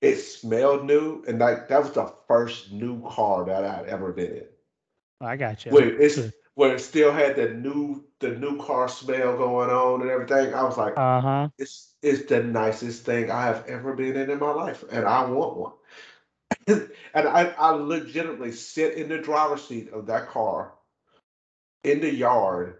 It 0.00 0.16
smelled 0.16 0.84
new, 0.84 1.24
and 1.26 1.38
like 1.38 1.68
that 1.68 1.82
was 1.82 1.92
the 1.92 2.12
first 2.26 2.72
new 2.72 3.02
car 3.08 3.44
that 3.46 3.64
I'd 3.64 3.86
ever 3.86 4.12
been 4.12 4.36
in. 4.36 4.46
I 5.20 5.36
got 5.36 5.64
you. 5.64 5.72
Where 5.72 6.00
it's 6.00 6.18
where 6.54 6.74
it 6.74 6.80
still 6.80 7.12
had 7.12 7.36
the 7.36 7.50
new 7.50 8.04
the 8.20 8.30
new 8.30 8.58
car 8.58 8.88
smell 8.88 9.36
going 9.36 9.70
on 9.70 10.02
and 10.02 10.10
everything. 10.10 10.54
I 10.54 10.62
was 10.64 10.76
like, 10.76 10.96
Uh 10.96 11.20
huh. 11.20 11.48
it's 11.58 11.94
it's 12.02 12.26
the 12.26 12.42
nicest 12.42 13.04
thing 13.04 13.30
I 13.30 13.44
have 13.46 13.66
ever 13.66 13.94
been 13.94 14.16
in 14.16 14.30
in 14.30 14.38
my 14.38 14.52
life, 14.52 14.84
and 14.90 15.06
I 15.06 15.24
want 15.28 15.56
one. 15.56 15.72
and 17.14 17.28
I, 17.28 17.54
I 17.58 17.70
legitimately 17.70 18.52
sit 18.52 18.94
in 18.94 19.08
the 19.08 19.18
driver's 19.18 19.66
seat 19.66 19.90
of 19.90 20.06
that 20.06 20.28
car 20.28 20.72
in 21.84 22.00
the 22.00 22.12
yard, 22.12 22.78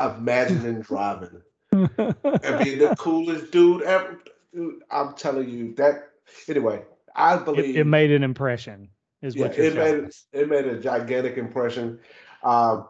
imagining 0.00 0.80
driving 0.82 1.42
and 1.72 2.64
being 2.64 2.78
the 2.78 2.94
coolest 2.98 3.50
dude 3.52 3.82
ever. 3.82 4.20
Dude, 4.54 4.82
I'm 4.90 5.14
telling 5.14 5.48
you 5.48 5.74
that. 5.76 6.10
Anyway, 6.48 6.82
I 7.14 7.36
believe 7.36 7.76
It, 7.76 7.80
it 7.80 7.84
made 7.86 8.10
an 8.10 8.22
impression, 8.22 8.88
is 9.22 9.36
what 9.36 9.58
it 9.58 9.74
made 9.74 10.04
us. 10.04 10.26
it 10.32 10.48
made 10.48 10.66
a 10.66 10.78
gigantic 10.78 11.36
impression. 11.38 12.00
Um, 12.42 12.88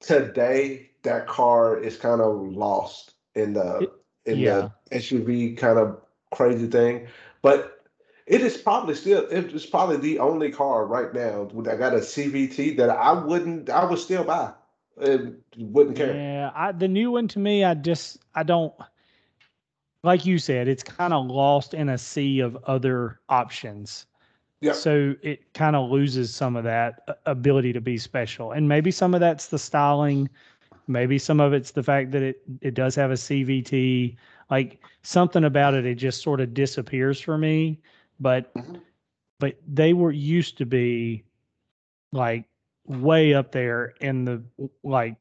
today, 0.00 0.90
that 1.02 1.26
car 1.26 1.78
is 1.78 1.96
kind 1.96 2.20
of 2.20 2.40
lost 2.42 3.14
in 3.34 3.54
the 3.54 3.90
in 4.26 4.38
yeah. 4.38 4.68
the 4.90 4.98
SUV 4.98 5.56
kind 5.56 5.78
of 5.78 6.00
crazy 6.30 6.66
thing, 6.66 7.06
but 7.42 7.84
it 8.26 8.40
is 8.40 8.56
probably 8.56 8.94
still 8.94 9.26
it 9.28 9.52
is 9.52 9.66
probably 9.66 9.96
the 9.96 10.18
only 10.18 10.50
car 10.50 10.86
right 10.86 11.12
now 11.12 11.48
that 11.62 11.78
got 11.78 11.94
a 11.94 11.98
CVT 11.98 12.76
that 12.76 12.90
I 12.90 13.12
wouldn't 13.12 13.68
I 13.68 13.84
would 13.84 13.98
still 13.98 14.24
buy 14.24 14.52
and 15.00 15.36
wouldn't 15.56 15.96
care. 15.96 16.14
Yeah, 16.14 16.50
I, 16.54 16.72
the 16.72 16.88
new 16.88 17.10
one 17.10 17.28
to 17.28 17.38
me, 17.38 17.64
I 17.64 17.74
just 17.74 18.18
I 18.34 18.42
don't 18.42 18.74
like 20.04 20.26
you 20.26 20.38
said, 20.38 20.68
it's 20.68 20.82
kind 20.82 21.12
of 21.12 21.26
lost 21.26 21.74
in 21.74 21.88
a 21.88 21.98
sea 21.98 22.40
of 22.40 22.56
other 22.64 23.20
options. 23.28 24.06
Yep. 24.60 24.74
So 24.76 25.14
it 25.22 25.52
kind 25.54 25.74
of 25.74 25.90
loses 25.90 26.34
some 26.34 26.56
of 26.56 26.64
that 26.64 27.18
ability 27.26 27.72
to 27.72 27.80
be 27.80 27.98
special. 27.98 28.52
And 28.52 28.68
maybe 28.68 28.90
some 28.90 29.14
of 29.14 29.20
that's 29.20 29.48
the 29.48 29.58
styling, 29.58 30.28
maybe 30.86 31.18
some 31.18 31.40
of 31.40 31.52
it's 31.52 31.70
the 31.72 31.82
fact 31.82 32.10
that 32.12 32.22
it 32.22 32.42
it 32.60 32.74
does 32.74 32.94
have 32.94 33.10
a 33.10 33.16
CVT. 33.16 34.16
Like 34.50 34.80
something 35.02 35.44
about 35.44 35.74
it 35.74 35.86
it 35.86 35.94
just 35.96 36.22
sort 36.22 36.40
of 36.40 36.54
disappears 36.54 37.20
for 37.20 37.38
me, 37.38 37.80
but 38.20 38.52
Mhm. 38.54 38.80
but 39.38 39.56
they 39.66 39.92
were 39.92 40.12
used 40.12 40.58
to 40.58 40.66
be 40.66 41.24
like 42.12 42.44
way 42.84 43.34
up 43.34 43.52
there 43.52 43.94
in 44.00 44.24
the 44.24 44.42
like 44.82 45.16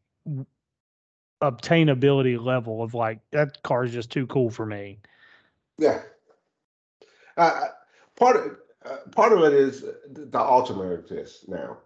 obtainability 1.41 2.43
level 2.43 2.83
of 2.83 2.93
like 2.93 3.19
that 3.31 3.61
car 3.63 3.83
is 3.83 3.91
just 3.91 4.11
too 4.11 4.27
cool 4.27 4.49
for 4.49 4.65
me. 4.65 4.99
Yeah. 5.77 6.01
Uh, 7.37 7.67
part 8.15 8.35
of 8.35 8.57
uh, 8.85 8.97
part 9.11 9.33
of 9.33 9.43
it 9.43 9.53
is 9.53 9.81
the 9.81 10.27
Altima 10.33 10.97
exists 10.97 11.47
now. 11.47 11.77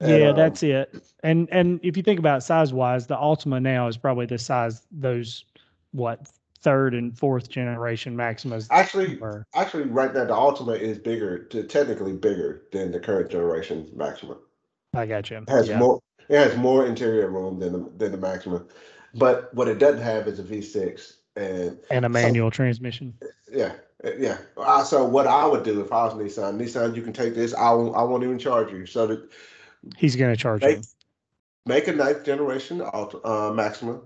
Yeah, 0.00 0.28
um, 0.28 0.36
that's 0.36 0.62
it. 0.62 0.94
And 1.22 1.48
and 1.50 1.80
if 1.82 1.96
you 1.96 2.02
think 2.02 2.18
about 2.18 2.42
size 2.42 2.72
wise, 2.72 3.06
the 3.06 3.16
Altima 3.16 3.60
now 3.60 3.88
is 3.88 3.96
probably 3.96 4.26
the 4.26 4.38
size 4.38 4.82
those 4.92 5.44
what 5.92 6.28
third 6.60 6.94
and 6.94 7.16
fourth 7.16 7.48
generation 7.48 8.16
Maximas 8.16 8.66
actually 8.70 9.16
were. 9.16 9.44
actually 9.54 9.84
right 9.84 10.12
now 10.12 10.24
the 10.24 10.34
Altima 10.34 10.78
is 10.78 10.98
bigger, 10.98 11.44
to, 11.44 11.62
technically 11.64 12.12
bigger 12.12 12.62
than 12.72 12.90
the 12.90 13.00
current 13.00 13.30
generation 13.30 13.88
Maxima. 13.94 14.36
I 14.94 15.06
got 15.06 15.30
you. 15.30 15.38
It 15.38 15.48
has 15.48 15.68
yeah. 15.68 15.78
more 15.78 16.00
it 16.28 16.36
has 16.36 16.56
more 16.56 16.86
interior 16.86 17.30
room 17.30 17.58
than 17.58 17.72
the 17.72 17.90
than 17.96 18.12
the 18.12 18.18
Maxima, 18.18 18.64
but 19.14 19.52
what 19.54 19.68
it 19.68 19.78
doesn't 19.78 20.02
have 20.02 20.28
is 20.28 20.38
a 20.38 20.44
V6 20.44 21.14
and 21.36 21.78
and 21.90 22.04
a 22.04 22.08
manual 22.08 22.50
transmission. 22.50 23.14
yeah 23.50 23.72
yeah. 24.16 24.38
Uh, 24.56 24.84
so 24.84 25.04
what 25.04 25.26
I 25.26 25.44
would 25.46 25.64
do 25.64 25.80
if 25.80 25.92
I 25.92 26.04
was 26.04 26.14
Nissan, 26.14 26.56
Nissan, 26.56 26.94
you 26.94 27.02
can 27.02 27.12
take 27.12 27.34
this. 27.34 27.52
I 27.54 27.72
won't 27.72 27.96
I 27.96 28.02
won't 28.02 28.22
even 28.22 28.38
charge 28.38 28.70
you. 28.70 28.86
So 28.86 29.06
that 29.08 29.28
He's 29.96 30.16
gonna 30.16 30.36
charge 30.36 30.62
Make- 30.62 30.78
you. 30.78 30.82
make 31.66 31.88
a 31.88 31.92
ninth 31.92 32.24
generation 32.24 32.80
uh, 32.82 33.52
Maxima. 33.54 34.00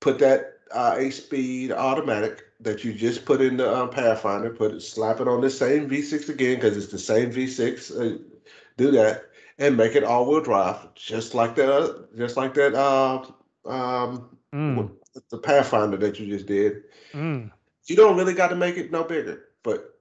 Put 0.00 0.18
that 0.18 0.54
uh, 0.72 0.96
eight 0.98 1.12
speed 1.12 1.70
automatic 1.72 2.44
that 2.60 2.82
you 2.84 2.92
just 2.92 3.24
put 3.24 3.40
in 3.40 3.56
the 3.56 3.72
um, 3.74 3.90
Pathfinder. 3.90 4.50
Put 4.50 4.72
it, 4.72 4.80
slap 4.80 5.20
it 5.20 5.28
on 5.28 5.40
the 5.40 5.50
same 5.50 5.88
V6 5.88 6.28
again 6.28 6.56
because 6.56 6.76
it's 6.76 6.90
the 6.92 6.98
same 6.98 7.30
V6. 7.30 7.90
Uh, 7.92 8.18
do 8.76 8.90
that 8.92 9.24
and 9.58 9.76
make 9.76 9.94
it 9.94 10.02
all 10.02 10.26
wheel 10.28 10.40
drive, 10.40 10.92
just 10.94 11.34
like 11.34 11.54
that. 11.56 12.08
Just 12.16 12.36
like 12.36 12.54
that. 12.54 12.74
Uh, 12.74 13.24
um, 13.68 14.28
Mm, 14.54 14.90
the 15.30 15.38
Pathfinder 15.38 15.96
that 15.96 16.20
you 16.20 16.26
just 16.26 16.44
did. 16.46 16.82
mm. 17.14 17.50
You 17.86 17.96
don't 17.96 18.18
really 18.18 18.34
got 18.34 18.48
to 18.48 18.54
make 18.54 18.76
it 18.76 18.90
no 18.90 19.02
bigger, 19.02 19.44
but 19.62 19.98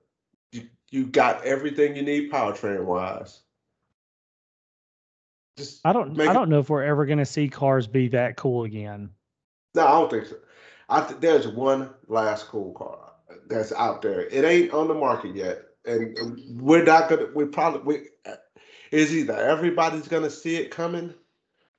you 0.51 0.67
you 0.89 1.05
got 1.07 1.43
everything 1.45 1.95
you 1.95 2.01
need 2.01 2.29
powertrain 2.31 2.83
wise. 2.83 3.39
Just 5.57 5.81
I 5.85 5.93
don't 5.93 6.19
I 6.19 6.33
don't 6.33 6.49
know 6.49 6.59
if 6.59 6.69
we're 6.69 6.83
ever 6.83 7.05
gonna 7.05 7.25
see 7.25 7.49
cars 7.49 7.87
be 7.87 8.07
that 8.09 8.37
cool 8.37 8.63
again. 8.63 9.09
No, 9.75 9.85
I 9.85 9.91
don't 9.91 10.09
think 10.09 10.25
so. 10.27 10.35
I 10.89 11.01
th- 11.01 11.19
there's 11.19 11.47
one 11.47 11.89
last 12.07 12.47
cool 12.47 12.73
car 12.73 13.13
that's 13.47 13.71
out 13.73 14.01
there. 14.01 14.27
It 14.27 14.43
ain't 14.43 14.71
on 14.71 14.87
the 14.87 14.93
market 14.93 15.35
yet, 15.35 15.63
and 15.85 16.17
and 16.17 16.61
we're 16.61 16.83
not 16.83 17.09
gonna. 17.09 17.27
We 17.33 17.45
probably 17.45 17.81
we 17.81 18.35
is 18.91 19.15
either 19.15 19.35
everybody's 19.35 20.07
gonna 20.07 20.29
see 20.29 20.57
it 20.57 20.71
coming, 20.71 21.13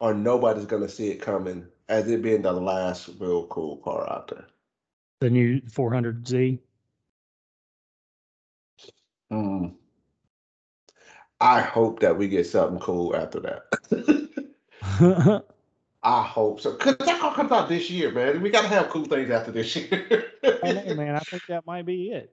or 0.00 0.14
nobody's 0.14 0.66
gonna 0.66 0.88
see 0.88 1.10
it 1.10 1.20
coming, 1.20 1.66
as 1.88 2.10
it 2.10 2.22
being 2.22 2.42
the 2.42 2.52
last 2.52 3.10
real 3.18 3.46
cool 3.46 3.78
car 3.78 4.10
out 4.10 4.28
there. 4.28 4.46
The 5.20 5.30
new 5.30 5.60
400Z. 5.60 6.58
Mm. 9.32 9.74
I 11.42 11.60
hope 11.60 12.00
that 12.00 12.16
we 12.16 12.28
get 12.28 12.46
something 12.46 12.78
cool 12.78 13.16
after 13.16 13.40
that. 13.40 14.94
I 16.04 16.22
hope 16.22 16.60
so, 16.60 16.74
cause 16.76 16.96
that 16.96 17.20
car 17.20 17.34
comes 17.34 17.52
out 17.52 17.68
this 17.68 17.90
year, 17.90 18.12
man. 18.12 18.40
We 18.40 18.50
gotta 18.50 18.68
have 18.68 18.90
cool 18.90 19.04
things 19.04 19.30
after 19.30 19.50
this 19.50 19.74
year. 19.74 20.24
I 20.62 20.72
know, 20.72 20.94
man. 20.94 21.16
I 21.16 21.20
think 21.20 21.42
that 21.48 21.66
might 21.66 21.84
be 21.84 22.10
it. 22.10 22.32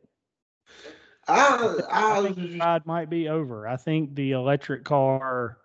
I, 1.28 1.80
I 1.92 2.22
think 2.22 2.38
the 2.38 2.60
ride 2.60 2.86
might 2.86 3.10
be 3.10 3.30
over. 3.30 3.68
I 3.68 3.78
think 3.78 4.16
the 4.16 4.32
electric 4.32 4.84
car. 4.84 5.58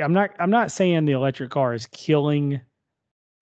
I'm 0.00 0.12
not. 0.12 0.30
I'm 0.38 0.50
not 0.50 0.70
saying 0.70 1.04
the 1.04 1.12
electric 1.12 1.50
car 1.50 1.74
is 1.74 1.86
killing 1.86 2.60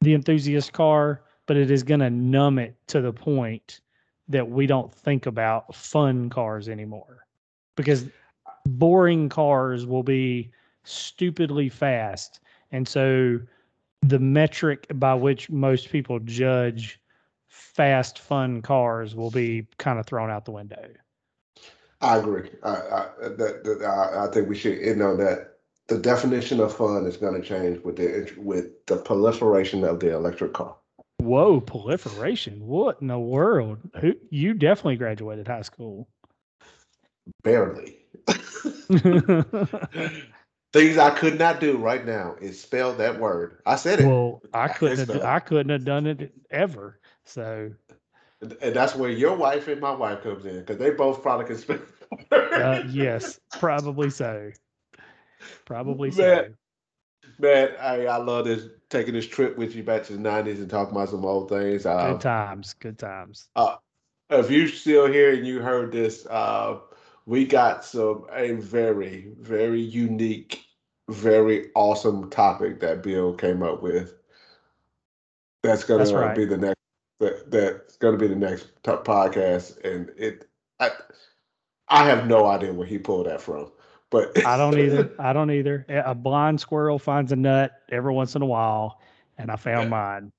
the 0.01 0.15
enthusiast 0.15 0.73
car, 0.73 1.23
but 1.47 1.57
it 1.57 1.71
is 1.71 1.83
going 1.83 2.01
to 2.01 2.11
numb 2.11 2.59
it 2.59 2.77
to 2.89 3.01
the 3.01 3.13
point 3.13 3.81
that 4.29 4.49
we 4.49 4.67
don't 4.67 4.93
think 4.93 5.27
about 5.27 5.75
fun 5.75 6.31
cars 6.31 6.69
anymore, 6.69 7.27
because 7.79 8.05
boring 8.67 9.31
cars 9.31 9.87
will 9.87 10.03
be 10.03 10.51
stupidly 10.85 11.71
fast, 11.71 12.41
and 12.73 12.87
so 12.87 13.41
the 14.03 14.19
metric 14.19 14.87
by 14.95 15.15
which 15.15 15.49
most 15.49 15.91
people 15.91 16.19
judge 16.19 17.01
fast, 17.47 18.19
fun 18.19 18.61
cars 18.61 19.15
will 19.15 19.31
be 19.31 19.67
kind 19.79 19.99
of 19.99 20.07
thrown 20.07 20.31
out 20.31 20.45
the 20.45 20.51
window. 20.51 20.89
I 22.01 22.19
agree. 22.19 22.51
I, 22.63 22.71
I, 22.71 23.07
that, 23.21 23.63
that, 23.65 23.85
I, 23.85 24.27
I 24.27 24.31
think 24.33 24.49
we 24.49 24.57
should 24.57 24.79
end 24.79 25.03
on 25.03 25.17
that. 25.19 25.55
The 25.89 25.99
definition 25.99 26.61
of 26.61 26.75
fun 26.75 27.07
is 27.07 27.17
going 27.17 27.41
to 27.41 27.49
change 27.49 27.83
with 27.83 27.97
the 27.97 28.31
with 28.37 28.85
the 28.87 28.99
proliferation 28.99 29.85
of 29.85 30.01
the 30.01 30.15
electric 30.15 30.53
car. 30.53 30.77
Whoa, 31.19 31.61
proliferation! 31.61 32.67
What 32.67 33.01
in 33.01 33.07
the 33.07 33.19
world? 33.19 33.79
Who 34.01 34.15
you 34.31 34.53
definitely 34.53 34.97
graduated 34.97 35.49
high 35.49 35.63
school. 35.63 36.07
Barely. 37.43 37.99
Things 40.73 40.99
I 40.99 41.11
could 41.11 41.39
not 41.39 41.61
do 41.61 41.79
right 41.79 42.05
now 42.05 42.37
is 42.41 42.61
spell 42.61 42.93
that 42.95 43.19
word. 43.19 43.63
I 43.65 43.77
said 43.77 44.01
it, 44.01 44.07
well, 44.07 44.43
I 44.53 44.69
couldn't. 44.69 44.99
Have, 44.99 45.09
the- 45.09 45.27
I 45.27 45.41
couldn't 45.41 45.71
have 45.71 45.85
done 45.85 46.07
it 46.07 46.33
ever. 46.51 47.01
So, 47.25 47.73
and 48.41 48.75
that's 48.75 48.95
where 48.95 49.11
your 49.11 49.35
wife 49.37 49.69
and 49.69 49.81
my 49.81 49.93
wife 49.93 50.23
comes 50.23 50.45
in 50.45 50.61
because 50.61 50.77
they 50.79 50.91
both 50.91 51.23
probably 51.23 51.47
can 51.47 51.57
spell. 51.57 51.79
uh, 52.33 52.83
yes, 52.89 53.41
probably 53.59 54.11
so. 54.11 54.51
Probably 55.65 56.11
so. 56.11 56.23
Man. 56.23 56.55
Man, 57.39 57.71
I, 57.81 58.07
I 58.07 58.17
love 58.17 58.47
this 58.47 58.69
taking 58.91 59.15
this 59.15 59.27
trip 59.27 59.57
with 59.57 59.75
you 59.75 59.83
back 59.83 60.05
to 60.05 60.15
the 60.15 60.19
nineties 60.19 60.61
and 60.61 60.69
talking 60.69 60.95
about 60.95 61.09
some 61.09 61.25
old 61.25 61.49
things. 61.49 61.87
Uh, 61.87 62.13
Good 62.13 62.21
times. 62.21 62.75
Good 62.75 62.99
times. 62.99 63.49
if 64.31 64.51
you're 64.51 64.69
still 64.69 65.07
here 65.07 65.33
and 65.33 65.47
you 65.47 65.61
heard 65.61 65.93
this, 65.93 66.27
uh, 66.27 66.79
we 67.29 67.45
got 67.45 67.85
some 67.85 68.25
a 68.33 68.53
very, 68.53 69.29
very 69.39 69.83
unique, 69.83 70.65
very 71.11 71.67
awesome 71.75 72.31
topic 72.31 72.81
that 72.81 73.03
Bill 73.03 73.35
came 73.35 73.63
up 73.63 73.83
with. 73.83 74.15
That's 75.63 75.85
gonna 75.85 76.11
right. 76.11 76.35
be 76.35 76.47
the 76.47 76.57
next. 76.57 76.79
That, 77.21 77.51
that's 77.51 77.97
gonna 77.99 78.17
be 78.17 78.29
the 78.29 78.35
next 78.35 78.69
top 78.83 79.07
podcast, 79.07 79.85
and 79.85 80.11
it. 80.17 80.49
I, 80.81 80.91
I 81.89 82.07
have 82.07 82.27
no 82.27 82.47
idea 82.47 82.73
where 82.73 82.87
he 82.87 82.97
pulled 82.97 83.27
that 83.27 83.43
from, 83.43 83.73
but 84.09 84.47
I 84.47 84.57
don't 84.57 84.79
either. 84.79 85.15
I 85.19 85.35
don't 85.35 85.51
either. 85.51 85.85
A 85.91 86.13
a 86.13 86.15
blind 86.15 86.59
squirrel 86.63 86.99
finds 86.99 87.31
a 87.31 87.37
nut 87.37 87.73
every 87.91 88.15
once 88.15 88.37
in 88.37 88.43
a 88.43 88.47
while, 88.47 89.03
and 89.37 89.51
I 89.51 89.57
found 89.57 89.91
mine. 89.91 90.33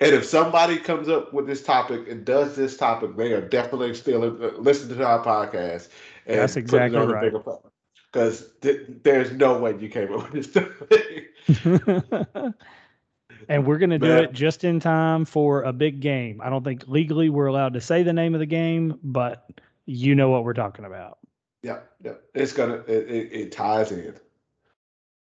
And 0.00 0.14
if 0.14 0.24
somebody 0.24 0.78
comes 0.78 1.08
up 1.08 1.32
with 1.32 1.46
this 1.46 1.62
topic 1.62 2.08
and 2.08 2.24
does 2.24 2.54
this 2.54 2.76
topic, 2.76 3.16
they 3.16 3.32
are 3.32 3.40
definitely 3.40 3.94
still 3.94 4.20
listening 4.20 4.98
to 4.98 5.04
our 5.04 5.24
podcast. 5.24 5.88
And 6.26 6.38
That's 6.38 6.56
exactly 6.56 7.00
right. 7.00 7.32
because 8.12 8.48
th- 8.60 8.86
there's 9.02 9.32
no 9.32 9.58
way 9.58 9.76
you 9.78 9.88
came 9.88 10.14
up 10.14 10.32
with 10.32 10.32
this. 10.32 10.52
Topic. 10.52 12.54
And 13.48 13.66
we're 13.66 13.78
going 13.78 13.90
to 13.90 13.98
do 13.98 14.12
it 14.12 14.32
just 14.32 14.64
in 14.64 14.78
time 14.78 15.24
for 15.24 15.62
a 15.62 15.72
big 15.72 16.00
game. 16.00 16.40
I 16.42 16.50
don't 16.50 16.64
think 16.64 16.86
legally 16.86 17.30
we're 17.30 17.46
allowed 17.46 17.72
to 17.74 17.80
say 17.80 18.02
the 18.02 18.12
name 18.12 18.34
of 18.34 18.40
the 18.40 18.46
game, 18.46 18.98
but 19.02 19.48
you 19.86 20.14
know 20.14 20.28
what 20.28 20.44
we're 20.44 20.54
talking 20.54 20.84
about. 20.84 21.18
yeah, 21.62 21.78
yeah, 22.04 22.12
it's 22.34 22.52
gonna 22.52 22.84
it, 22.86 23.08
it, 23.08 23.32
it 23.32 23.52
ties 23.52 23.90
in. 23.90 24.14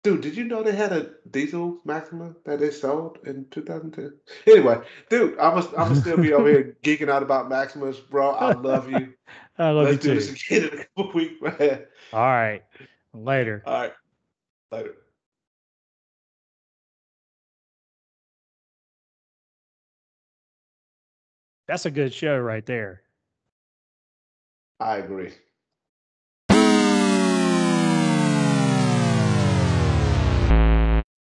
Dude, 0.02 0.22
did 0.22 0.34
you 0.34 0.44
know 0.44 0.62
they 0.62 0.74
had 0.74 0.92
a 0.92 1.10
diesel 1.30 1.80
Maxima 1.84 2.34
that 2.46 2.58
they 2.58 2.70
sold 2.70 3.18
in 3.26 3.44
2010? 3.50 4.14
Anyway, 4.46 4.80
dude, 5.10 5.38
I'm 5.38 5.60
gonna 5.60 5.66
I'm 5.76 5.88
gonna 5.88 5.94
still 5.96 6.16
be 6.16 6.32
over 6.32 6.48
here 6.48 6.76
geeking 6.82 7.10
out 7.10 7.22
about 7.22 7.50
Maximas, 7.50 7.98
bro. 8.08 8.30
I 8.30 8.54
love 8.54 8.90
you. 8.90 9.12
I 9.58 9.68
love 9.70 9.84
Let's 9.84 10.04
you 10.06 10.14
do 10.14 10.20
too. 10.20 10.26
this 10.26 10.46
again 10.46 10.70
in 10.72 10.78
a 10.78 10.84
couple 10.84 11.12
weeks, 11.12 11.42
man. 11.42 11.84
All 12.14 12.20
right. 12.20 12.62
Later. 13.12 13.62
All 13.66 13.74
right, 13.74 13.92
later. 14.72 14.94
That's 21.66 21.84
a 21.84 21.90
good 21.90 22.14
show 22.14 22.38
right 22.38 22.64
there. 22.64 23.02
I 24.80 24.96
agree. 24.96 25.34